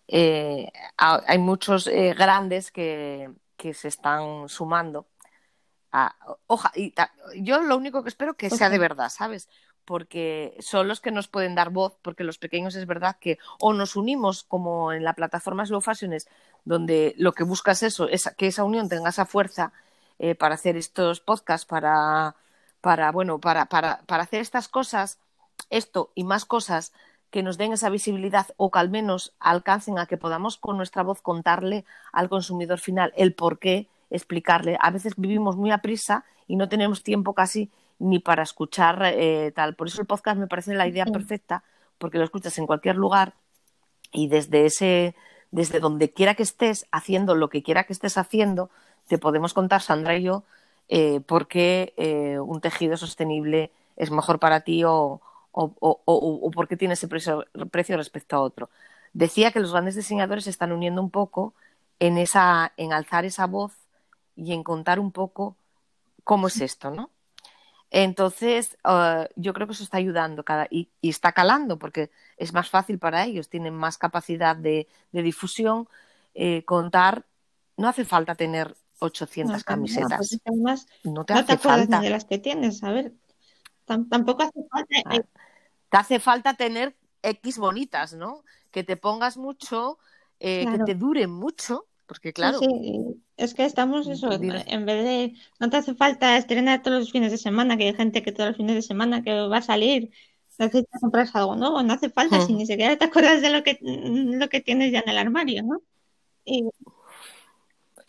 Eh, 0.07 0.71
hay 0.97 1.37
muchos 1.37 1.87
eh, 1.87 2.13
grandes 2.13 2.71
que, 2.71 3.29
que, 3.55 3.73
se 3.73 3.87
están 3.87 4.49
sumando. 4.49 5.07
A, 5.93 6.15
y 6.75 6.93
yo 7.35 7.61
lo 7.61 7.77
único 7.77 8.03
que 8.03 8.09
espero 8.09 8.33
que 8.33 8.49
sea 8.49 8.69
de 8.69 8.79
verdad, 8.79 9.09
¿sabes? 9.09 9.47
porque 9.85 10.55
son 10.59 10.87
los 10.87 11.01
que 11.01 11.11
nos 11.11 11.27
pueden 11.27 11.55
dar 11.55 11.69
voz, 11.69 11.97
porque 12.01 12.23
los 12.23 12.37
pequeños 12.37 12.75
es 12.75 12.85
verdad 12.85 13.17
que 13.19 13.39
o 13.59 13.73
nos 13.73 13.95
unimos 13.95 14.43
como 14.43 14.93
en 14.93 15.03
la 15.03 15.13
plataforma 15.13 15.65
Slow 15.65 15.81
Fashions, 15.81 16.27
donde 16.63 17.13
lo 17.17 17.33
que 17.33 17.43
buscas 17.43 17.83
eso 17.83 18.07
es 18.07 18.29
que 18.37 18.47
esa 18.47 18.63
unión 18.63 18.89
tenga 18.89 19.09
esa 19.09 19.25
fuerza 19.25 19.73
eh, 20.23 20.35
para 20.35 20.53
hacer 20.53 20.77
estos 20.77 21.19
podcasts, 21.19 21.65
para, 21.65 22.35
para 22.79 23.11
bueno, 23.11 23.39
para, 23.39 23.65
para, 23.65 24.03
para 24.05 24.21
hacer 24.21 24.39
estas 24.39 24.67
cosas, 24.67 25.17
esto 25.71 26.11
y 26.13 26.23
más 26.23 26.45
cosas 26.45 26.93
que 27.31 27.41
nos 27.41 27.57
den 27.57 27.73
esa 27.73 27.89
visibilidad 27.89 28.45
o 28.55 28.69
que 28.69 28.77
al 28.77 28.91
menos 28.91 29.33
alcancen 29.39 29.97
a 29.97 30.05
que 30.05 30.17
podamos 30.17 30.57
con 30.57 30.77
nuestra 30.77 31.01
voz 31.01 31.23
contarle 31.23 31.85
al 32.13 32.29
consumidor 32.29 32.77
final 32.77 33.11
el 33.17 33.33
por 33.33 33.57
qué, 33.57 33.87
explicarle. 34.11 34.77
A 34.79 34.91
veces 34.91 35.15
vivimos 35.17 35.55
muy 35.55 35.71
a 35.71 35.79
prisa 35.79 36.23
y 36.45 36.55
no 36.55 36.69
tenemos 36.69 37.01
tiempo 37.01 37.33
casi 37.33 37.71
ni 37.97 38.19
para 38.19 38.43
escuchar 38.43 39.01
eh, 39.03 39.51
tal. 39.55 39.73
Por 39.73 39.87
eso 39.87 40.01
el 40.01 40.07
podcast 40.07 40.37
me 40.37 40.45
parece 40.45 40.75
la 40.75 40.87
idea 40.87 41.05
perfecta, 41.05 41.63
porque 41.97 42.19
lo 42.19 42.25
escuchas 42.25 42.55
en 42.59 42.67
cualquier 42.67 42.95
lugar 42.95 43.33
y 44.11 44.27
desde 44.27 44.67
ese, 44.67 45.15
desde 45.49 45.79
donde 45.79 46.13
quiera 46.13 46.35
que 46.35 46.43
estés 46.43 46.85
haciendo 46.91 47.33
lo 47.33 47.49
que 47.49 47.63
quiera 47.63 47.85
que 47.85 47.93
estés 47.93 48.19
haciendo, 48.19 48.69
te 49.07 49.17
podemos 49.17 49.53
contar, 49.53 49.81
Sandra 49.81 50.17
y 50.17 50.23
yo, 50.23 50.43
eh, 50.89 51.21
por 51.21 51.47
qué 51.47 51.93
eh, 51.97 52.39
un 52.39 52.61
tejido 52.61 52.97
sostenible 52.97 53.71
es 53.95 54.11
mejor 54.11 54.39
para 54.39 54.61
ti 54.61 54.83
o, 54.83 55.21
o, 55.51 55.73
o, 56.05 56.51
por 56.51 56.67
qué 56.67 56.77
tiene 56.77 56.93
ese 56.95 57.07
precio, 57.07 57.45
respecto 57.97 58.35
a 58.35 58.41
otro. 58.41 58.69
Decía 59.13 59.51
que 59.51 59.59
los 59.59 59.71
grandes 59.71 59.95
diseñadores 59.95 60.45
se 60.45 60.49
están 60.49 60.71
uniendo 60.71 61.01
un 61.01 61.11
poco 61.11 61.53
en, 61.99 62.17
esa, 62.17 62.73
en 62.77 62.93
alzar 62.93 63.25
esa 63.25 63.47
voz 63.47 63.73
y 64.35 64.53
en 64.53 64.63
contar 64.63 64.99
un 64.99 65.11
poco 65.11 65.55
cómo 66.23 66.47
es 66.47 66.61
esto, 66.61 66.91
¿no? 66.91 67.09
Entonces, 67.91 68.77
ah, 68.85 69.27
yo 69.35 69.53
creo 69.53 69.67
que 69.67 69.73
eso 69.73 69.83
está 69.83 69.97
ayudando 69.97 70.43
cada, 70.43 70.67
y, 70.69 70.89
está 71.01 71.33
calando 71.33 71.77
porque 71.77 72.09
es 72.37 72.53
más 72.53 72.69
fácil 72.69 72.99
para 72.99 73.25
ellos, 73.25 73.49
tienen 73.49 73.75
más 73.75 73.97
capacidad 73.97 74.55
de, 74.55 74.87
difusión. 75.11 75.87
Eh, 76.33 76.63
contar, 76.63 77.25
no 77.77 77.89
hace 77.89 78.05
falta 78.05 78.35
tener 78.35 78.75
800 79.01 79.63
camisetas. 79.63 80.37
No, 81.03 81.25
te, 81.25 81.33
hace 81.33 81.57
falta. 81.57 81.99
de 81.99 82.09
las 82.09 82.25
que 82.25 82.37
tienes, 82.37 82.83
a 82.83 82.91
ver, 82.91 83.13
tampoco 83.85 84.43
hace 84.43 84.63
falta. 84.69 84.95
Ah, 85.05 85.15
eh, 85.17 85.23
te 85.89 85.97
hace 85.97 86.19
falta 86.19 86.53
tener 86.53 86.95
X 87.21 87.57
bonitas, 87.57 88.13
¿no? 88.13 88.43
Que 88.71 88.83
te 88.83 88.97
pongas 88.97 89.37
mucho, 89.37 89.97
eh, 90.39 90.65
que 90.71 90.83
te 90.83 90.95
duren 90.95 91.31
mucho 91.31 91.87
porque 92.11 92.33
claro. 92.33 92.59
Sí, 92.59 92.67
Es 93.37 93.53
que 93.53 93.63
estamos 93.63 94.05
eso, 94.05 94.29
en 94.33 94.85
vez 94.85 95.05
de. 95.05 95.33
No 95.61 95.69
te 95.69 95.77
hace 95.77 95.95
falta 95.95 96.35
estrenar 96.35 96.81
todos 96.81 96.99
los 96.99 97.11
fines 97.13 97.31
de 97.31 97.37
semana, 97.37 97.77
que 97.77 97.85
hay 97.85 97.93
gente 97.93 98.21
que 98.21 98.33
todos 98.33 98.49
los 98.49 98.57
fines 98.57 98.75
de 98.75 98.81
semana 98.81 99.23
que 99.23 99.31
va 99.31 99.59
a 99.59 99.61
salir, 99.61 100.11
necesitas 100.59 100.99
comprar 100.99 101.29
algo, 101.33 101.55
¿no? 101.55 101.81
No 101.81 101.93
hace 101.93 102.09
falta, 102.09 102.45
si 102.45 102.53
ni 102.53 102.65
siquiera 102.65 102.97
te 102.97 103.05
acuerdas 103.05 103.41
de 103.41 103.49
lo 103.49 103.63
que, 103.63 103.79
lo 103.81 104.49
que 104.49 104.59
tienes 104.59 104.91
ya 104.91 104.99
en 104.99 105.09
el 105.09 105.17
armario, 105.17 105.63
¿no? 105.63 105.81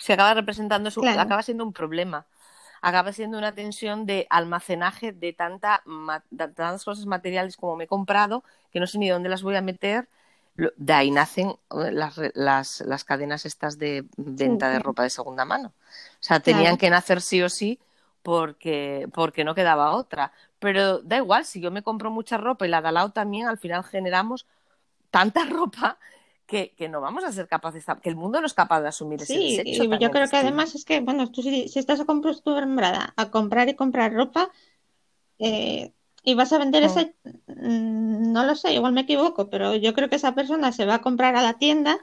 Se 0.03 0.15
acaba 0.15 0.35
representando, 0.35 0.91
su... 0.91 1.07
acaba 1.07 1.43
siendo 1.43 1.65
un 1.65 1.73
problema. 1.73 2.27
Acaba 2.81 3.12
siendo 3.12 3.38
una 3.38 3.55
tensión 3.55 4.07
de 4.07 4.27
almacenaje 4.29 5.12
de, 5.12 5.33
tanta, 5.33 5.85
de 6.31 6.49
tantas 6.49 6.85
cosas 6.85 7.07
materiales 7.07 7.57
como 7.57 7.77
me 7.77 7.85
he 7.85 7.87
comprado, 7.87 8.43
que 8.73 8.81
no 8.81 8.88
sé 8.88 8.99
ni 8.99 9.09
dónde 9.09 9.29
las 9.29 9.43
voy 9.43 9.55
a 9.55 9.62
meter 9.62 10.09
de 10.55 10.93
ahí 10.93 11.11
nacen 11.11 11.51
eh, 11.51 11.93
las, 11.93 12.21
las, 12.35 12.81
las 12.83 13.05
cadenas 13.05 13.47
estas 13.47 13.79
de 13.79 14.05
venta 14.17 14.69
de 14.69 14.79
ropa 14.79 15.03
de 15.03 15.11
segunda 15.11 15.45
mano. 15.45 15.69
O 15.69 16.23
sea, 16.23 16.41
tenían 16.41 16.77
que 16.77 16.91
nacer 16.91 17.21
sí 17.21 17.43
o 17.43 17.49
sí 17.49 17.79
porque, 18.23 19.09
porque 19.15 19.45
no 19.45 19.55
quedaba 19.55 19.93
otra. 19.93 20.33
Pero 20.59 21.01
da 21.01 21.17
igual, 21.17 21.45
si 21.45 21.61
yo 21.61 21.71
me 21.71 21.83
compro 21.83 22.11
mucha 22.11 22.37
ropa 22.37 22.67
y 22.67 22.71
la 22.71 22.83
Dalao 22.83 23.11
también, 23.11 23.49
al 23.49 23.59
final 23.59 23.83
generamos 23.85 24.47
tanta 25.11 25.45
ropa 25.49 25.99
que, 26.53 26.75
que, 26.77 26.87
no 26.91 27.01
vamos 27.01 27.25
a 27.25 27.33
ser 27.33 27.49
capaces, 27.49 27.87
que 28.03 28.11
el 28.11 28.17
mundo 28.17 28.38
no 28.38 28.47
es 28.47 28.53
capaz 28.53 28.83
de 28.83 28.88
asumir 28.88 29.23
ese 29.23 29.33
Sí, 29.33 29.79
yo 29.99 30.11
creo 30.11 30.29
que 30.29 30.37
además 30.37 30.75
es 30.75 30.85
que, 30.85 31.01
bueno, 31.01 31.31
tú 31.31 31.43
si, 31.43 31.67
si 31.69 31.79
estás 31.79 31.99
acostumbrada 32.01 33.15
a 33.17 33.31
comprar 33.31 33.71
y 33.71 33.75
comprar 33.75 34.12
ropa, 34.12 34.51
eh, 35.38 35.95
y 36.23 36.35
vas 36.35 36.53
a 36.53 36.59
vender 36.59 36.83
ese, 36.83 37.15
mm, 37.47 38.33
no 38.33 38.45
lo 38.45 38.55
sé, 38.55 38.75
igual 38.75 38.93
me 38.93 39.01
equivoco, 39.01 39.49
pero 39.49 39.75
yo 39.77 39.95
creo 39.95 40.11
que 40.11 40.17
esa 40.17 40.35
persona 40.35 40.73
se 40.73 40.85
va 40.85 40.97
a 40.97 41.01
comprar 41.01 41.37
a 41.37 41.43
la 41.43 41.55
tienda 41.55 41.99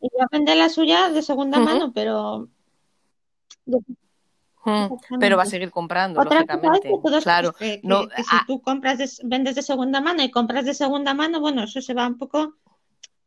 y 0.00 0.08
va 0.16 0.26
a 0.26 0.36
vender 0.36 0.58
la 0.58 0.68
suya 0.68 1.10
de 1.10 1.22
segunda 1.22 1.58
mano, 1.58 1.92
pero... 1.92 2.48
Pero 5.18 5.36
va 5.36 5.42
a 5.42 5.46
seguir 5.46 5.72
comprando, 5.72 6.22
lógicamente. 6.22 6.88
claro, 7.20 7.52
que, 7.52 7.80
si 7.82 8.46
tú 8.46 8.62
compras 8.62 9.20
vendes 9.24 9.56
de 9.56 9.62
segunda 9.62 10.00
mano 10.00 10.22
y 10.22 10.30
compras 10.30 10.64
de 10.64 10.74
segunda 10.74 11.14
mano, 11.14 11.40
bueno, 11.40 11.64
eso 11.64 11.80
se 11.82 11.94
va 11.94 12.06
un 12.06 12.16
poco 12.16 12.54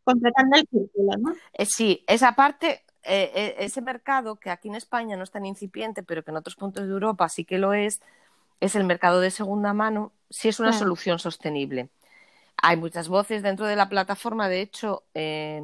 completando 0.05 0.55
el 0.55 0.67
círculo, 0.67 1.17
¿no? 1.17 1.35
Eh, 1.53 1.65
sí, 1.65 2.05
esa 2.07 2.33
parte, 2.33 2.83
eh, 3.03 3.31
eh, 3.35 3.55
ese 3.59 3.81
mercado 3.81 4.37
que 4.37 4.49
aquí 4.49 4.69
en 4.69 4.75
España 4.75 5.17
no 5.17 5.23
es 5.23 5.31
tan 5.31 5.45
incipiente, 5.45 6.03
pero 6.03 6.23
que 6.23 6.31
en 6.31 6.37
otros 6.37 6.55
puntos 6.55 6.87
de 6.87 6.93
Europa 6.93 7.27
sí 7.27 7.43
que 7.43 7.57
lo 7.57 7.73
es, 7.73 8.01
es 8.61 8.75
el 8.75 8.85
mercado 8.85 9.19
de 9.19 9.31
segunda 9.31 9.73
mano, 9.73 10.13
si 10.29 10.47
es 10.47 10.59
una 10.59 10.71
solución 10.71 11.19
sostenible. 11.19 11.89
Hay 12.61 12.77
muchas 12.77 13.09
voces 13.09 13.43
dentro 13.43 13.65
de 13.65 13.75
la 13.75 13.89
plataforma, 13.89 14.47
de 14.47 14.61
hecho, 14.61 15.03
eh, 15.13 15.61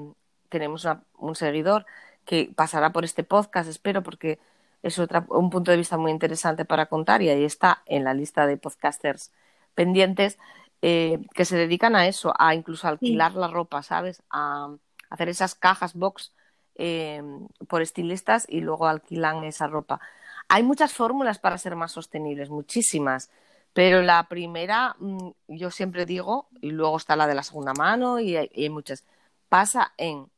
tenemos 0.50 0.86
un 1.18 1.36
seguidor 1.36 1.86
que 2.26 2.52
pasará 2.54 2.92
por 2.92 3.06
este 3.06 3.24
podcast, 3.24 3.70
espero, 3.70 4.04
porque 4.04 4.40
es 4.84 5.00
otra, 5.00 5.26
un 5.30 5.50
punto 5.50 5.72
de 5.72 5.78
vista 5.78 5.98
muy 5.98 6.12
interesante 6.12 6.66
para 6.66 6.88
contar 6.88 7.22
y 7.22 7.30
ahí 7.30 7.44
está 7.44 7.82
en 7.86 8.04
la 8.04 8.14
lista 8.14 8.46
de 8.46 8.58
podcasters 8.58 9.32
pendientes 9.74 10.38
eh, 10.82 11.20
que 11.34 11.46
se 11.46 11.58
dedican 11.58 11.96
a 11.96 12.08
eso, 12.08 12.34
a 12.40 12.56
incluso 12.56 12.88
alquilar 12.88 13.36
la 13.36 13.48
ropa, 13.48 13.84
¿sabes? 13.84 14.24
A 14.30 14.76
hacer 15.10 15.30
esas 15.30 15.54
cajas 15.54 15.94
box 15.94 16.34
eh, 16.76 17.22
por 17.68 17.82
estilistas 17.82 18.46
y 18.50 18.62
luego 18.62 18.88
alquilan 18.88 19.44
esa 19.44 19.68
ropa. 19.68 20.02
Hay 20.48 20.64
muchas 20.64 20.94
fórmulas 20.94 21.38
para 21.38 21.58
ser 21.58 21.76
más 21.76 21.92
sostenibles, 21.92 22.50
muchísimas, 22.50 23.30
pero 23.74 24.02
la 24.02 24.28
primera, 24.28 24.96
mm, 25.00 25.30
yo 25.48 25.70
siempre 25.72 26.06
digo, 26.06 26.48
y 26.62 26.72
luego 26.72 26.98
está 26.98 27.16
la 27.16 27.28
de 27.28 27.36
la 27.36 27.44
segunda 27.44 27.74
mano 27.74 28.20
y 28.20 28.36
hay, 28.36 28.70
muchas, 28.70 29.06
pasa 29.50 29.94
en 29.98 30.30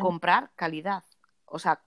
comprar 0.00 0.50
calidad. 0.56 1.04
O 1.46 1.58
sea, 1.58 1.80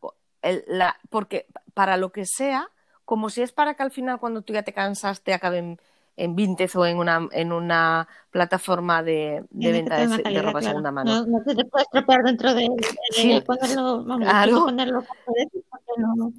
la, 0.68 0.98
porque 1.10 1.46
para 1.74 1.98
lo 1.98 2.12
que 2.12 2.26
sea, 2.26 2.70
como 3.06 3.30
si 3.30 3.42
es 3.42 3.52
para 3.52 3.76
que 3.76 3.84
al 3.84 3.92
final 3.92 4.20
cuando 4.20 4.42
tú 4.42 4.54
ya 4.54 4.64
te 4.64 4.74
cansaste 4.74 5.34
acaben 5.34 5.80
en 6.16 6.36
Vinted 6.36 6.70
o 6.76 6.86
en 6.86 6.98
una, 6.98 7.28
en 7.32 7.52
una 7.52 8.08
plataforma 8.30 9.02
de, 9.02 9.44
de 9.50 9.72
venta 9.72 9.98
de, 9.98 10.42
ropa 10.42 10.60
de 10.60 10.66
segunda 10.66 10.92
mano. 10.92 11.26
No, 11.26 11.44
te 11.44 11.66
puedes 11.66 11.90
tropear 11.90 12.24
dentro 12.24 12.54
de, 12.54 12.68
ponerlo, 13.46 14.04
vamos, 14.04 14.64
ponerlo 14.64 15.06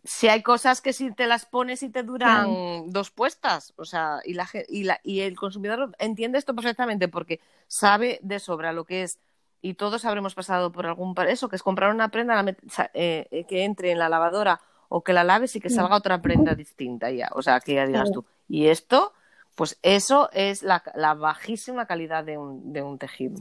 Si 0.05 0.29
hay 0.29 0.43
cosas 0.43 0.81
que 0.81 0.93
si 0.93 1.12
te 1.12 1.27
las 1.27 1.47
pones 1.47 1.83
y 1.83 1.91
te 1.91 2.03
duran 2.03 2.91
dos 2.91 3.11
puestas, 3.11 3.72
o 3.77 3.85
sea, 3.85 4.20
y, 4.25 4.35
la, 4.35 4.49
y, 4.68 4.85
la, 4.85 5.01
y 5.03 5.20
el 5.20 5.37
consumidor 5.37 5.95
entiende 5.99 6.39
esto 6.39 6.55
perfectamente 6.55 7.09
porque 7.09 7.41
sabe 7.66 8.20
de 8.22 8.39
sobra 8.39 8.72
lo 8.72 8.85
que 8.85 9.03
es 9.03 9.18
y 9.61 9.75
todos 9.75 10.05
habremos 10.05 10.35
pasado 10.35 10.72
por 10.72 10.87
algún 10.87 11.14
eso, 11.27 11.49
que 11.49 11.57
es 11.57 11.62
comprar 11.62 11.91
una 11.91 12.11
prenda 12.11 12.45
eh, 12.93 13.27
eh, 13.31 13.45
que 13.49 13.64
entre 13.64 13.93
en 13.93 13.99
la 13.99 14.11
lavadora 14.11 14.61
o 14.91 15.03
que 15.03 15.14
la 15.14 15.25
laves 15.25 15.57
y 15.57 15.61
que 15.61 15.70
salga 15.70 15.97
otra 15.97 16.20
prenda 16.20 16.55
distinta 16.55 17.11
ya, 17.11 17.31
o 17.33 17.41
sea, 17.41 17.61
que 17.61 17.72
ya 17.72 17.87
digas 17.87 18.12
tú. 18.12 18.27
Y 18.47 18.66
esto 18.66 19.14
pues 19.55 19.78
eso 19.82 20.30
es 20.32 20.62
la, 20.62 20.82
bajísima 21.14 21.86
calidad 21.86 22.24
de 22.24 22.38
un, 22.38 22.72
de 22.72 22.82
un 22.82 22.98
tejido. 22.98 23.40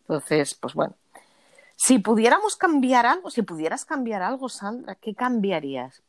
Entonces, 0.00 0.54
pues 0.54 0.74
bueno. 0.74 0.94
Si 1.76 1.98
pudiéramos 1.98 2.56
cambiar 2.56 3.04
algo, 3.04 3.30
si 3.30 3.42
pudieras 3.42 3.84
cambiar 3.84 4.22
algo, 4.22 4.48
Sandra, 4.48 4.94
¿qué 4.94 5.14
cambiarías? 5.14 6.02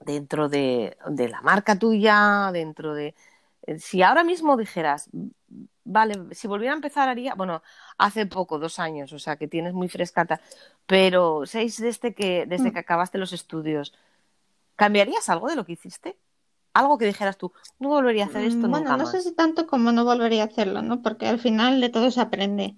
Dentro 0.00 0.48
de, 0.48 0.96
de 1.08 1.28
la 1.28 1.40
marca 1.40 1.78
tuya, 1.78 2.50
dentro 2.52 2.94
de... 2.94 3.14
Eh, 3.62 3.78
si 3.78 4.02
ahora 4.02 4.24
mismo 4.24 4.56
dijeras, 4.56 5.08
vale, 5.84 6.34
si 6.34 6.48
volviera 6.48 6.74
a 6.74 6.76
empezar 6.76 7.08
haría, 7.08 7.34
bueno, 7.34 7.62
hace 7.96 8.26
poco, 8.26 8.58
dos 8.58 8.78
años, 8.78 9.12
o 9.12 9.18
sea 9.18 9.36
que 9.36 9.48
tienes 9.48 9.72
muy 9.72 9.88
frescata, 9.88 10.40
pero 10.86 11.46
seis 11.46 11.80
desde 11.80 12.14
que, 12.14 12.46
desde 12.46 12.70
mm. 12.70 12.72
que 12.72 12.78
acabaste 12.80 13.18
los 13.18 13.32
estudios, 13.32 13.94
¿cambiarías 14.76 15.28
algo 15.28 15.48
de 15.48 15.56
lo 15.56 15.64
que 15.64 15.72
hiciste? 15.72 16.16
Algo 16.78 16.98
que 16.98 17.06
dijeras 17.06 17.36
tú, 17.36 17.52
no 17.78 17.88
volvería 17.88 18.24
a 18.24 18.26
hacer 18.28 18.44
esto 18.44 18.68
mm, 18.68 18.70
bueno, 18.70 18.96
no 18.96 19.06
sé 19.06 19.20
si 19.20 19.32
tanto 19.34 19.66
como 19.66 19.92
no 19.92 20.04
volvería 20.04 20.42
a 20.42 20.46
hacerlo, 20.46 20.82
¿no? 20.82 21.02
Porque 21.02 21.26
al 21.26 21.38
final 21.38 21.80
de 21.80 21.88
todo 21.88 22.10
se 22.10 22.20
aprende. 22.20 22.76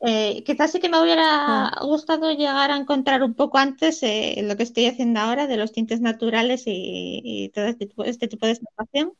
Eh, 0.00 0.42
quizás 0.44 0.72
sí 0.72 0.80
que 0.80 0.88
me 0.88 1.00
hubiera 1.00 1.70
gustado 1.82 2.32
llegar 2.32 2.72
a 2.72 2.76
encontrar 2.76 3.22
un 3.22 3.34
poco 3.34 3.58
antes 3.58 4.02
eh, 4.02 4.40
lo 4.42 4.56
que 4.56 4.64
estoy 4.64 4.86
haciendo 4.86 5.20
ahora 5.20 5.46
de 5.46 5.56
los 5.56 5.72
tintes 5.72 6.00
naturales 6.00 6.64
y, 6.66 7.52
todo 7.54 7.66
este 7.66 7.86
tipo, 7.86 8.04
este 8.04 8.28
tipo 8.28 8.46
de 8.46 8.56
situación. 8.56 9.12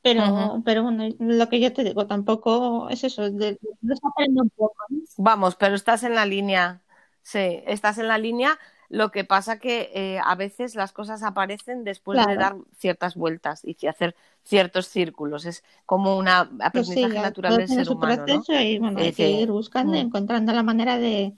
Pero, 0.00 0.62
pero 0.64 0.84
bueno, 0.84 1.08
lo 1.18 1.48
que 1.48 1.58
yo 1.58 1.72
te 1.72 1.82
digo 1.82 2.06
tampoco 2.06 2.88
es 2.88 3.02
eso, 3.02 3.30
de, 3.30 3.58
un 3.82 4.50
poco. 4.50 4.76
Vamos, 5.16 5.56
pero 5.56 5.74
estás 5.74 6.04
en 6.04 6.14
la 6.14 6.24
línea, 6.24 6.82
sí, 7.22 7.62
estás 7.66 7.98
en 7.98 8.06
la 8.06 8.18
línea 8.18 8.58
lo 8.88 9.10
que 9.10 9.24
pasa 9.24 9.58
que 9.58 9.90
eh, 9.94 10.20
a 10.24 10.34
veces 10.34 10.74
las 10.74 10.92
cosas 10.92 11.22
aparecen 11.22 11.84
después 11.84 12.24
de 12.26 12.36
dar 12.36 12.56
ciertas 12.76 13.16
vueltas 13.16 13.62
y 13.64 13.86
hacer 13.86 14.16
ciertos 14.44 14.88
círculos. 14.88 15.44
Es 15.44 15.62
como 15.84 16.16
un 16.16 16.24
pues 16.24 16.60
aprendizaje 16.60 17.20
natural 17.20 17.56
del 17.56 17.68
ser 17.68 17.90
humano. 17.90 18.24
Y 18.48 18.78
bueno, 18.78 19.00
hay 19.00 19.12
que 19.12 19.30
ir 19.30 19.50
buscando 19.50 19.92
mm. 19.92 19.96
encontrando 19.96 20.52
la 20.52 20.62
manera 20.62 20.96
de, 20.96 21.34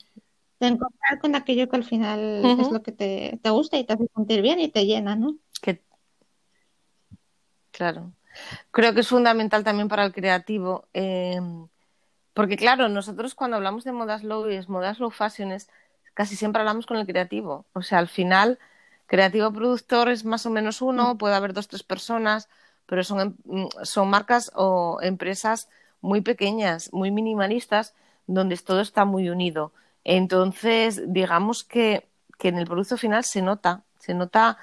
encontrar 0.61 1.20
con 1.20 1.34
aquello 1.34 1.68
que 1.68 1.76
al 1.76 1.84
final 1.84 2.44
es 2.44 2.70
lo 2.70 2.82
que 2.82 2.92
te, 2.92 3.40
te, 3.42 3.51
gusta 3.51 3.78
y 3.78 3.84
te 3.84 3.94
hace 3.94 4.07
sentir 4.14 4.42
bien 4.42 4.61
y 4.61 4.68
te 4.68 4.86
llena, 4.86 5.16
¿no? 5.16 5.36
Claro. 7.80 8.12
Creo 8.70 8.92
que 8.94 9.01
es 9.01 9.09
fundamental 9.09 9.64
también 9.64 9.88
para 9.88 10.05
el 10.05 10.12
creativo. 10.12 10.86
Em, 10.92 11.66
porque 12.34 12.57
claro, 12.57 12.88
nosotros 12.88 13.34
cuando 13.34 13.57
hablamos 13.57 13.84
de 13.84 13.92
modas 13.92 14.22
low 14.22 14.48
y 14.51 14.61
modas 14.68 14.98
low 15.01 15.11
fashion 15.11 15.51
es 15.51 15.68
casi 16.20 16.36
siempre 16.36 16.60
hablamos 16.60 16.84
con 16.84 16.98
el 16.98 17.06
creativo. 17.06 17.64
O 17.72 17.80
sea, 17.80 17.96
al 17.98 18.06
final, 18.06 18.58
creativo 19.06 19.50
productor 19.54 20.10
es 20.10 20.26
más 20.26 20.44
o 20.44 20.50
menos 20.50 20.82
uno, 20.82 21.14
mm. 21.14 21.16
puede 21.16 21.34
haber 21.34 21.54
dos, 21.54 21.66
tres 21.66 21.82
personas, 21.82 22.50
pero 22.84 23.02
son, 23.04 23.20
em, 23.20 23.36
mm, 23.44 23.68
son 23.84 24.10
marcas 24.10 24.52
o 24.54 24.98
empresas 25.00 25.70
muy 26.02 26.20
pequeñas, 26.20 26.92
muy 26.92 27.10
minimalistas, 27.10 27.94
donde 28.26 28.54
todo 28.58 28.82
está 28.82 29.06
muy 29.06 29.30
unido. 29.30 29.72
Entonces, 30.04 31.02
digamos 31.06 31.64
que, 31.64 32.06
que 32.38 32.48
en 32.48 32.58
el 32.58 32.66
producto 32.66 32.98
final 32.98 33.24
se 33.24 33.40
nota, 33.40 33.84
se 33.98 34.12
nota 34.12 34.58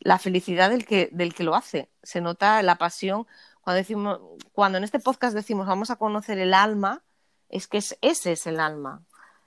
la 0.00 0.18
felicidad 0.18 0.70
del 0.70 0.86
que, 0.86 1.10
del 1.12 1.34
que 1.34 1.44
lo 1.44 1.54
hace, 1.54 1.90
se 2.02 2.22
nota 2.22 2.62
la 2.62 2.76
pasión. 2.76 3.26
Cuando, 3.60 3.76
decimos, 3.76 4.18
cuando 4.54 4.78
en 4.78 4.84
este 4.84 4.98
podcast 4.98 5.34
decimos 5.34 5.66
vamos 5.66 5.90
a 5.90 5.96
conocer 5.96 6.38
el 6.38 6.54
alma, 6.54 7.02
es 7.50 7.68
que 7.68 7.76
ese 7.78 8.32
es 8.32 8.46
el 8.46 8.60
alma. 8.60 9.02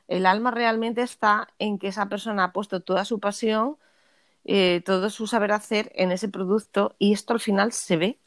El 0.08 0.26
alma 0.26 0.52
realmente 0.52 1.02
está 1.02 1.50
en 1.60 1.80
que 1.80 1.88
esa 1.88 2.08
persona 2.10 2.46
ha 2.46 2.54
puesto 2.54 2.82
toda 2.82 3.06
su 3.06 3.20
pasión, 3.20 3.78
eh, 4.46 4.82
todo 4.86 5.10
su 5.10 5.28
saber 5.28 5.52
hacer 5.52 5.92
en 5.96 6.12
ese 6.12 6.30
producto 6.30 6.96
y 7.00 7.14
esto 7.14 7.34
al 7.34 7.40
final 7.40 7.72
se 7.72 7.98
ve. 7.98 8.20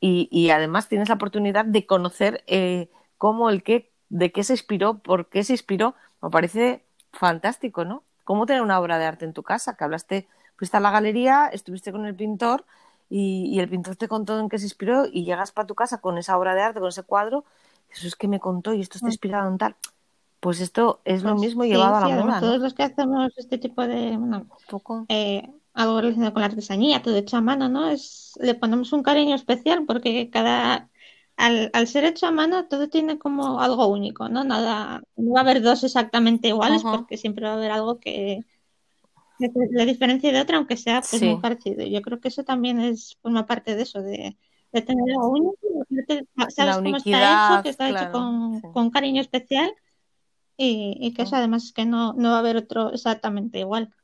Y, 0.00 0.50
además 0.50 0.88
tienes 0.88 1.08
la 1.08 1.14
oportunidad 1.14 1.64
de 1.64 1.86
conocer 1.86 2.42
eh, 2.48 2.90
cómo 3.18 3.50
el 3.50 3.62
qué, 3.62 3.92
de 4.08 4.32
qué 4.32 4.42
se 4.44 4.54
inspiró, 4.54 4.98
por 4.98 5.28
qué 5.28 5.44
se 5.44 5.52
inspiró. 5.52 5.94
Me 6.22 6.30
parece 6.30 6.84
fantástico, 7.12 7.84
¿no? 7.84 8.04
Cómo 8.24 8.46
tener 8.46 8.62
una 8.62 8.80
obra 8.80 8.98
de 8.98 9.04
arte 9.06 9.24
en 9.24 9.32
tu 9.32 9.44
casa, 9.44 9.76
que 9.76 9.84
hablaste, 9.84 10.28
fuiste 10.56 10.76
a 10.76 10.80
la 10.80 10.90
galería, 10.90 11.48
estuviste 11.52 11.92
con 11.92 12.06
el 12.06 12.16
pintor 12.16 12.64
y, 13.08 13.46
y 13.54 13.60
el 13.60 13.68
pintor 13.68 13.96
te 13.96 14.08
contó 14.08 14.40
en 14.40 14.48
qué 14.48 14.58
se 14.58 14.66
inspiró 14.66 15.06
y 15.06 15.24
llegas 15.24 15.52
para 15.52 15.66
tu 15.66 15.74
casa 15.76 16.00
con 16.00 16.18
esa 16.18 16.36
obra 16.38 16.54
de 16.54 16.62
arte, 16.62 16.80
con 16.80 16.88
ese 16.88 17.04
cuadro, 17.04 17.44
eso 17.90 18.06
es 18.08 18.16
que 18.16 18.28
me 18.28 18.40
contó 18.40 18.74
y 18.74 18.80
esto 18.80 18.98
está 18.98 19.06
mm. 19.06 19.10
inspirado 19.10 19.48
en 19.48 19.58
tal 19.58 19.76
pues 20.42 20.60
esto 20.60 21.00
es 21.04 21.22
lo 21.22 21.36
pues 21.36 21.42
mismo 21.42 21.64
llevado 21.64 21.94
a 21.94 22.08
la 22.08 22.16
moda. 22.16 22.40
Todos 22.40 22.58
los 22.58 22.74
que 22.74 22.82
hacemos 22.82 23.32
este 23.36 23.58
tipo 23.58 23.86
de, 23.86 24.16
bueno, 24.16 24.48
poco. 24.68 25.06
Eh, 25.08 25.48
algo 25.72 26.00
relacionado 26.00 26.32
con 26.32 26.40
la 26.40 26.46
artesanía, 26.46 27.00
todo 27.00 27.14
hecho 27.14 27.36
a 27.36 27.40
mano, 27.40 27.68
¿no? 27.68 27.88
Es, 27.88 28.32
le 28.40 28.56
ponemos 28.56 28.92
un 28.92 29.04
cariño 29.04 29.36
especial 29.36 29.84
porque 29.86 30.30
cada, 30.30 30.90
al, 31.36 31.70
al, 31.72 31.86
ser 31.86 32.02
hecho 32.02 32.26
a 32.26 32.32
mano 32.32 32.66
todo 32.66 32.88
tiene 32.88 33.20
como 33.20 33.60
algo 33.60 33.86
único, 33.86 34.28
¿no? 34.28 34.42
Nada, 34.42 35.04
no 35.14 35.32
va 35.32 35.38
a 35.38 35.42
haber 35.44 35.62
dos 35.62 35.84
exactamente 35.84 36.48
iguales 36.48 36.82
porque 36.82 37.16
siempre 37.16 37.46
va 37.46 37.52
a 37.52 37.56
haber 37.56 37.70
algo 37.70 38.00
que, 38.00 38.44
le 39.38 39.86
diferencia 39.86 40.32
de 40.32 40.40
otra, 40.40 40.56
aunque 40.56 40.76
sea 40.76 41.02
pues, 41.08 41.22
muy 41.22 41.40
parecido. 41.40 41.86
Yo 41.86 42.02
creo 42.02 42.18
que 42.18 42.26
eso 42.26 42.42
también 42.42 42.80
es 42.80 43.16
forma 43.22 43.46
parte 43.46 43.76
de 43.76 43.82
eso, 43.82 44.02
de, 44.02 44.36
tener 44.72 45.08
algo 45.12 45.30
único, 45.30 45.56
sabes 46.48 46.78
cómo 46.78 46.96
está 46.96 47.54
hecho, 47.54 47.62
que 47.62 47.68
está 47.68 47.90
hecho 47.90 48.10
con, 48.10 48.60
con 48.72 48.90
cariño 48.90 49.20
especial 49.20 49.72
y, 50.56 51.14
que 51.14 51.22
eso 51.22 51.36
además 51.36 51.64
es 51.64 51.72
que 51.72 51.84
no, 51.84 52.12
no 52.14 52.30
va 52.30 52.36
a 52.36 52.38
haber 52.40 52.56
otro 52.56 52.92
exactamente 52.92 53.58
igual. 53.58 53.94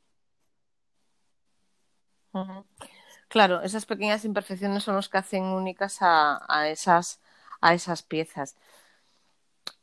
Claro, 3.28 3.62
esas 3.62 3.86
pequeñas 3.86 4.24
imperfecciones 4.24 4.82
son 4.82 4.94
los 4.96 5.09
que 5.09 5.18
hacen 5.18 5.44
únicas 5.44 5.99
a, 6.01 6.44
a, 6.49 6.68
esas, 6.68 7.20
a 7.61 7.74
esas 7.74 8.03
piezas. 8.03 8.57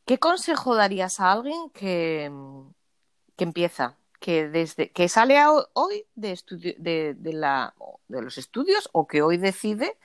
¿Qué 0.06 0.20
consejo 0.20 0.76
darías 0.76 1.20
a 1.20 1.32
alguien 1.32 1.70
que, 1.72 2.32
que 3.36 3.44
empieza, 3.44 3.98
que 4.20 4.48
desde 4.48 4.92
que 4.92 5.10
sale 5.10 5.38
hoy 5.74 6.06
de, 6.16 6.40
de, 6.78 7.16
de, 7.16 7.34
la, 7.34 7.74
de 8.08 8.22
los 8.22 8.38
estudios 8.38 8.90
o 8.94 9.08
que 9.08 9.22
hoy 9.22 9.38
decide 9.38 9.98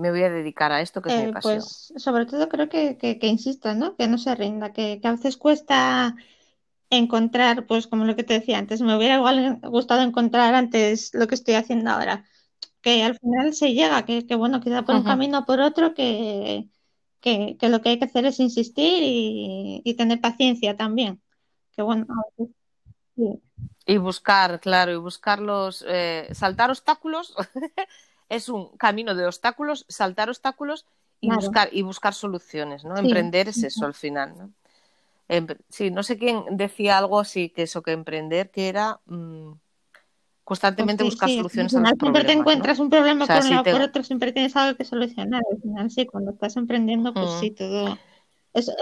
me 0.00 0.10
voy 0.10 0.22
a 0.22 0.30
dedicar 0.30 0.72
a 0.72 0.80
esto 0.80 1.02
que 1.02 1.10
es 1.10 1.22
mi 1.22 1.30
eh, 1.30 1.32
pasión. 1.32 1.58
Pues 1.58 1.92
sobre 1.96 2.26
todo 2.26 2.48
creo 2.48 2.68
que, 2.68 2.96
que, 2.96 3.26
insista, 3.26 3.74
¿no? 3.74 3.96
Que 3.96 4.08
no 4.08 4.18
se 4.18 4.34
rinda, 4.34 4.72
que, 4.72 5.00
a 5.02 5.12
veces 5.12 5.36
cuesta 5.36 6.16
encontrar, 6.88 7.66
pues 7.66 7.86
como 7.86 8.04
lo 8.04 8.16
que 8.16 8.24
te 8.24 8.34
decía 8.34 8.58
antes, 8.58 8.80
me 8.80 8.96
hubiera 8.96 9.16
igual 9.16 9.60
gustado 9.62 10.02
encontrar 10.02 10.54
antes 10.54 11.14
lo 11.14 11.26
que 11.28 11.34
estoy 11.36 11.54
haciendo 11.54 11.90
ahora. 11.90 12.24
Que 12.80 13.04
al 13.04 13.18
final 13.18 13.54
se 13.54 13.74
llega, 13.74 14.04
que, 14.04 14.26
que 14.26 14.34
bueno, 14.34 14.60
queda 14.60 14.84
por 14.84 14.96
un 14.96 15.04
camino 15.04 15.40
o 15.40 15.44
por 15.44 15.60
otro, 15.60 15.94
que, 15.94 16.68
que, 17.20 17.56
lo 17.68 17.80
que 17.82 17.90
hay 17.90 17.98
que 17.98 18.06
hacer 18.06 18.24
es 18.24 18.40
insistir 18.40 19.02
y, 19.04 19.94
tener 19.96 20.20
paciencia 20.20 20.76
también. 20.76 21.20
Que 21.72 21.82
bueno, 21.82 22.06
Y 23.86 23.98
buscar, 23.98 24.60
claro, 24.60 24.92
y 24.92 24.96
buscar 24.96 25.40
los, 25.40 25.84
eh, 25.86 26.28
saltar 26.32 26.70
obstáculos 26.70 27.34
es 28.30 28.48
un 28.48 28.68
camino 28.78 29.14
de 29.14 29.26
obstáculos, 29.26 29.84
saltar 29.88 30.30
obstáculos 30.30 30.86
y 31.20 31.30
buscar 31.30 31.68
y 31.72 31.82
buscar 31.82 32.14
soluciones, 32.14 32.84
¿no? 32.84 32.96
Emprender 32.96 33.48
es 33.48 33.62
eso 33.62 33.84
al 33.84 33.92
final, 33.92 34.38
¿no? 34.38 34.50
sí, 35.68 35.92
no 35.92 36.02
sé 36.02 36.18
quién 36.18 36.42
decía 36.50 36.98
algo 36.98 37.20
así, 37.20 37.50
que 37.50 37.62
eso, 37.62 37.82
que 37.82 37.92
emprender, 37.92 38.50
que 38.50 38.68
era 38.68 38.98
mm, 39.06 39.52
constantemente 40.42 41.04
buscar 41.04 41.28
soluciones 41.28 41.72
a 41.72 41.80
los 41.80 41.90
siempre 41.90 42.24
te 42.24 42.32
encuentras 42.32 42.80
un 42.80 42.90
problema 42.90 43.26
por 43.26 43.36
un 43.36 43.50
lado 43.50 43.62
por 43.62 43.80
otro, 43.80 44.02
siempre 44.02 44.32
tienes 44.32 44.56
algo 44.56 44.76
que 44.76 44.84
solucionar. 44.84 45.40
Al 45.52 45.60
final, 45.60 45.90
sí, 45.90 46.06
cuando 46.06 46.32
estás 46.32 46.56
emprendiendo, 46.56 47.14
pues 47.14 47.30
sí, 47.38 47.52
todo. 47.52 47.96
Ese 48.52 48.72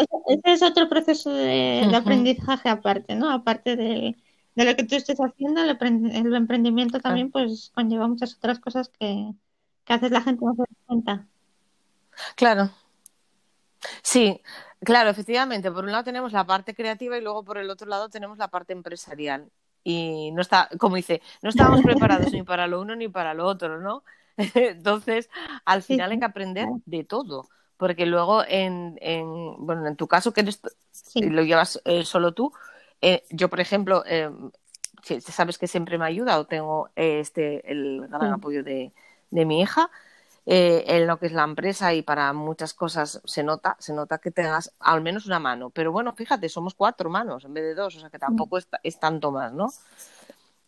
es, 0.44 0.62
otro 0.62 0.88
proceso 0.88 1.30
de, 1.30 1.90
aprendizaje 1.94 2.70
aparte, 2.70 3.14
¿no? 3.14 3.30
Aparte 3.30 3.76
de, 4.58 4.70
lo 4.70 4.76
que 4.76 4.84
tú 4.84 4.96
estés 4.96 5.18
haciendo, 5.18 5.62
el, 5.62 6.34
emprendimiento 6.34 7.00
también, 7.00 7.30
pues 7.30 7.70
conlleva 7.74 8.08
muchas 8.08 8.36
otras 8.36 8.58
cosas 8.58 8.88
que, 8.88 9.32
que 9.84 9.92
haces 9.92 10.10
la 10.10 10.20
gente 10.20 10.44
no 10.44 10.54
se 10.54 10.62
da 10.62 10.66
cuenta. 10.86 11.26
Claro. 12.36 12.70
Sí, 14.02 14.40
claro, 14.80 15.10
efectivamente. 15.10 15.70
Por 15.70 15.84
un 15.84 15.92
lado 15.92 16.04
tenemos 16.04 16.32
la 16.32 16.46
parte 16.46 16.74
creativa 16.74 17.16
y 17.16 17.22
luego 17.22 17.44
por 17.44 17.58
el 17.58 17.70
otro 17.70 17.88
lado 17.88 18.08
tenemos 18.08 18.38
la 18.38 18.48
parte 18.48 18.72
empresarial. 18.72 19.50
Y 19.84 20.30
no 20.32 20.42
está, 20.42 20.68
como 20.78 20.96
dice, 20.96 21.22
no 21.42 21.50
estábamos 21.50 21.82
preparados 21.82 22.32
ni 22.32 22.42
para 22.42 22.66
lo 22.66 22.80
uno 22.80 22.96
ni 22.96 23.08
para 23.08 23.34
lo 23.34 23.46
otro, 23.46 23.80
¿no? 23.80 24.02
Entonces, 24.36 25.30
al 25.64 25.82
final 25.82 26.10
hay 26.10 26.18
que 26.18 26.24
aprender 26.24 26.68
de 26.84 27.04
todo. 27.04 27.48
Porque 27.76 28.06
luego, 28.06 28.44
en, 28.44 28.98
en 29.00 29.64
bueno, 29.64 29.86
en 29.86 29.94
tu 29.94 30.08
caso, 30.08 30.32
que 30.32 30.40
eres, 30.40 30.60
lo 31.14 31.42
llevas 31.42 31.80
eh, 31.84 32.04
solo 32.04 32.34
tú, 32.34 32.52
eh, 33.00 33.24
yo, 33.30 33.48
por 33.48 33.60
ejemplo, 33.60 34.02
eh, 34.06 34.30
sabes 35.20 35.58
que 35.58 35.66
siempre 35.66 35.98
me 35.98 36.06
ayuda 36.06 36.38
o 36.38 36.46
tengo 36.46 36.90
este 36.96 37.70
el 37.70 38.06
gran 38.08 38.32
apoyo 38.32 38.62
de, 38.62 38.92
de 39.30 39.44
mi 39.44 39.60
hija, 39.60 39.90
eh, 40.46 40.84
en 40.96 41.06
lo 41.06 41.18
que 41.18 41.26
es 41.26 41.32
la 41.32 41.44
empresa 41.44 41.92
y 41.92 42.00
para 42.00 42.32
muchas 42.32 42.72
cosas 42.72 43.20
se 43.24 43.42
nota, 43.42 43.76
se 43.78 43.92
nota 43.92 44.16
que 44.18 44.30
tengas 44.30 44.72
al 44.80 45.02
menos 45.02 45.26
una 45.26 45.38
mano. 45.38 45.70
Pero 45.70 45.92
bueno, 45.92 46.14
fíjate, 46.14 46.48
somos 46.48 46.74
cuatro 46.74 47.10
manos 47.10 47.44
en 47.44 47.52
vez 47.54 47.64
de 47.64 47.74
dos, 47.74 47.96
o 47.96 48.00
sea 48.00 48.10
que 48.10 48.18
tampoco 48.18 48.56
es, 48.56 48.66
es 48.82 48.98
tanto 48.98 49.30
más, 49.30 49.52
¿no? 49.52 49.68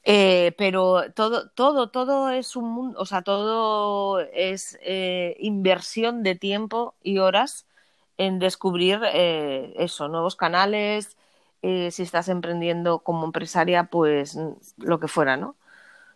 Eh, 0.03 0.55
pero 0.57 1.13
todo, 1.13 1.51
todo, 1.51 1.91
todo 1.91 2.31
es 2.31 2.57
un 2.57 2.71
mundo, 2.71 2.99
o 3.01 3.07
sea, 3.07 3.23
todo 3.23 4.21
es 4.21 4.79
eh, 4.83 5.37
inversión 5.41 6.23
de 6.23 6.35
tiempo 6.35 6.95
y 7.03 7.19
horas 7.19 7.67
en 8.19 8.39
descubrir 8.39 9.01
eso, 9.13 10.09
nuevos 10.09 10.37
canales, 10.37 11.17
si 11.63 12.03
estás 12.03 12.29
emprendiendo 12.29 13.01
como 13.01 13.25
empresaria, 13.25 13.85
pues 13.85 14.39
lo 14.79 15.01
que 15.01 15.09
fuera, 15.09 15.37
¿no? 15.37 15.57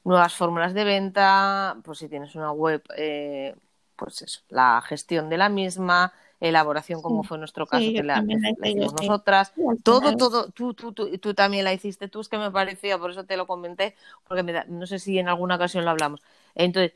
nuevas 0.05 0.35
fórmulas 0.35 0.75
de 0.75 0.85
venta, 0.85 1.77
pues 1.83 1.99
si 1.99 2.09
tienes 2.09 2.35
una 2.35 2.53
web, 2.53 2.83
eh, 2.97 3.57
pues 3.97 4.23
eso, 4.23 4.41
la 4.49 4.83
gestión 4.83 5.29
de 5.31 5.39
la 5.39 5.49
misma, 5.49 6.13
elaboración 6.41 7.01
como 7.01 7.23
fue 7.23 7.39
nuestro 7.39 7.67
caso 7.67 7.87
que 7.91 8.03
la, 8.03 8.23
hicimos 8.63 8.93
nosotras, 8.93 9.53
todo, 9.83 10.15
todo, 10.17 10.51
tú, 10.51 10.75
tú, 10.75 10.93
tú, 10.93 11.19
tú, 11.19 11.35
también 11.35 11.65
la 11.65 11.73
hiciste 11.73 12.09
tú, 12.09 12.21
es 12.21 12.29
que 12.29 12.37
me 12.37 12.51
parecía, 12.51 12.99
por 12.99 13.11
eso 13.11 13.25
te 13.25 13.37
lo 13.37 13.47
comenté, 13.47 13.97
porque 14.29 14.43
me 14.43 14.65
no 14.67 14.87
sé 14.87 14.99
si 14.99 15.19
en 15.19 15.29
alguna 15.29 15.57
ocasión 15.57 15.85
lo 15.85 15.91
hablamos. 15.91 16.21
Entonces, 16.55 16.93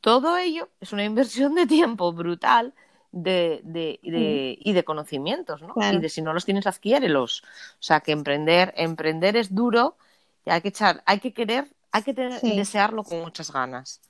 todo 0.00 0.36
ello 0.36 0.68
es 0.80 0.92
una 0.92 1.04
inversión 1.04 1.54
de 1.56 1.66
tiempo 1.66 2.12
brutal 2.12 2.72
de, 3.14 3.60
de, 3.62 4.00
de 4.02 4.58
y 4.58 4.72
de 4.72 4.84
conocimientos, 4.84 5.62
¿no? 5.62 5.74
Y 5.92 5.98
de 5.98 6.08
si 6.08 6.20
no 6.20 6.32
los 6.32 6.44
tienes, 6.44 6.66
adquiérelos. 6.66 7.42
O 7.74 7.82
sea, 7.82 8.00
que 8.00 8.12
emprender, 8.12 8.74
emprender 8.76 9.36
es 9.36 9.54
duro 9.54 9.96
y 10.44 10.50
hay 10.50 10.60
que 10.60 10.68
echar, 10.68 11.02
hay 11.06 11.20
que 11.20 11.32
querer 11.32 11.68
hay 11.94 12.02
que 12.02 12.12
desearlo 12.56 13.04
con 13.04 13.20
muchas 13.20 13.52
ganas. 13.52 14.00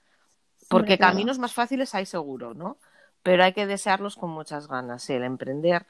Porque 0.69 0.97
caminos 0.97 1.39
más 1.39 1.53
fáciles 1.53 1.95
hay 1.95 2.07
seguro, 2.07 2.55
¿no? 2.55 2.79
Pero 3.23 3.45
hay 3.45 3.53
que 3.53 3.67
desearlos 3.67 4.17
con 4.17 4.31
muchas 4.31 4.69
ganas, 4.69 5.09
el 5.11 5.23
emprender. 5.23 5.85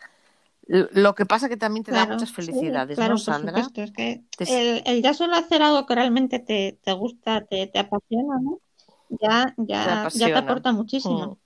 Lo 0.66 1.14
que 1.14 1.24
pasa 1.24 1.48
que 1.48 1.56
también 1.56 1.84
te 1.84 1.92
da 1.92 2.06
muchas 2.06 2.32
felicidades, 2.32 2.98
¿no, 2.98 3.16
Sandra? 3.16 3.60
Es 3.60 3.92
que 3.92 4.24
el, 4.40 5.02
ya 5.02 5.14
solo 5.14 5.36
hacer 5.36 5.62
algo 5.62 5.86
que 5.86 5.94
realmente 5.94 6.40
te, 6.40 6.92
gusta, 6.94 7.42
te, 7.42 7.70
apasiona, 7.78 8.40
¿no? 8.40 8.58
Ya, 9.08 9.54
ya, 9.56 10.08
te 10.10 10.18
ya 10.18 10.26
te 10.26 10.34
aporta 10.34 10.72
muchísimo. 10.72 11.26
Mm. 11.26 11.43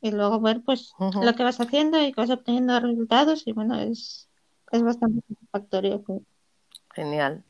Y, 0.00 0.10
luego 0.10 0.40
ver 0.40 0.62
pues 0.64 0.92
lo 0.98 1.34
que 1.34 1.42
vas 1.42 1.60
haciendo 1.60 2.00
y 2.02 2.12
que 2.12 2.20
vas 2.20 2.30
obteniendo 2.30 2.78
resultados 2.78 3.46
y 3.46 3.52
bueno, 3.52 3.78
es, 3.78 4.28
es 4.72 4.82
bastante 4.82 5.22
satisfactorio. 5.28 6.02
Genial. 6.94 7.44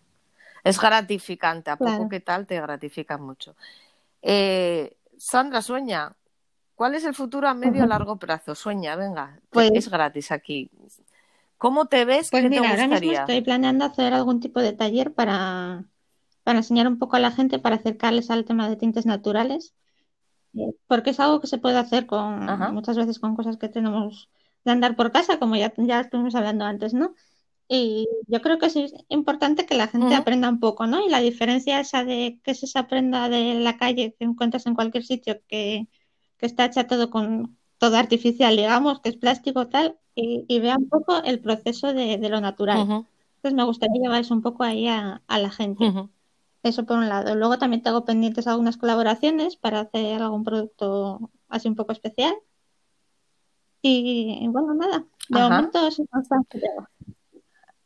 Es 0.64 0.80
gratificante, 0.80 1.70
a 1.70 1.76
poco 1.76 2.08
que 2.08 2.20
tal 2.20 2.46
te 2.46 2.60
gratifica 2.60 3.16
mucho. 3.18 3.56
Eh, 4.22 4.96
Sandra, 5.16 5.62
sueña. 5.62 6.14
¿Cuál 6.74 6.94
es 6.94 7.04
el 7.04 7.14
futuro 7.14 7.48
a 7.48 7.54
medio 7.54 7.84
o 7.84 7.86
largo 7.86 8.16
plazo? 8.16 8.54
Sueña, 8.54 8.96
venga, 8.96 9.38
pues, 9.50 9.70
es 9.74 9.90
gratis 9.90 10.32
aquí. 10.32 10.70
¿Cómo 11.58 11.86
te 11.86 12.06
ves? 12.06 12.30
Pues 12.30 12.48
mira, 12.48 12.70
ahora 12.70 12.86
mismo 12.88 13.12
estoy 13.12 13.42
planeando 13.42 13.84
hacer 13.84 14.14
algún 14.14 14.40
tipo 14.40 14.60
de 14.60 14.72
taller 14.72 15.12
para, 15.12 15.84
para 16.42 16.58
enseñar 16.60 16.88
un 16.88 16.98
poco 16.98 17.16
a 17.16 17.20
la 17.20 17.32
gente, 17.32 17.58
para 17.58 17.76
acercarles 17.76 18.30
al 18.30 18.46
tema 18.46 18.66
de 18.66 18.76
tintes 18.76 19.04
naturales, 19.04 19.74
porque 20.86 21.10
es 21.10 21.20
algo 21.20 21.40
que 21.40 21.46
se 21.46 21.58
puede 21.58 21.78
hacer 21.78 22.06
con 22.06 22.46
muchas 22.72 22.96
veces 22.96 23.18
con 23.18 23.36
cosas 23.36 23.56
que 23.56 23.68
tenemos 23.68 24.28
de 24.64 24.72
andar 24.72 24.96
por 24.96 25.12
casa, 25.12 25.38
como 25.38 25.56
ya, 25.56 25.72
ya 25.76 26.00
estuvimos 26.00 26.34
hablando 26.34 26.64
antes, 26.64 26.92
¿no? 26.94 27.14
Y 27.72 28.08
yo 28.26 28.42
creo 28.42 28.58
que 28.58 28.66
es 28.66 28.74
importante 29.08 29.64
que 29.64 29.76
la 29.76 29.86
gente 29.86 30.16
aprenda 30.16 30.48
un 30.48 30.58
poco, 30.58 30.88
¿no? 30.88 31.06
Y 31.06 31.08
la 31.08 31.20
diferencia 31.20 31.78
esa 31.78 32.04
de 32.04 32.40
que 32.42 32.54
se 32.54 32.76
aprenda 32.76 33.28
de 33.28 33.54
la 33.54 33.76
calle 33.76 34.16
que 34.18 34.24
encuentras 34.24 34.66
en 34.66 34.74
cualquier 34.74 35.04
sitio 35.04 35.40
que, 35.46 35.86
está 36.40 36.64
hecha 36.64 36.88
todo 36.88 37.10
con 37.10 37.56
todo 37.78 37.96
artificial, 37.96 38.56
digamos, 38.56 39.00
que 39.00 39.10
es 39.10 39.16
plástico 39.16 39.68
tal, 39.68 39.98
y, 40.16 40.58
vea 40.58 40.76
un 40.76 40.88
poco 40.88 41.22
el 41.22 41.38
proceso 41.40 41.94
de, 41.94 42.18
lo 42.28 42.40
natural. 42.40 42.80
Entonces 42.80 43.54
me 43.54 43.64
gustaría 43.64 44.02
llevar 44.02 44.20
eso 44.20 44.34
un 44.34 44.42
poco 44.42 44.64
ahí 44.64 44.88
a, 44.88 45.22
la 45.28 45.50
gente. 45.50 45.84
Eso 46.62 46.84
por 46.84 46.98
un 46.98 47.08
lado. 47.08 47.34
Luego 47.34 47.58
también 47.58 47.82
tengo 47.82 48.04
pendientes 48.04 48.46
algunas 48.46 48.76
colaboraciones 48.76 49.56
para 49.56 49.80
hacer 49.80 50.22
algún 50.22 50.44
producto 50.44 51.30
así 51.48 51.68
un 51.68 51.74
poco 51.74 51.92
especial. 51.92 52.34
Y, 53.82 54.46
bueno, 54.48 54.74
nada, 54.74 55.04
de 55.30 55.40
momento 55.40 55.86
es 55.86 56.02
bastante 56.10 56.60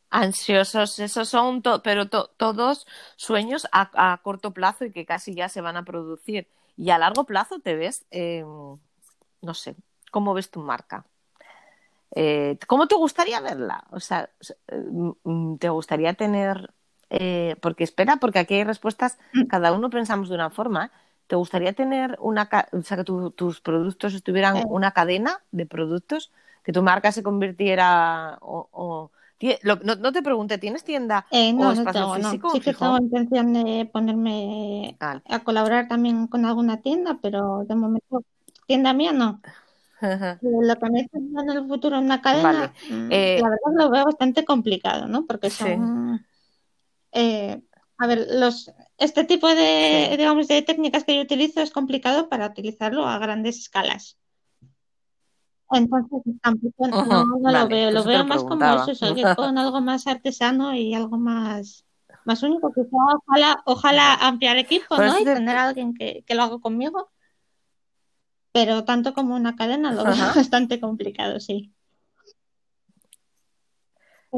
Ansiosos, 0.09 0.99
esos 0.99 1.29
son, 1.29 1.61
pero 1.83 2.07
todos 2.09 2.85
sueños 3.15 3.67
a, 3.71 4.19
corto 4.23 4.51
plazo 4.51 4.85
y 4.85 4.91
que 4.91 5.05
casi 5.05 5.33
ya 5.35 5.49
se 5.49 5.61
van 5.61 5.77
a 5.77 5.85
producir. 5.85 6.47
Y 6.77 6.89
a 6.89 6.97
largo 6.97 7.23
plazo 7.25 7.59
te 7.59 7.75
ves, 7.75 8.05
em, 8.11 8.77
no 9.41 9.53
sé, 9.53 9.75
¿cómo 10.11 10.33
ves 10.33 10.49
tu 10.51 10.61
marca? 10.61 11.05
Eh, 12.11 12.57
¿Cómo 12.67 12.87
te 12.87 12.95
gustaría 12.95 13.41
verla? 13.41 13.85
O 13.91 13.99
sea, 13.99 14.29
mm, 15.23 15.57
¿te 15.57 15.69
gustaría 15.69 16.13
tener, 16.13 16.73
eh, 17.09 17.55
porque 17.61 17.83
espera, 17.83 18.17
porque 18.17 18.39
aquí 18.39 18.55
hay 18.55 18.63
respuestas, 18.63 19.17
mm. 19.33 19.45
cada 19.45 19.73
uno 19.73 19.89
pensamos 19.89 20.29
de 20.29 20.35
una 20.35 20.49
forma, 20.49 20.91
¿te 21.27 21.35
gustaría 21.35 21.73
tener 21.73 22.17
una, 22.19 22.49
o 22.71 22.81
sea, 22.81 22.97
que 22.97 23.03
tus 23.03 23.61
productos 23.61 24.13
estuvieran 24.13 24.63
una 24.67 24.91
cadena 24.91 25.41
de 25.51 25.65
productos, 25.65 26.31
que 26.63 26.71
tu 26.71 26.81
marca 26.81 27.11
se 27.11 27.23
convirtiera 27.23 28.37
o 28.41 29.11
no, 29.83 30.11
te 30.11 30.21
pregunté, 30.21 30.57
¿tienes 30.57 30.83
tienda 30.83 31.25
eh, 31.31 31.53
no, 31.53 31.69
o 31.69 31.71
espacio 31.71 32.13
físico? 32.13 32.49
Sí 32.51 32.59
que 32.61 32.73
tengo 32.73 32.97
intención 32.97 33.53
de 33.53 33.89
ponerme 33.91 34.97
a 34.99 35.39
colaborar 35.43 35.87
también 35.87 36.27
con 36.27 36.45
alguna 36.45 36.81
tienda, 36.81 37.19
pero 37.21 37.65
de 37.67 37.75
momento 37.75 38.23
tienda 38.65 38.93
mía 38.93 39.11
no. 39.11 39.41
Lo 40.41 40.75
que 40.75 40.89
me 40.89 41.01
está 41.01 41.17
en 41.17 41.49
el 41.49 41.67
futuro 41.67 41.97
en 41.97 42.05
una 42.05 42.21
cadena, 42.21 42.73
mm, 42.89 43.11
eh, 43.11 43.39
la 43.41 43.49
verdad 43.49 43.85
lo 43.85 43.89
veo 43.89 44.05
bastante 44.05 44.45
complicado, 44.45 45.07
¿no? 45.07 45.25
Porque 45.25 45.49
son, 45.49 46.25
eh, 47.15 47.61
a 47.97 48.07
ver, 48.07 48.27
los, 48.29 48.71
este 48.97 49.23
tipo 49.23 49.47
de, 49.47 50.15
digamos, 50.17 50.47
de 50.47 50.61
técnicas 50.61 51.05
que 51.05 51.15
yo 51.15 51.21
utilizo 51.21 51.61
es 51.61 51.71
complicado 51.71 52.27
para 52.29 52.47
utilizarlo 52.47 53.07
a 53.07 53.17
grandes 53.17 53.57
escalas. 53.57 54.17
Entonces 55.71 56.21
tampoco 56.41 56.87
no, 56.87 57.25
lo 57.51 57.67
veo, 57.67 57.91
lo 57.91 58.03
veo 58.03 58.25
más 58.25 58.43
como 58.43 58.85
eso, 58.85 59.35
con 59.35 59.57
algo 59.57 59.81
más 59.81 60.05
artesano 60.07 60.75
y 60.75 60.93
algo 60.93 61.17
más, 61.17 61.85
más 62.25 62.43
único. 62.43 62.71
ojalá, 62.91 63.63
ojalá 63.65 64.13
ampliar 64.15 64.57
equipo, 64.57 64.97
¿no? 64.97 65.17
Y 65.17 65.23
tener 65.23 65.55
a 65.55 65.69
alguien 65.69 65.93
que, 65.95 66.23
que, 66.27 66.35
lo 66.35 66.43
haga 66.43 66.59
conmigo. 66.59 67.09
Pero 68.51 68.83
tanto 68.83 69.13
como 69.13 69.35
una 69.35 69.55
cadena 69.55 69.91
lo 69.91 70.03
veo 70.03 70.15
bastante 70.35 70.79
complicado, 70.79 71.39
sí. 71.39 71.74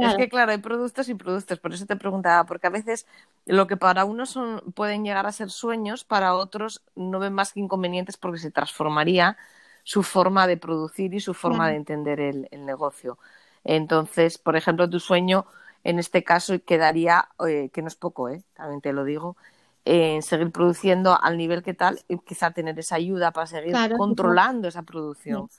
Es 0.02 0.16
que 0.16 0.30
claro, 0.30 0.52
hay 0.52 0.58
productos 0.58 1.10
y 1.10 1.16
productos, 1.16 1.60
por 1.60 1.74
eso 1.74 1.86
te 1.86 1.96
preguntaba, 1.96 2.46
porque 2.46 2.68
a 2.68 2.70
veces 2.70 3.06
lo 3.46 3.68
que 3.68 3.78
para 3.78 4.06
unos 4.06 4.30
son, 4.30 4.62
pueden 4.74 5.04
llegar 5.04 5.26
a 5.26 5.32
ser 5.32 5.50
sueños, 5.50 6.04
para 6.04 6.36
otros 6.36 6.84
no 6.96 7.20
ven 7.20 7.34
más 7.34 7.54
que 7.54 7.60
inconvenientes 7.60 8.18
porque 8.18 8.40
se 8.40 8.52
transformaría 8.52 9.38
su 9.84 10.04
forma 10.04 10.48
de 10.48 10.58
producir 10.58 11.14
y 11.14 11.20
su 11.20 11.34
forma 11.34 11.70
de 11.70 11.76
entender 11.76 12.20
el, 12.20 12.48
negocio. 12.52 13.18
Entonces, 13.64 14.38
por 14.38 14.56
ejemplo, 14.56 14.90
tu 14.90 15.00
sueño 15.00 15.46
en 15.84 16.00
este 16.00 16.24
caso 16.24 16.54
quedaría, 16.66 17.30
eh, 17.48 17.70
que 17.72 17.82
no 17.82 17.88
es 17.88 17.96
poco, 17.96 18.28
eh, 18.30 18.44
también 18.54 18.82
te 18.82 18.92
lo 18.92 19.06
digo, 19.06 19.38
en 19.86 20.22
seguir 20.22 20.52
produciendo 20.52 21.18
al 21.22 21.38
nivel 21.38 21.64
que 21.64 21.74
tal 21.74 22.02
y 22.10 22.18
quizá 22.18 22.52
tener 22.52 22.78
esa 22.78 22.96
ayuda 22.96 23.32
para 23.32 23.48
seguir 23.48 23.74
controlando 23.98 24.68
esa 24.68 24.84
producción. 24.84 25.50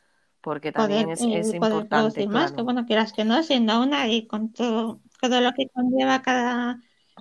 Porque 0.40 0.72
también 0.72 1.10
es, 1.10 1.20
es 1.20 1.54
importante. 1.54 1.88
Producir 1.88 2.28
más, 2.28 2.52
que 2.52 2.62
bueno, 2.62 2.86
quieras 2.86 3.12
que 3.12 3.24
no, 3.24 3.42
siendo 3.42 3.82
una 3.82 4.08
y 4.08 4.26
con 4.26 4.52
todo, 4.52 5.00
todo 5.20 5.40
lo 5.40 5.52
que 5.52 5.68
conlleva 5.68 6.22
cada, 6.22 6.80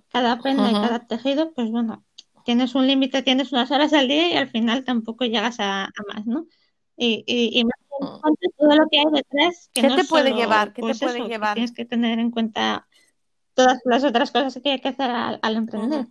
cada 0.09 0.39
prenda 0.39 0.69
y 0.69 0.73
cada 0.73 1.05
tejido, 1.07 1.53
pues 1.53 1.69
bueno, 1.69 2.05
tienes 2.45 2.75
un 2.75 2.87
límite, 2.87 3.23
tienes 3.23 3.51
unas 3.51 3.71
horas 3.71 3.93
al 3.93 4.07
día 4.07 4.29
y 4.29 4.37
al 4.37 4.49
final 4.49 4.83
tampoco 4.83 5.25
llegas 5.25 5.57
a, 5.59 5.89
más, 6.13 6.25
¿no? 6.25 6.47
Y, 6.95 7.23
y, 7.27 7.59
y 7.59 7.63
más 7.65 7.79
mm. 7.99 8.33
todo 8.57 8.75
lo 8.75 8.87
que 8.89 8.99
hay 8.99 9.05
detrás. 9.11 9.69
Que 9.73 9.81
¿Qué 9.81 9.89
te 9.89 10.03
puede 10.05 10.31
llevar? 10.31 10.73
¿Qué 10.73 10.81
te 10.81 10.87
pues 10.87 10.99
puede 10.99 11.27
llevar? 11.27 11.55
tienes 11.55 11.73
que 11.73 11.85
tener 11.85 12.19
en 12.19 12.31
cuenta 12.31 12.87
todas 13.53 13.79
las 13.85 14.03
otras 14.03 14.31
cosas 14.31 14.59
que 14.63 14.71
hay 14.71 14.79
que 14.79 14.89
hacer 14.89 15.09
al, 15.09 15.55
emprender. 15.55 16.07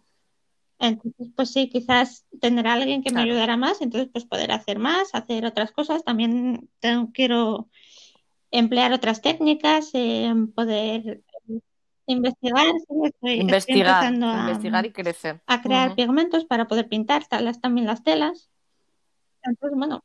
Entonces, 0.78 1.28
pues 1.34 1.50
sí, 1.50 1.68
quizás 1.68 2.26
tener 2.40 2.66
a 2.66 2.74
alguien 2.74 3.02
que 3.02 3.12
me 3.12 3.22
ayudara 3.22 3.56
más, 3.56 3.80
entonces 3.80 4.10
pues 4.12 4.26
poder 4.26 4.52
hacer 4.52 4.78
más, 4.78 5.14
hacer 5.14 5.46
otras 5.46 5.72
cosas. 5.72 6.04
También 6.04 6.68
tengo, 6.80 7.10
quiero 7.12 7.68
emplear 8.50 8.92
otras 8.92 9.22
técnicas, 9.22 9.90
eh, 9.94 10.32
poder 10.54 11.22
investigar, 12.06 12.66
investigar, 13.22 14.12
investigar 14.12 14.86
y 14.86 14.92
crecer. 14.92 15.42
A 15.46 15.62
crear 15.62 15.94
pigmentos 15.94 16.44
para 16.44 16.68
poder 16.68 16.88
pintar 16.88 17.26
talas, 17.26 17.60
también 17.60 17.86
las 17.86 18.02
telas. 18.02 18.50
Entonces, 19.42 19.78
bueno, 19.78 20.04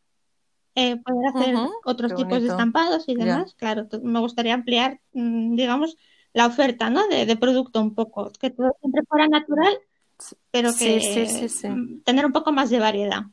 eh, 0.76 0.98
poder 0.98 1.28
hacer 1.28 1.56
otros 1.84 2.16
tipos 2.16 2.42
de 2.42 2.48
estampados 2.48 3.04
y 3.08 3.16
demás. 3.16 3.56
Claro, 3.56 3.88
me 4.04 4.20
gustaría 4.20 4.54
ampliar, 4.54 5.00
mm, 5.14 5.56
digamos, 5.56 5.98
la 6.34 6.48
oferta 6.48 6.90
¿no? 6.90 7.08
de, 7.08 7.36
producto 7.36 7.82
un 7.82 7.94
poco, 7.94 8.32
que 8.40 8.52
todo 8.52 8.72
siempre 8.80 9.04
fuera 9.08 9.28
natural, 9.28 9.78
pero 10.52 10.72
que 10.78 11.50
mm, 11.64 12.02
tener 12.04 12.26
un 12.26 12.32
poco 12.32 12.52
más 12.52 12.70
de 12.70 12.80
variedad. 12.80 13.24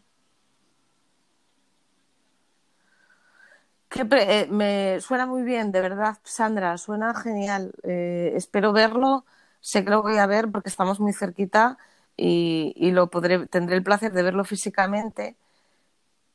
Eh, 3.91 4.47
me 4.51 5.01
suena 5.01 5.27
muy 5.27 5.43
bien, 5.43 5.73
de 5.73 5.81
verdad, 5.81 6.19
Sandra, 6.23 6.77
suena 6.79 7.15
genial. 7.15 7.73
Eh, 7.83 8.33
espero 8.37 8.73
verlo, 8.73 9.25
sé 9.61 9.85
que 9.85 9.91
lo 9.91 10.03
voy 10.03 10.19
a 10.19 10.27
ver 10.27 10.51
porque 10.51 10.69
estamos 10.69 11.01
muy 11.01 11.13
cerquita 11.13 11.79
y, 12.17 12.75
y, 12.77 12.91
lo 12.93 13.09
podré, 13.09 13.47
tendré 13.47 13.77
el 13.77 13.83
placer 13.83 14.13
de 14.13 14.23
verlo 14.23 14.45
físicamente. 14.45 15.37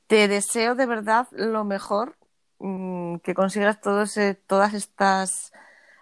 Te 0.08 0.28
deseo 0.28 0.76
de 0.76 0.86
verdad 0.86 1.28
lo 1.32 1.64
mejor, 1.64 2.18
mm, 2.60 3.18
que 3.18 3.34
consigas 3.34 3.80
todo 3.82 4.06
todas 4.47 4.74
estas, 4.74 5.54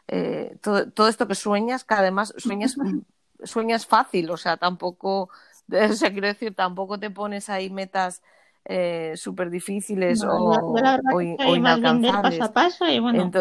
eh, 0.07 0.57
todo, 0.61 0.89
todo, 0.91 1.07
esto 1.07 1.27
que 1.27 1.35
sueñas, 1.35 1.83
que 1.83 1.93
además 1.93 2.33
sueñas, 2.37 2.75
sueñas 3.43 3.85
fácil, 3.85 4.29
o 4.29 4.37
sea, 4.37 4.57
tampoco, 4.57 5.29
o 5.71 5.93
sea, 5.93 6.11
quiero 6.11 6.27
decir, 6.27 6.55
tampoco 6.55 6.99
te 6.99 7.09
pones 7.09 7.49
ahí 7.49 7.69
metas 7.69 8.21
eh, 8.65 9.13
súper 9.15 9.49
difíciles 9.49 10.23
o, 10.23 10.31
o, 10.31 11.55
inalcanzables. 11.55 12.39
paso 12.39 12.43
a 12.43 12.53
paso 12.53 12.87
y 12.87 12.99
bueno, 12.99 13.31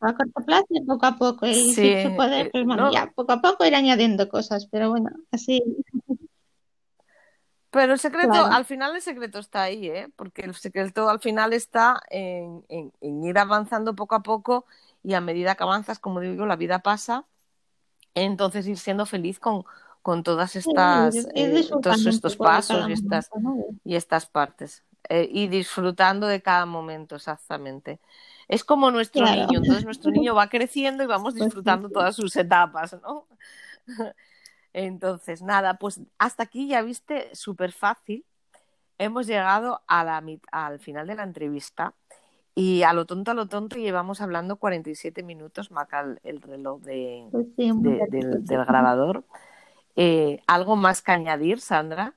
a 0.00 0.14
corto 0.14 0.40
plazo 0.46 0.66
y 0.70 0.80
poco 0.82 1.06
a 1.06 1.16
poco. 1.16 1.46
Y 1.46 1.54
si 1.54 1.74
se 1.74 2.12
puede, 2.14 2.42
eh, 2.42 2.50
pues 2.52 2.64
bueno, 2.64 2.90
ya 2.92 3.10
poco 3.14 3.32
a 3.32 3.40
poco 3.40 3.64
ir 3.64 3.74
añadiendo 3.74 4.28
cosas, 4.28 4.66
pero 4.66 4.90
bueno, 4.90 5.10
así. 5.30 5.62
Pero 7.70 7.94
el 7.94 7.98
secreto, 7.98 8.34
al 8.34 8.64
final 8.64 8.94
el 8.94 9.02
secreto 9.02 9.40
está 9.40 9.62
ahí, 9.62 9.88
¿eh? 9.88 10.08
porque 10.14 10.42
el 10.42 10.54
secreto 10.54 11.08
al 11.08 11.18
final 11.18 11.52
está 11.52 12.00
en, 12.08 12.64
en, 12.68 13.24
ir 13.24 13.36
avanzando 13.36 13.96
poco 13.96 14.14
a 14.14 14.22
poco 14.22 14.64
y 15.02 15.14
a 15.14 15.20
medida 15.20 15.56
que 15.56 15.64
avanzas, 15.64 15.98
como 15.98 16.20
digo, 16.20 16.46
la 16.46 16.54
vida 16.54 16.78
pasa, 16.78 17.24
entonces 18.14 18.66
ir 18.66 18.78
siendo 18.78 19.06
feliz 19.06 19.38
con, 19.38 19.64
con 20.02 20.22
todas 20.22 20.56
estas, 20.56 21.16
eh, 21.34 21.68
todos 21.82 22.06
estos 22.06 22.36
pasos 22.36 22.88
y 22.88 22.92
estas, 22.92 23.30
y 23.84 23.94
estas 23.96 24.26
partes. 24.26 24.84
Eh, 25.08 25.28
y 25.30 25.48
disfrutando 25.48 26.26
de 26.26 26.40
cada 26.40 26.66
momento, 26.66 27.16
exactamente. 27.16 28.00
Es 28.48 28.64
como 28.64 28.90
nuestro 28.90 29.24
niño, 29.24 29.58
entonces 29.58 29.84
nuestro 29.84 30.10
niño 30.12 30.34
va 30.34 30.48
creciendo 30.48 31.02
y 31.02 31.06
vamos 31.06 31.34
pues 31.34 31.44
disfrutando 31.44 31.88
todas 31.88 32.16
sus 32.16 32.34
etapas, 32.36 32.96
¿no? 33.02 33.26
Entonces, 34.72 35.40
nada, 35.40 35.78
pues 35.78 36.00
hasta 36.18 36.42
aquí 36.42 36.66
ya 36.66 36.82
viste, 36.82 37.34
súper 37.34 37.70
fácil. 37.70 38.24
Hemos 38.98 39.26
llegado 39.26 39.82
a 39.86 40.02
la, 40.02 40.22
al 40.50 40.80
final 40.80 41.06
de 41.06 41.14
la 41.14 41.22
entrevista 41.22 41.94
y 42.54 42.84
a 42.84 42.92
lo 42.92 43.04
tonto, 43.04 43.32
a 43.32 43.34
lo 43.34 43.46
tonto, 43.46 43.76
llevamos 43.76 44.20
hablando 44.20 44.56
47 44.56 45.24
minutos, 45.24 45.72
marca 45.72 46.00
el, 46.00 46.20
el 46.22 46.40
reloj 46.40 46.80
de, 46.82 47.26
pues 47.32 47.46
del, 47.56 48.44
del 48.44 48.64
grabador. 48.64 49.24
Eh, 49.96 50.40
¿Algo 50.46 50.76
más 50.76 51.02
que 51.02 51.12
añadir, 51.12 51.60
Sandra? 51.60 52.14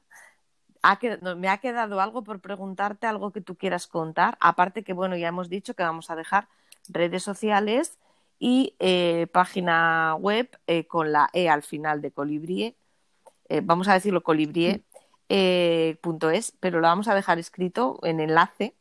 me 1.35 1.49
ha 1.49 1.57
quedado 1.57 1.99
algo 1.99 2.23
por 2.23 2.39
preguntarte, 2.39 3.07
algo 3.07 3.31
que 3.31 3.41
tú 3.41 3.55
quieras 3.55 3.87
contar. 3.87 4.37
Aparte 4.39 4.83
que, 4.83 4.93
bueno, 4.93 5.17
ya 5.17 5.27
hemos 5.27 5.49
dicho 5.49 5.73
que 5.73 5.83
vamos 5.83 6.11
a 6.11 6.15
dejar 6.15 6.47
redes 6.87 7.23
sociales 7.23 7.97
y 8.39 8.75
eh, 8.79 9.27
página 9.31 10.15
web 10.15 10.49
eh, 10.67 10.85
con 10.85 11.11
la 11.11 11.29
E 11.33 11.49
al 11.49 11.63
final 11.63 12.01
de 12.01 12.11
Colibrie. 12.11 12.75
vamos 13.63 13.87
a 13.87 13.93
decirlo 13.93 14.23
colibrie.es, 14.23 14.83
pero 16.59 16.79
lo 16.79 16.87
vamos 16.87 17.07
a 17.07 17.15
dejar 17.15 17.39
escrito 17.39 17.99
en 18.03 18.19
enlace 18.19 18.75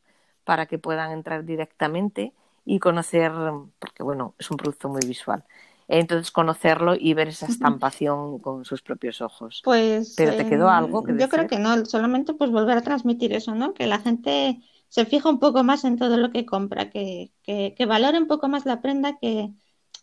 para 0.47 0.65
que 0.65 0.79
puedan 0.79 1.13
entrar 1.13 1.45
directamente 1.45 2.33
y 2.65 2.79
conocer, 2.79 3.33
porque 3.79 4.03
bueno, 4.03 4.35
es 4.39 4.51
un 4.51 4.57
producto 4.57 4.89
muy 4.89 5.03
visual 5.07 5.45
entonces 5.89 6.31
conocerlo 6.31 6.95
y 6.99 7.15
ver 7.15 7.29
esa 7.29 7.47
estampación 7.47 8.39
con 8.39 8.65
sus 8.65 8.83
propios 8.83 9.21
ojos. 9.21 9.61
Pues, 9.65 10.15
pero 10.17 10.37
te 10.37 10.49
quedó 10.49 10.69
algo 10.69 11.03
que 11.03 11.17
yo 11.17 11.29
creo 11.29 11.47
que 11.47 11.59
no, 11.59 11.85
solamente 11.87 12.35
pues 12.35 12.51
volver 12.51 12.77
a 12.79 12.83
transmitir 12.83 13.33
eso, 13.33 13.55
¿no? 13.55 13.73
Que 13.73 13.87
la 13.87 14.01
gente 14.01 14.61
se 14.89 15.05
fija 15.05 15.29
un 15.29 15.39
poco 15.39 15.63
más 15.63 15.85
en 15.85 15.97
todo 15.97 16.17
lo 16.17 16.33
que 16.33 16.45
compra, 16.47 16.91
que, 16.91 17.31
que, 17.43 17.75
que 17.77 17.87
valore 17.87 18.19
un 18.19 18.27
poco 18.27 18.49
más 18.49 18.67
la 18.67 18.81
prenda, 18.81 19.17
que, 19.19 19.53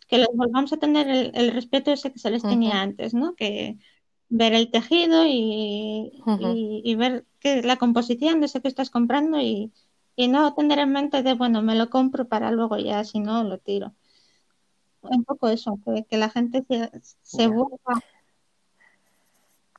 que 0.08 0.18
les 0.18 0.28
volvamos 0.32 0.72
a 0.72 0.78
tener 0.78 1.32
el, 1.34 1.52
respeto 1.52 1.92
ese 1.92 2.12
que 2.12 2.18
se 2.18 2.30
les 2.30 2.42
tenía 2.42 2.80
antes, 2.80 3.12
¿no? 3.12 3.34
Que 3.34 3.78
ver 4.30 4.54
el 4.54 4.70
tejido 4.70 5.26
y, 5.26 6.12
y, 6.82 6.94
ver 6.94 7.26
que 7.40 7.62
la 7.62 7.76
composición 7.76 8.40
de 8.40 8.46
eso 8.46 8.62
que 8.62 8.68
estás 8.68 8.90
comprando 8.90 9.38
y, 9.38 9.70
y 10.16 10.28
no 10.28 10.54
tener 10.54 10.78
en 10.78 10.92
mente 10.92 11.22
de, 11.22 11.34
bueno, 11.34 11.62
me 11.62 11.74
lo 11.74 11.90
compro 11.90 12.26
para 12.26 12.50
luego 12.50 12.78
ya, 12.78 13.04
si 13.04 13.20
no, 13.20 13.44
lo 13.44 13.58
tiro 13.58 13.94
un 15.10 15.24
poco 15.24 15.48
eso, 15.48 15.78
que, 16.08 16.16
la 16.16 16.30
gente 16.30 16.64
se, 16.68 16.90
se 17.22 17.48
vuelva. 17.48 17.78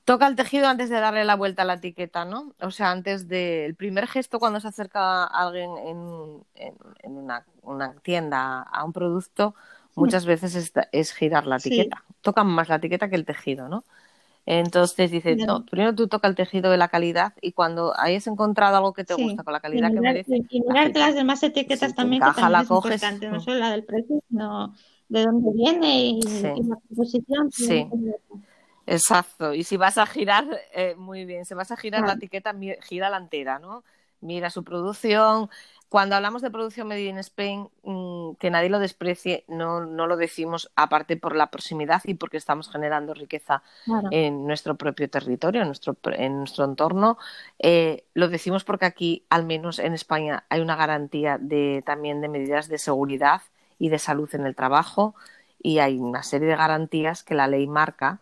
Toca 0.03 0.27
el 0.27 0.35
tejido 0.35 0.67
antes 0.67 0.89
de 0.89 0.99
darle 0.99 1.25
la 1.25 1.35
vuelta 1.35 1.63
a 1.63 1.65
la 1.65 1.75
etiqueta, 1.75 2.25
¿no? 2.25 2.53
O 2.61 2.69
sea, 2.69 2.91
antes 2.91 3.27
del 3.27 3.73
primer 3.75 4.07
gesto 4.07 4.39
cuando 4.39 4.59
se 4.59 4.67
acerca 4.67 5.23
alguien 5.23 5.71
en, 5.77 6.43
en, 6.53 7.17
una, 7.17 7.43
tienda 8.03 8.61
a 8.61 8.83
un 8.83 8.93
producto, 8.93 9.55
muchas 9.95 10.25
veces 10.25 10.71
es, 10.91 11.13
girar 11.13 11.47
la 11.47 11.57
etiqueta. 11.57 12.03
Tocan 12.21 12.47
más 12.47 12.69
la 12.69 12.75
etiqueta 12.75 13.09
que 13.09 13.15
el 13.15 13.25
tejido, 13.25 13.67
¿no? 13.67 13.83
Entonces 14.45 15.09
dices, 15.09 15.37
no, 15.37 15.65
primero 15.65 15.95
tú 15.95 16.07
toca 16.07 16.27
el 16.27 16.35
tejido 16.35 16.69
de 16.69 16.77
la 16.77 16.87
calidad 16.87 17.33
y 17.41 17.53
cuando 17.53 17.93
hayas 17.97 18.27
encontrado 18.27 18.77
algo 18.77 18.93
que 18.93 19.03
te 19.03 19.15
gusta 19.15 19.43
con 19.43 19.53
la 19.53 19.59
calidad 19.59 19.91
que 19.91 19.99
merece. 19.99 20.43
Y 20.49 20.61
mirarte 20.61 20.99
las 20.99 21.15
demás 21.15 21.41
etiquetas 21.41 21.95
también, 21.95 22.21
que 22.21 22.31
también 22.39 22.61
es 22.61 22.69
importante, 22.69 23.29
no 23.29 23.39
solo 23.39 23.57
la 23.57 23.71
del 23.71 23.83
precio, 23.83 24.21
sino 24.29 24.75
de 25.09 25.23
dónde 25.23 25.51
viene 25.53 26.09
y, 26.09 26.21
la 26.21 26.75
composición. 26.87 27.51
Sí. 27.51 27.87
Exacto. 28.85 29.53
Y 29.53 29.63
si 29.63 29.77
vas 29.77 29.97
a 29.97 30.05
girar, 30.05 30.45
eh, 30.73 30.93
muy 30.95 31.25
bien, 31.25 31.45
si 31.45 31.55
vas 31.55 31.71
a 31.71 31.77
girar 31.77 32.05
la 32.05 32.13
etiqueta, 32.13 32.55
gira 32.83 33.09
la 33.09 33.17
entera, 33.17 33.57
¿no? 33.57 33.83
Mira 34.21 34.49
su 34.51 34.63
producción. 34.63 35.49
Cuando 35.89 36.15
hablamos 36.15 36.41
de 36.41 36.51
producción 36.51 36.87
Made 36.87 37.05
in 37.05 37.17
Spain, 37.19 37.69
mm, 37.83 38.33
que 38.39 38.49
nadie 38.49 38.69
lo 38.69 38.79
desprecie, 38.79 39.45
no, 39.47 39.85
no 39.85 40.07
lo 40.07 40.17
decimos 40.17 40.71
aparte 40.75 41.15
por 41.15 41.35
la 41.35 41.51
proximidad 41.51 42.01
y 42.05 42.15
porque 42.15 42.37
estamos 42.37 42.69
generando 42.69 43.13
riqueza 43.13 43.61
en 44.11 44.47
nuestro 44.47 44.75
propio 44.75 45.09
territorio, 45.09 45.61
en 45.61 45.67
nuestro, 45.67 45.95
en 46.13 46.39
nuestro 46.39 46.65
entorno. 46.65 47.17
Eh, 47.59 48.05
lo 48.13 48.27
decimos 48.27 48.63
porque 48.63 48.85
aquí, 48.85 49.25
al 49.29 49.45
menos 49.45 49.79
en 49.79 49.93
España, 49.93 50.45
hay 50.49 50.61
una 50.61 50.75
garantía 50.75 51.37
de, 51.39 51.83
también 51.85 52.21
de 52.21 52.29
medidas 52.29 52.67
de 52.67 52.77
seguridad 52.77 53.41
y 53.79 53.89
de 53.89 53.99
salud 53.99 54.33
en 54.33 54.45
el 54.45 54.55
trabajo 54.55 55.15
y 55.61 55.79
hay 55.79 55.97
una 55.97 56.23
serie 56.23 56.47
de 56.47 56.55
garantías 56.55 57.23
que 57.23 57.35
la 57.35 57.47
ley 57.47 57.67
marca 57.67 58.21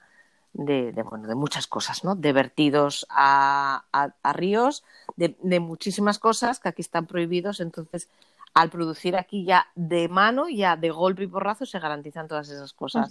de, 0.53 0.91
bueno, 1.03 1.27
de 1.27 1.35
muchas 1.35 1.67
cosas, 1.67 2.03
¿no? 2.03 2.15
De 2.15 2.31
vertidos 2.31 3.05
a, 3.09 3.85
a, 3.91 4.33
ríos, 4.33 4.83
de, 5.15 5.59
muchísimas 5.59 6.19
cosas 6.19 6.59
que 6.59 6.69
aquí 6.69 6.81
están 6.81 7.07
prohibidos. 7.07 7.59
Entonces, 7.59 8.09
al 8.53 8.69
producir 8.69 9.15
aquí 9.15 9.45
ya 9.45 9.67
de 9.75 10.07
mano, 10.07 10.47
ya 10.49 10.75
de 10.75 10.91
golpe 10.91 11.23
y 11.23 11.27
porrazo, 11.27 11.65
se 11.65 11.79
garantizan 11.79 12.27
todas 12.27 12.49
esas 12.49 12.73
cosas, 12.73 13.09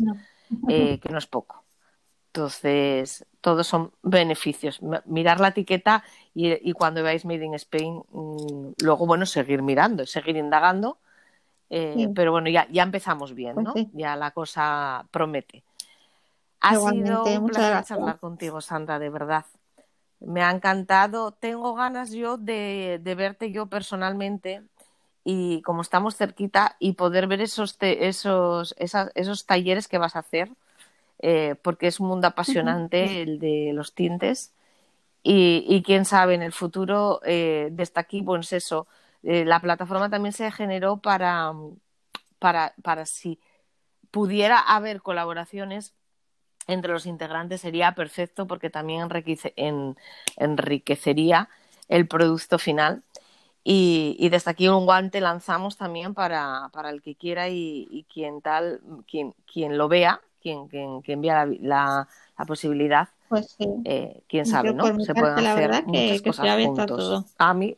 eh, 0.68 0.99
que 1.01 1.09
no 1.09 1.18
es 1.18 1.26
poco. 1.26 1.64
Entonces, 2.28 3.26
todos 3.40 3.66
son 3.66 3.93
beneficios. 4.03 4.80
Mirar 5.05 5.40
la 5.40 5.49
etiqueta 5.49 6.03
y, 6.34 6.68
y 6.68 6.72
cuando 6.72 7.03
veáis 7.03 7.24
Made 7.24 7.45
in 7.45 7.55
Spain, 7.55 8.03
mm, 8.11 8.72
luego, 8.82 9.07
bueno, 9.07 9.26
seguir 9.26 9.62
mirando, 9.62 10.07
seguir 10.07 10.36
indagando 10.36 10.99
eh, 11.74 12.11
pero 12.14 12.32
bueno, 12.32 12.51
ya, 12.51 12.68
ya 12.70 12.82
empezamos 12.82 13.34
bien, 13.34 13.55
pues 13.55 13.64
¿no? 13.64 13.72
Ya 13.95 14.14
la 14.14 14.32
cosa 14.32 15.07
promete. 15.11 15.64
Ha 16.62 16.76
sido 16.76 17.24
un 17.24 17.46
placer 17.48 17.84
charlar 17.84 18.20
contigo, 18.20 18.60
Sandra, 18.60 19.00
de 19.00 19.10
verdad. 19.10 19.44
Me 20.20 20.42
ha 20.42 20.50
encantado. 20.50 21.32
Tengo 21.32 21.74
ganas 21.74 22.12
yo 22.12 22.36
de, 22.38 23.00
verte 23.16 23.50
yo 23.50 23.66
personalmente 23.66 24.62
y 25.24 25.60
como 25.62 25.82
estamos 25.82 26.16
cerquita 26.16 26.76
y 26.78 26.92
poder 26.92 27.26
ver 27.26 27.40
esos, 27.40 27.76
esos, 27.80 28.76
esos 28.78 29.46
talleres 29.46 29.88
que 29.88 29.98
vas 29.98 30.14
a 30.14 30.20
hacer, 30.20 30.50
eh, 31.18 31.56
porque 31.62 31.88
es 31.88 31.98
un 31.98 32.06
mundo 32.06 32.26
apasionante 32.28 33.22
el 33.22 33.40
de 33.40 33.72
los 33.74 33.92
tintes 33.94 34.52
y, 35.24 35.82
quién 35.84 36.04
sabe, 36.04 36.34
en 36.34 36.42
el 36.42 36.52
futuro 36.52 37.20
eh, 37.24 37.70
desde 37.72 38.00
aquí, 38.00 38.22
pues 38.22 38.52
eso, 38.52 38.86
eh, 39.24 39.44
la 39.44 39.60
plataforma 39.60 40.10
también 40.10 40.32
se 40.32 40.50
generó 40.52 40.98
para, 40.98 41.52
para, 42.38 42.74
para 42.82 43.06
si 43.06 43.40
pudiera 44.12 44.58
haber 44.58 45.02
colaboraciones 45.02 45.94
entre 46.72 46.92
los 46.92 47.06
integrantes 47.06 47.60
sería 47.60 47.94
perfecto 47.94 48.46
porque 48.46 48.70
también 48.70 49.08
enriquecería 50.36 51.48
el 51.88 52.08
producto 52.08 52.58
final. 52.58 53.02
Y, 53.64 54.28
desde 54.30 54.50
aquí 54.50 54.66
un 54.66 54.86
guante 54.86 55.20
lanzamos 55.20 55.76
también 55.76 56.14
para, 56.14 56.68
para 56.72 56.90
el 56.90 57.00
que 57.00 57.14
quiera 57.14 57.48
y, 57.48 58.06
quien 58.12 58.40
tal, 58.40 58.80
quien, 59.08 59.34
quien 59.50 59.78
lo 59.78 59.88
vea, 59.88 60.20
quien, 60.40 60.66
quien, 60.66 61.00
envía 61.06 61.46
la, 61.46 62.08
la, 62.36 62.44
posibilidad, 62.44 63.08
pues 63.28 63.54
sí. 63.56 63.68
eh, 63.84 64.24
quién 64.28 64.46
sabe, 64.46 64.74
¿no? 64.74 64.84
Se 64.98 65.14
pueden 65.14 65.38
hacer 65.38 65.68
verdad 65.68 65.84
muchas 65.84 66.22
que, 66.22 66.28
cosas 66.28 66.64
juntos. 66.64 66.86
Todo. 66.86 67.24
A 67.38 67.54
mí. 67.54 67.76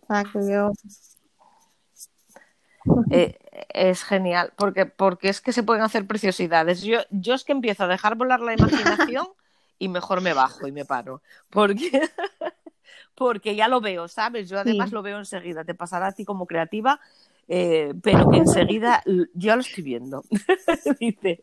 Eh, 3.11 3.39
es 3.70 4.05
genial, 4.05 4.53
porque, 4.57 4.87
porque 4.87 5.28
es 5.28 5.41
que 5.41 5.53
se 5.53 5.62
pueden 5.62 5.82
hacer 5.82 6.07
preciosidades. 6.07 6.82
Yo, 6.82 6.99
yo 7.11 7.35
es 7.35 7.45
que 7.45 7.53
empiezo 7.53 7.85
a 7.85 7.89
dejar 7.89 8.16
volar 8.16 8.41
la 8.41 8.55
imaginación 8.55 9.26
y 9.78 9.89
mejor 9.89 10.20
me 10.20 10.35
bajo 10.35 10.66
y 10.66 10.72
me 10.72 10.85
paro. 10.85 11.22
Porque, 11.51 11.91
porque 13.14 13.57
ya 13.57 13.68
lo 13.68 13.80
veo, 13.80 14.09
¿sabes? 14.09 14.49
Yo 14.49 14.59
además 14.59 14.93
lo 14.93 15.03
veo 15.03 15.18
enseguida. 15.18 15.64
Te 15.64 15.74
pasará 15.74 16.09
a 16.09 16.12
ti 16.12 16.24
como 16.24 16.47
creativa, 16.47 17.01
eh, 17.49 17.95
pero 18.03 18.30
que 18.30 18.39
enseguida 18.39 19.03
yo 19.35 19.55
lo 19.55 19.62
estoy 19.62 19.85
viendo. 19.85 20.24
Dice, 21.01 21.41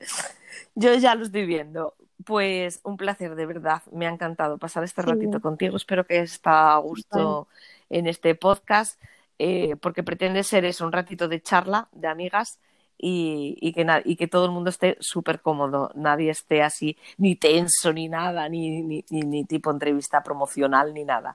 yo 0.76 0.94
ya 0.96 1.16
lo 1.16 1.24
estoy 1.24 1.46
viendo. 1.46 1.96
Pues 2.24 2.82
un 2.84 2.98
placer, 2.98 3.34
de 3.34 3.48
verdad. 3.48 3.82
Me 3.92 4.06
ha 4.06 4.12
encantado 4.12 4.60
pasar 4.60 4.84
este 4.84 5.02
ratito 5.02 5.42
contigo. 5.42 5.76
Espero 5.76 6.06
que 6.06 6.20
está 6.20 6.76
a 6.76 6.78
gusto 6.78 7.48
en 7.90 8.06
este 8.06 8.36
podcast. 8.36 9.00
Eh, 9.44 9.76
porque 9.78 10.04
pretende 10.04 10.44
ser 10.44 10.66
eso, 10.66 10.86
un 10.86 10.92
ratito 10.92 11.28
de 11.28 11.42
charla 11.42 11.90
de 11.94 12.08
amigas 12.08 12.60
y, 12.96 13.74
que, 13.74 14.02
y 14.06 14.16
que 14.16 14.28
todo 14.28 14.46
el 14.46 14.52
mundo 14.52 14.70
esté 14.70 14.98
súper 15.00 15.42
cómodo, 15.42 15.90
nadie 15.96 16.30
esté 16.30 16.62
así 16.62 16.96
ni 17.18 17.36
tenso 17.36 17.92
ni 17.92 18.08
nada, 18.08 18.48
ni, 18.50 18.84
ni, 18.84 19.04
ni 19.10 19.44
tipo 19.46 19.72
entrevista 19.72 20.22
promocional 20.22 20.94
ni 20.94 21.06
nada. 21.06 21.34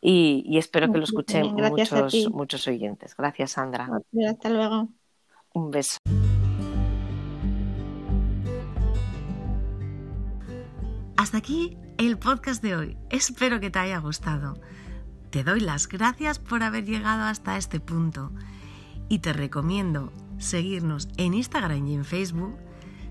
Y, 0.00 0.58
espero 0.58 0.90
que 0.90 0.98
lo 0.98 1.04
escuchen 1.04 1.54
muchos, 1.54 2.28
muchos 2.32 2.66
oyentes. 2.66 3.14
Gracias, 3.16 3.52
Sandra. 3.52 3.88
Hasta 4.28 4.48
luego. 4.48 4.88
Un 5.54 5.70
beso. 5.70 5.98
Hasta 11.16 11.38
aquí 11.38 11.78
el 11.98 12.18
podcast 12.18 12.64
de 12.64 12.74
hoy. 12.74 12.96
Espero 13.10 13.60
que 13.60 13.70
te 13.70 13.78
haya 13.78 13.98
gustado. 13.98 14.54
Te 15.30 15.44
doy 15.44 15.60
las 15.60 15.88
gracias 15.88 16.38
por 16.38 16.62
haber 16.62 16.86
llegado 16.86 17.24
hasta 17.24 17.58
este 17.58 17.80
punto 17.80 18.32
y 19.10 19.18
te 19.18 19.34
recomiendo 19.34 20.10
seguirnos 20.38 21.08
en 21.18 21.34
Instagram 21.34 21.86
y 21.86 21.94
en 21.94 22.04
Facebook 22.04 22.56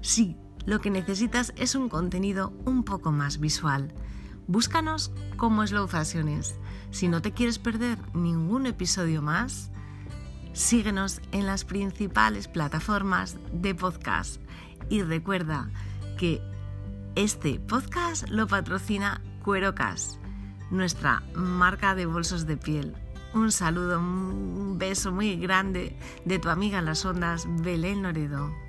si 0.02 0.36
lo 0.66 0.82
que 0.82 0.90
necesitas 0.90 1.54
es 1.58 1.76
un 1.76 1.90
contenido 1.90 2.54
un 2.66 2.84
poco 2.84 3.12
más 3.12 3.40
visual. 3.40 3.94
Búscanos 4.48 5.12
como 5.36 5.66
Slow 5.66 5.88
Fashions. 5.88 6.56
Si 6.90 7.08
no 7.08 7.22
te 7.22 7.34
quieres 7.34 7.60
perder 7.60 8.00
ningún 8.16 8.66
episodio 8.66 9.22
más, 9.22 9.70
síguenos 10.54 11.22
en 11.32 11.46
las 11.46 11.66
principales 11.66 12.48
plataformas 12.48 13.38
de 13.54 13.76
podcast 13.76 14.42
y 14.90 15.04
recuerda 15.04 15.70
que 16.18 16.42
este 17.16 17.60
podcast 17.60 18.28
lo 18.30 18.48
patrocina 18.48 19.22
Cuerocas 19.44 20.20
nuestra 20.70 21.24
marca 21.34 21.96
de 21.96 22.06
bolsos 22.06 22.46
de 22.46 22.58
piel. 22.58 22.96
Un 23.34 23.52
saludo, 23.52 24.00
un 24.00 24.78
beso 24.78 25.12
muy 25.12 25.36
grande 25.38 25.98
de 26.26 26.40
tu 26.40 26.50
amiga 26.50 26.80
en 26.80 26.86
las 26.86 27.06
ondas, 27.06 27.48
Belén 27.62 28.04
Loredo. 28.04 28.67